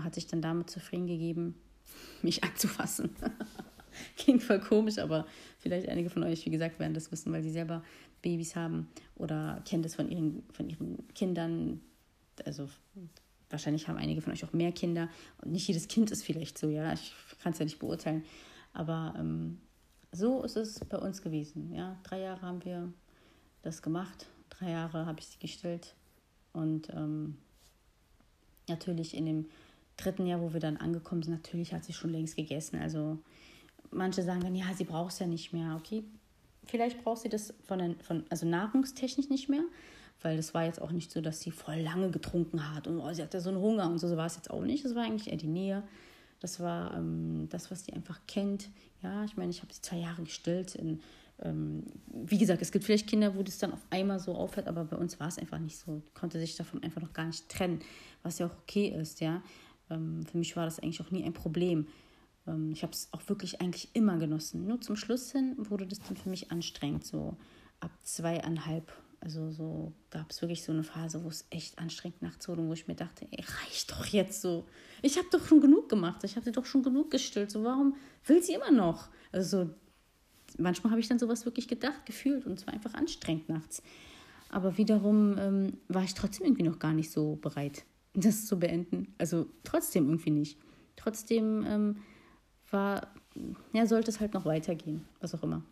Hat 0.00 0.14
sich 0.14 0.26
dann 0.26 0.42
damit 0.42 0.70
zufrieden 0.70 1.06
gegeben, 1.06 1.54
mich 2.22 2.42
anzufassen. 2.42 3.10
Klingt 4.16 4.42
voll 4.42 4.58
komisch, 4.58 4.98
aber 4.98 5.26
vielleicht 5.58 5.88
einige 5.88 6.10
von 6.10 6.24
euch, 6.24 6.44
wie 6.46 6.50
gesagt, 6.50 6.80
werden 6.80 6.94
das 6.94 7.12
wissen, 7.12 7.32
weil 7.32 7.44
sie 7.44 7.52
selber 7.52 7.84
Babys 8.22 8.56
haben 8.56 8.88
oder 9.14 9.62
kennen 9.64 9.84
das 9.84 9.94
von 9.94 10.10
ihren, 10.10 10.42
von 10.52 10.68
ihren 10.68 11.06
Kindern. 11.14 11.80
Also 12.44 12.68
wahrscheinlich 13.50 13.88
haben 13.88 13.98
einige 13.98 14.20
von 14.20 14.32
euch 14.32 14.44
auch 14.44 14.52
mehr 14.52 14.72
Kinder. 14.72 15.08
Und 15.42 15.52
nicht 15.52 15.68
jedes 15.68 15.88
Kind 15.88 16.10
ist 16.10 16.24
vielleicht 16.24 16.58
so, 16.58 16.68
ja, 16.68 16.92
ich 16.92 17.12
kann 17.42 17.52
es 17.52 17.58
ja 17.58 17.64
nicht 17.64 17.78
beurteilen, 17.78 18.24
aber 18.72 19.14
ähm, 19.18 19.58
so 20.12 20.42
ist 20.42 20.56
es 20.56 20.80
bei 20.80 20.98
uns 20.98 21.22
gewesen, 21.22 21.72
ja, 21.72 21.98
drei 22.04 22.20
Jahre 22.20 22.42
haben 22.42 22.64
wir 22.64 22.92
das 23.62 23.82
gemacht, 23.82 24.26
drei 24.50 24.70
Jahre 24.70 25.06
habe 25.06 25.20
ich 25.20 25.26
sie 25.26 25.38
gestellt. 25.38 25.94
Und 26.52 26.88
ähm, 26.90 27.36
natürlich 28.68 29.16
in 29.16 29.26
dem 29.26 29.46
dritten 29.96 30.26
Jahr, 30.26 30.40
wo 30.40 30.52
wir 30.52 30.60
dann 30.60 30.76
angekommen 30.76 31.22
sind, 31.22 31.32
natürlich 31.32 31.72
hat 31.72 31.84
sie 31.84 31.92
schon 31.92 32.10
längst 32.10 32.36
gegessen, 32.36 32.78
also 32.78 33.18
manche 33.90 34.22
sagen 34.22 34.40
dann, 34.40 34.54
ja, 34.54 34.72
sie 34.74 34.84
braucht 34.84 35.12
es 35.12 35.18
ja 35.18 35.26
nicht 35.26 35.52
mehr, 35.52 35.76
okay, 35.76 36.04
vielleicht 36.66 37.02
braucht 37.02 37.22
sie 37.22 37.28
das 37.28 37.54
von, 37.66 37.78
den, 37.78 37.98
von 38.00 38.24
also 38.30 38.46
nahrungstechnisch 38.46 39.28
nicht 39.28 39.48
mehr, 39.48 39.64
weil 40.24 40.38
das 40.38 40.54
war 40.54 40.64
jetzt 40.64 40.80
auch 40.80 40.90
nicht 40.90 41.12
so, 41.12 41.20
dass 41.20 41.40
sie 41.40 41.50
voll 41.50 41.76
lange 41.76 42.10
getrunken 42.10 42.74
hat 42.74 42.88
und 42.88 42.98
oh, 42.98 43.12
sie 43.12 43.22
hatte 43.22 43.40
so 43.40 43.50
einen 43.50 43.58
Hunger 43.58 43.90
und 43.90 43.98
so, 43.98 44.08
so 44.08 44.16
war 44.16 44.24
es 44.24 44.36
jetzt 44.36 44.50
auch 44.50 44.62
nicht. 44.62 44.82
Das 44.82 44.94
war 44.94 45.04
eigentlich 45.04 45.30
eher 45.30 45.36
die 45.36 45.46
Nähe. 45.46 45.82
Das 46.40 46.60
war 46.60 46.94
ähm, 46.96 47.46
das, 47.50 47.70
was 47.70 47.84
sie 47.84 47.92
einfach 47.92 48.18
kennt. 48.26 48.70
Ja, 49.02 49.24
ich 49.24 49.36
meine, 49.36 49.50
ich 49.50 49.60
habe 49.60 49.72
sie 49.72 49.82
zwei 49.82 49.98
Jahre 49.98 50.22
gestillt. 50.22 50.76
In, 50.76 51.00
ähm, 51.42 51.84
wie 52.08 52.38
gesagt, 52.38 52.62
es 52.62 52.72
gibt 52.72 52.86
vielleicht 52.86 53.06
Kinder, 53.06 53.36
wo 53.36 53.42
das 53.42 53.58
dann 53.58 53.74
auf 53.74 53.82
einmal 53.90 54.18
so 54.18 54.34
aufhört, 54.34 54.66
aber 54.66 54.84
bei 54.84 54.96
uns 54.96 55.20
war 55.20 55.28
es 55.28 55.38
einfach 55.38 55.58
nicht 55.58 55.76
so. 55.76 56.00
Konnte 56.14 56.40
sich 56.40 56.56
davon 56.56 56.82
einfach 56.82 57.02
noch 57.02 57.12
gar 57.12 57.26
nicht 57.26 57.46
trennen, 57.50 57.80
was 58.22 58.38
ja 58.38 58.46
auch 58.46 58.56
okay 58.62 58.88
ist. 58.98 59.20
Ja, 59.20 59.42
ähm, 59.90 60.24
für 60.24 60.38
mich 60.38 60.56
war 60.56 60.64
das 60.64 60.80
eigentlich 60.80 61.02
auch 61.02 61.10
nie 61.10 61.22
ein 61.22 61.34
Problem. 61.34 61.86
Ähm, 62.46 62.72
ich 62.72 62.82
habe 62.82 62.94
es 62.94 63.08
auch 63.12 63.28
wirklich 63.28 63.60
eigentlich 63.60 63.90
immer 63.92 64.16
genossen. 64.16 64.66
Nur 64.66 64.80
zum 64.80 64.96
Schluss 64.96 65.32
hin 65.32 65.54
wurde 65.58 65.86
das 65.86 66.00
dann 66.00 66.16
für 66.16 66.30
mich 66.30 66.50
anstrengend, 66.50 67.04
so 67.04 67.36
ab 67.80 67.90
zweieinhalb 68.02 68.90
also 69.24 69.50
so 69.50 69.92
gab 70.10 70.30
es 70.30 70.42
wirklich 70.42 70.62
so 70.62 70.70
eine 70.70 70.84
Phase, 70.84 71.24
wo 71.24 71.28
es 71.28 71.46
echt 71.48 71.78
anstrengend 71.78 72.20
nachts 72.20 72.46
wurde, 72.46 72.62
wo 72.68 72.74
ich 72.74 72.86
mir 72.86 72.94
dachte, 72.94 73.26
ey, 73.30 73.42
reicht 73.62 73.90
doch 73.90 74.04
jetzt 74.04 74.42
so. 74.42 74.66
Ich 75.00 75.16
habe 75.16 75.26
doch 75.32 75.44
schon 75.46 75.62
genug 75.62 75.88
gemacht, 75.88 76.22
ich 76.24 76.36
habe 76.36 76.44
sie 76.44 76.52
doch 76.52 76.66
schon 76.66 76.82
genug 76.82 77.10
gestillt. 77.10 77.50
So, 77.50 77.64
warum 77.64 77.96
will 78.26 78.42
sie 78.42 78.52
immer 78.52 78.70
noch? 78.70 79.08
Also 79.32 79.64
so, 79.64 79.70
manchmal 80.58 80.90
habe 80.90 81.00
ich 81.00 81.08
dann 81.08 81.18
sowas 81.18 81.46
wirklich 81.46 81.68
gedacht, 81.68 82.04
gefühlt 82.04 82.44
und 82.44 82.58
es 82.58 82.66
war 82.66 82.74
einfach 82.74 82.92
anstrengend 82.92 83.48
nachts. 83.48 83.82
Aber 84.50 84.76
wiederum 84.76 85.38
ähm, 85.38 85.78
war 85.88 86.04
ich 86.04 86.12
trotzdem 86.12 86.46
irgendwie 86.46 86.64
noch 86.64 86.78
gar 86.78 86.92
nicht 86.92 87.10
so 87.10 87.36
bereit, 87.36 87.84
das 88.12 88.44
zu 88.44 88.58
beenden. 88.58 89.14
Also 89.16 89.46
trotzdem 89.64 90.04
irgendwie 90.04 90.30
nicht. 90.32 90.58
Trotzdem 90.96 91.64
ähm, 91.66 91.96
war, 92.70 93.08
ja, 93.72 93.86
sollte 93.86 94.10
es 94.10 94.20
halt 94.20 94.34
noch 94.34 94.44
weitergehen, 94.44 95.08
was 95.20 95.34
auch 95.34 95.42
immer. 95.42 95.62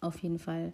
Auf 0.00 0.18
jeden 0.20 0.38
Fall 0.38 0.72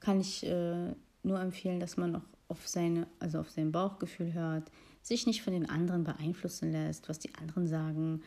kann 0.00 0.18
ich 0.18 0.44
äh, 0.46 0.94
nur 1.22 1.40
empfehlen, 1.40 1.80
dass 1.80 1.96
man 1.96 2.12
noch 2.12 2.24
auf 2.48 2.66
seine, 2.66 3.06
also 3.18 3.40
auf 3.40 3.50
sein 3.50 3.72
Bauchgefühl 3.72 4.32
hört, 4.32 4.70
sich 5.02 5.26
nicht 5.26 5.42
von 5.42 5.52
den 5.52 5.68
anderen 5.68 6.04
beeinflussen 6.04 6.72
lässt, 6.72 7.08
was 7.08 7.18
die 7.18 7.34
anderen 7.36 7.66
sagen, 7.66 8.22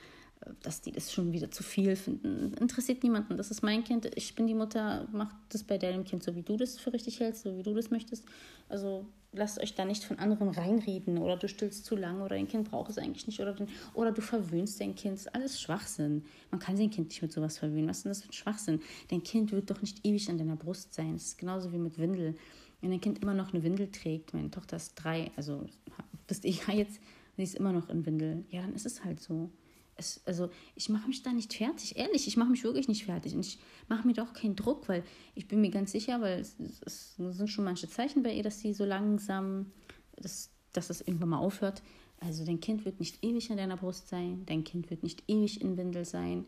dass 0.62 0.82
die 0.82 0.92
das 0.92 1.12
schon 1.12 1.32
wieder 1.32 1.52
zu 1.52 1.64
viel 1.64 1.96
finden. 1.96 2.54
Interessiert 2.60 3.04
niemanden. 3.04 3.38
Das 3.38 3.52
ist 3.52 3.64
mein 3.64 3.84
Kind. 3.84 4.10
Ich 4.16 4.36
bin 4.36 4.48
die 4.48 4.54
Mutter. 4.54 5.08
Mach 5.12 5.34
das 5.50 5.64
bei 5.64 5.78
deinem 5.78 6.04
Kind 6.04 6.24
so, 6.24 6.36
wie 6.36 6.42
du 6.42 6.58
das 6.58 6.78
für 6.78 6.92
richtig 6.94 7.20
hältst, 7.20 7.44
so 7.44 7.58
wie 7.58 7.64
du 7.64 7.74
das 7.74 7.92
möchtest. 7.92 8.26
Also 8.70 9.06
lasst 9.32 9.60
euch 9.60 9.74
da 9.74 9.86
nicht 9.86 10.04
von 10.04 10.20
anderen 10.20 10.50
reinreden 10.50 11.18
oder 11.18 11.38
du 11.38 11.48
stillst 11.48 11.86
zu 11.86 11.96
lange 11.96 12.24
oder 12.24 12.36
dein 12.36 12.48
Kind 12.48 12.70
braucht 12.70 12.90
es 12.92 12.98
eigentlich 12.98 13.26
nicht 13.26 13.40
oder, 13.40 13.54
den, 13.54 13.68
oder 13.94 14.12
du 14.12 14.22
verwöhnst 14.22 14.80
dein 14.80 14.96
Kind. 14.96 15.16
Das 15.16 15.22
ist 15.22 15.36
alles 15.36 15.62
Schwachsinn. 15.62 16.24
Man 16.52 16.60
kann 16.60 16.78
sein 16.78 16.90
Kind 16.90 17.10
nicht 17.10 17.22
mit 17.22 17.32
sowas 17.32 17.58
verwöhnen. 17.58 17.88
Was 17.88 17.98
ist 17.98 18.04
denn 18.06 18.12
das 18.12 18.22
für 18.22 18.30
ein 18.30 18.34
Schwachsinn? 18.34 18.82
Dein 19.10 19.24
Kind 19.24 19.52
wird 19.52 19.70
doch 19.70 19.82
nicht 19.82 20.06
ewig 20.06 20.30
an 20.30 20.38
deiner 20.38 20.56
Brust 20.56 20.94
sein. 20.94 21.14
Das 21.14 21.24
ist 21.24 21.38
genauso 21.38 21.72
wie 21.72 21.78
mit 21.78 21.98
Windel. 21.98 22.36
Wenn 22.84 22.92
dein 22.92 23.00
Kind 23.00 23.20
immer 23.24 23.34
noch 23.34 23.54
eine 23.54 23.64
Windel 23.64 23.90
trägt, 23.90 24.34
meine 24.34 24.52
Tochter 24.52 24.76
ist 24.76 24.96
drei, 24.96 25.32
also 25.38 25.66
bist 26.28 26.44
ich 26.44 26.68
ja 26.68 26.74
jetzt, 26.74 27.00
sie 27.38 27.44
ist 27.44 27.56
immer 27.56 27.72
noch 27.72 27.88
in 27.88 28.06
Windel, 28.06 28.44
ja, 28.50 28.62
dann 28.62 28.74
ist 28.74 28.86
es 28.86 29.06
halt 29.06 29.22
so. 29.22 29.50
Es, 29.96 30.22
also 30.26 30.50
ich 30.76 30.90
mache 30.90 31.08
mich 31.08 31.24
da 31.24 31.32
nicht 31.32 31.54
fertig, 31.54 31.96
ehrlich, 31.96 32.28
ich 32.28 32.36
mache 32.36 32.50
mich 32.50 32.64
wirklich 32.66 32.90
nicht 32.90 33.06
fertig. 33.06 33.36
Und 33.36 33.46
ich 33.46 33.58
mache 33.88 34.06
mir 34.06 34.14
doch 34.14 34.34
keinen 34.34 34.58
Druck, 34.58 34.90
weil 34.90 35.04
ich 35.34 35.48
bin 35.48 35.62
mir 35.62 35.70
ganz 35.70 35.94
sicher, 35.94 36.20
weil 36.20 36.42
es, 36.42 36.58
es, 36.86 37.16
sind 37.16 37.50
schon 37.50 37.64
manche 37.64 37.88
Zeichen 37.88 38.22
bei 38.22 38.34
ihr, 38.34 38.44
dass 38.44 38.60
sie 38.60 38.74
so 38.74 38.84
langsam, 38.84 39.72
dass, 40.18 40.50
dass 40.74 40.88
das 40.88 41.00
irgendwann 41.00 41.30
mal 41.30 41.38
aufhört. 41.38 41.84
Also 42.20 42.44
dein 42.44 42.60
Kind 42.60 42.84
wird 42.84 43.00
nicht 43.00 43.24
ewig 43.24 43.50
an 43.50 43.58
deiner 43.58 43.78
Brust 43.78 44.10
sein, 44.10 44.44
dein 44.46 44.66
Kind 44.66 44.90
wird 44.90 45.04
nicht 45.04 45.24
ewig 45.30 45.62
in 45.62 45.78
Windel 45.78 46.04
sein. 46.04 46.46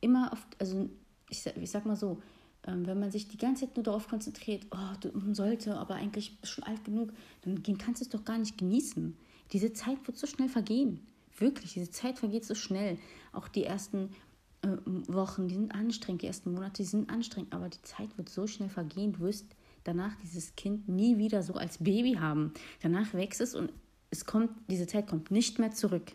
Immer 0.00 0.32
auf, 0.32 0.46
also 0.58 0.88
ich, 1.28 1.44
ich 1.44 1.70
sag 1.70 1.84
mal 1.84 1.96
so, 1.96 2.22
wenn 2.66 2.98
man 2.98 3.10
sich 3.10 3.28
die 3.28 3.36
ganze 3.36 3.66
Zeit 3.66 3.76
nur 3.76 3.84
darauf 3.84 4.08
konzentriert, 4.08 4.66
oh, 4.70 4.96
du 5.00 5.34
sollte, 5.34 5.76
aber 5.76 5.96
eigentlich 5.96 6.38
bist 6.40 6.52
schon 6.52 6.64
alt 6.64 6.84
genug, 6.84 7.12
dann 7.42 7.62
kannst 7.78 8.00
du 8.00 8.04
es 8.04 8.10
doch 8.10 8.24
gar 8.24 8.38
nicht 8.38 8.58
genießen. 8.58 9.16
Diese 9.52 9.72
Zeit 9.72 9.98
wird 10.06 10.16
so 10.16 10.26
schnell 10.26 10.48
vergehen. 10.48 11.00
Wirklich, 11.38 11.74
diese 11.74 11.90
Zeit 11.90 12.18
vergeht 12.18 12.44
so 12.44 12.54
schnell. 12.54 12.98
Auch 13.32 13.48
die 13.48 13.64
ersten 13.64 14.10
äh, 14.62 14.68
Wochen, 15.08 15.48
die 15.48 15.54
sind 15.54 15.74
anstrengend, 15.74 16.22
die 16.22 16.26
ersten 16.26 16.52
Monate, 16.52 16.82
die 16.82 16.88
sind 16.88 17.10
anstrengend, 17.10 17.52
aber 17.52 17.68
die 17.68 17.82
Zeit 17.82 18.16
wird 18.16 18.28
so 18.28 18.46
schnell 18.46 18.68
vergehen. 18.68 19.12
Du 19.12 19.20
wirst 19.20 19.46
danach 19.82 20.14
dieses 20.22 20.56
Kind 20.56 20.88
nie 20.88 21.18
wieder 21.18 21.42
so 21.42 21.54
als 21.54 21.78
Baby 21.78 22.14
haben. 22.14 22.52
Danach 22.82 23.12
wächst 23.14 23.40
es 23.40 23.54
und 23.54 23.70
es 24.10 24.24
kommt, 24.24 24.50
diese 24.70 24.86
Zeit 24.86 25.06
kommt 25.06 25.30
nicht 25.30 25.58
mehr 25.58 25.72
zurück. 25.72 26.12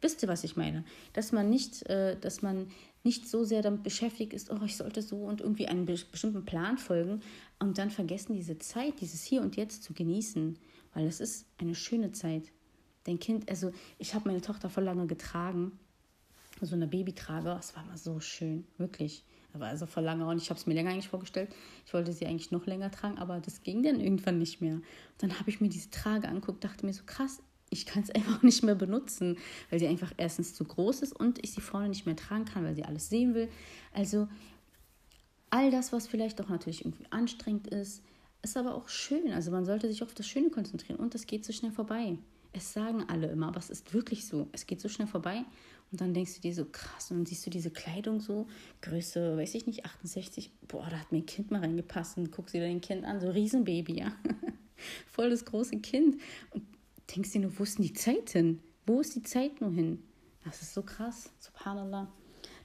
Wisst 0.00 0.22
ihr, 0.22 0.28
was 0.28 0.44
ich 0.44 0.56
meine? 0.56 0.84
Dass 1.14 1.32
man 1.32 1.48
nicht, 1.48 1.86
äh, 1.86 2.18
dass 2.20 2.42
man 2.42 2.68
nicht 3.06 3.28
so 3.28 3.44
sehr 3.44 3.62
damit 3.62 3.84
beschäftigt 3.84 4.34
ist, 4.34 4.50
oh, 4.50 4.60
ich 4.64 4.76
sollte 4.76 5.00
so 5.00 5.16
und 5.18 5.40
irgendwie 5.40 5.68
einen 5.68 5.86
bestimmten 5.86 6.44
Plan 6.44 6.76
folgen 6.76 7.20
und 7.60 7.78
dann 7.78 7.90
vergessen, 7.90 8.34
diese 8.34 8.58
Zeit, 8.58 9.00
dieses 9.00 9.22
Hier 9.22 9.40
und 9.42 9.56
Jetzt 9.56 9.84
zu 9.84 9.94
genießen, 9.94 10.58
weil 10.92 11.06
es 11.06 11.20
ist 11.20 11.46
eine 11.58 11.74
schöne 11.74 12.12
Zeit 12.12 12.50
dein 13.04 13.20
Kind, 13.20 13.48
also 13.48 13.70
ich 13.98 14.14
habe 14.14 14.28
meine 14.28 14.40
Tochter 14.40 14.68
voll 14.68 14.84
lange 14.84 15.06
getragen, 15.06 15.78
so 16.60 16.74
eine 16.74 16.88
Babytrage, 16.88 17.50
das 17.50 17.76
war 17.76 17.84
mal 17.84 17.96
so 17.96 18.18
schön, 18.18 18.66
wirklich. 18.76 19.24
Aber 19.52 19.66
also 19.66 19.86
vor 19.86 20.02
lange 20.02 20.26
und 20.26 20.42
ich 20.42 20.50
habe 20.50 20.58
es 20.58 20.66
mir 20.66 20.74
länger 20.74 20.90
eigentlich 20.90 21.08
vorgestellt. 21.08 21.54
Ich 21.86 21.94
wollte 21.94 22.12
sie 22.12 22.26
eigentlich 22.26 22.50
noch 22.50 22.66
länger 22.66 22.90
tragen, 22.90 23.18
aber 23.18 23.40
das 23.40 23.62
ging 23.62 23.82
dann 23.82 24.00
irgendwann 24.00 24.38
nicht 24.38 24.60
mehr. 24.60 24.80
Dann 25.18 25.38
habe 25.38 25.48
ich 25.48 25.60
mir 25.60 25.68
diese 25.68 25.90
Trage 25.90 26.28
anguckt, 26.28 26.64
dachte 26.64 26.84
mir 26.84 26.92
so 26.92 27.04
krass, 27.06 27.40
ich 27.70 27.86
kann 27.86 28.02
es 28.02 28.10
einfach 28.14 28.42
nicht 28.42 28.62
mehr 28.62 28.74
benutzen, 28.74 29.38
weil 29.70 29.78
sie 29.78 29.86
einfach 29.86 30.12
erstens 30.16 30.54
zu 30.54 30.64
groß 30.64 31.02
ist 31.02 31.12
und 31.12 31.42
ich 31.44 31.52
sie 31.52 31.60
vorne 31.60 31.88
nicht 31.88 32.06
mehr 32.06 32.16
tragen 32.16 32.44
kann, 32.44 32.64
weil 32.64 32.74
sie 32.74 32.84
alles 32.84 33.08
sehen 33.08 33.34
will. 33.34 33.48
Also 33.92 34.28
all 35.50 35.70
das, 35.70 35.92
was 35.92 36.06
vielleicht 36.06 36.40
auch 36.40 36.48
natürlich 36.48 36.84
irgendwie 36.84 37.06
anstrengend 37.10 37.68
ist, 37.68 38.02
ist 38.42 38.56
aber 38.56 38.74
auch 38.74 38.88
schön. 38.88 39.32
Also 39.32 39.50
man 39.50 39.64
sollte 39.64 39.88
sich 39.88 40.02
auf 40.02 40.14
das 40.14 40.26
Schöne 40.26 40.50
konzentrieren 40.50 40.98
und 40.98 41.14
das 41.14 41.26
geht 41.26 41.44
so 41.44 41.52
schnell 41.52 41.72
vorbei. 41.72 42.18
Es 42.52 42.72
sagen 42.72 43.04
alle 43.08 43.26
immer, 43.26 43.48
aber 43.48 43.58
es 43.58 43.70
ist 43.70 43.92
wirklich 43.92 44.26
so. 44.26 44.48
Es 44.52 44.66
geht 44.66 44.80
so 44.80 44.88
schnell 44.88 45.08
vorbei 45.08 45.44
und 45.92 46.00
dann 46.00 46.14
denkst 46.14 46.36
du 46.36 46.40
dir 46.40 46.54
so 46.54 46.64
krass 46.64 47.10
und 47.10 47.18
dann 47.18 47.26
siehst 47.26 47.46
du 47.46 47.50
diese 47.50 47.70
Kleidung 47.70 48.20
so, 48.20 48.46
Größe, 48.82 49.36
weiß 49.36 49.54
ich 49.54 49.66
nicht, 49.66 49.84
68. 49.84 50.50
Boah, 50.68 50.86
da 50.90 50.98
hat 50.98 51.12
mir 51.12 51.18
ein 51.18 51.26
Kind 51.26 51.50
mal 51.50 51.60
reingepasst 51.60 52.16
und 52.18 52.32
guckst 52.32 52.54
dir 52.54 52.60
dein 52.60 52.80
Kind 52.80 53.04
an, 53.04 53.20
so 53.20 53.30
Riesenbaby, 53.30 53.98
ja. 53.98 54.12
Voll 55.06 55.30
das 55.30 55.44
große 55.44 55.78
Kind. 55.78 56.20
Und 56.50 56.64
denkst 57.14 57.32
dir 57.32 57.40
nur, 57.40 57.58
wo 57.58 57.62
ist 57.62 57.78
denn 57.78 57.84
die 57.84 57.92
Zeit 57.92 58.30
hin? 58.30 58.60
Wo 58.86 59.00
ist 59.00 59.14
die 59.14 59.22
Zeit 59.22 59.60
nur 59.60 59.70
hin? 59.70 60.02
Das 60.44 60.62
ist 60.62 60.74
so 60.74 60.82
krass, 60.82 61.30
subhanallah. 61.38 62.12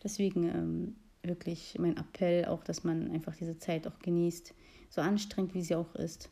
Deswegen 0.04 0.44
ähm, 0.44 0.96
wirklich 1.24 1.78
mein 1.80 1.98
Appell 1.98 2.46
auch, 2.46 2.64
dass 2.64 2.84
man 2.84 3.12
einfach 3.12 3.36
diese 3.36 3.58
Zeit 3.58 3.88
auch 3.88 4.00
genießt, 4.00 4.54
so 4.90 5.02
anstrengend 5.02 5.54
wie 5.54 5.62
sie 5.62 5.76
auch 5.76 5.96
ist. 5.96 6.30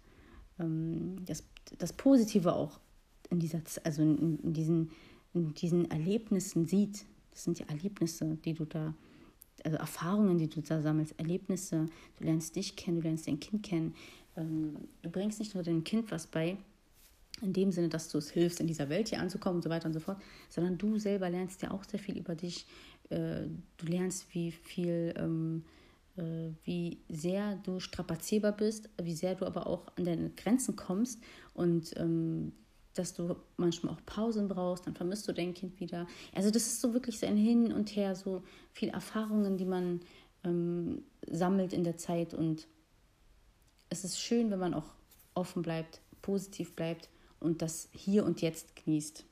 Ähm, 0.59 1.23
das, 1.25 1.43
das 1.77 1.93
Positive 1.93 2.53
auch 2.53 2.79
in 3.29 3.39
dieser, 3.39 3.61
also 3.83 4.01
in, 4.01 4.39
in, 4.39 4.53
diesen, 4.53 4.91
in 5.33 5.53
diesen 5.53 5.89
Erlebnissen 5.91 6.65
sieht. 6.65 7.05
Das 7.31 7.43
sind 7.43 7.59
ja 7.59 7.67
Erlebnisse, 7.67 8.37
die 8.43 8.53
du 8.53 8.65
da, 8.65 8.93
also 9.63 9.77
Erfahrungen, 9.77 10.37
die 10.37 10.49
du 10.49 10.61
da 10.61 10.81
sammelst, 10.81 11.17
Erlebnisse. 11.17 11.85
Du 12.17 12.23
lernst 12.23 12.55
dich 12.55 12.75
kennen, 12.75 12.97
du 12.97 13.03
lernst 13.03 13.27
dein 13.27 13.39
Kind 13.39 13.63
kennen. 13.63 13.95
Ähm, 14.35 14.75
du 15.01 15.09
bringst 15.09 15.39
nicht 15.39 15.53
nur 15.53 15.63
deinem 15.63 15.83
Kind 15.83 16.11
was 16.11 16.27
bei, 16.27 16.57
in 17.41 17.53
dem 17.53 17.71
Sinne, 17.71 17.89
dass 17.89 18.09
du 18.09 18.17
es 18.17 18.29
hilfst, 18.29 18.59
in 18.59 18.67
dieser 18.67 18.89
Welt 18.89 19.09
hier 19.09 19.19
anzukommen 19.19 19.57
und 19.57 19.63
so 19.63 19.69
weiter 19.69 19.87
und 19.87 19.93
so 19.93 19.99
fort, 19.99 20.21
sondern 20.49 20.77
du 20.77 20.97
selber 20.97 21.29
lernst 21.29 21.61
ja 21.61 21.71
auch 21.71 21.83
sehr 21.83 21.99
viel 21.99 22.17
über 22.17 22.35
dich. 22.35 22.65
Äh, 23.09 23.47
du 23.77 23.85
lernst, 23.85 24.33
wie 24.33 24.51
viel, 24.51 25.13
ähm, 25.17 25.63
äh, 26.17 26.51
wie 26.63 26.99
sehr 27.09 27.55
du 27.63 27.79
strapazierbar 27.79 28.51
bist, 28.51 28.89
wie 29.01 29.15
sehr 29.15 29.35
du 29.35 29.45
aber 29.45 29.67
auch 29.67 29.87
an 29.95 30.05
deine 30.05 30.29
Grenzen 30.31 30.75
kommst 30.75 31.19
und 31.53 31.95
ähm, 31.97 32.53
dass 32.95 33.13
du 33.13 33.35
manchmal 33.55 33.93
auch 33.93 34.05
Pausen 34.05 34.47
brauchst, 34.47 34.85
dann 34.85 34.95
vermisst 34.95 35.27
du 35.27 35.31
dein 35.31 35.53
Kind 35.53 35.79
wieder. 35.79 36.07
Also 36.33 36.51
das 36.51 36.63
ist 36.63 36.81
so 36.81 36.93
wirklich 36.93 37.19
so 37.19 37.27
ein 37.27 37.37
Hin 37.37 37.71
und 37.71 37.95
Her, 37.95 38.15
so 38.15 38.43
viel 38.73 38.89
Erfahrungen, 38.89 39.57
die 39.57 39.65
man 39.65 40.01
ähm, 40.43 41.03
sammelt 41.29 41.71
in 41.71 41.83
der 41.83 41.97
Zeit 41.97 42.33
und 42.33 42.67
es 43.89 44.03
ist 44.03 44.19
schön, 44.19 44.51
wenn 44.51 44.59
man 44.59 44.73
auch 44.73 44.93
offen 45.33 45.61
bleibt, 45.61 46.01
positiv 46.21 46.75
bleibt 46.75 47.09
und 47.39 47.61
das 47.61 47.89
Hier 47.91 48.25
und 48.25 48.41
Jetzt 48.41 48.75
genießt. 48.75 49.25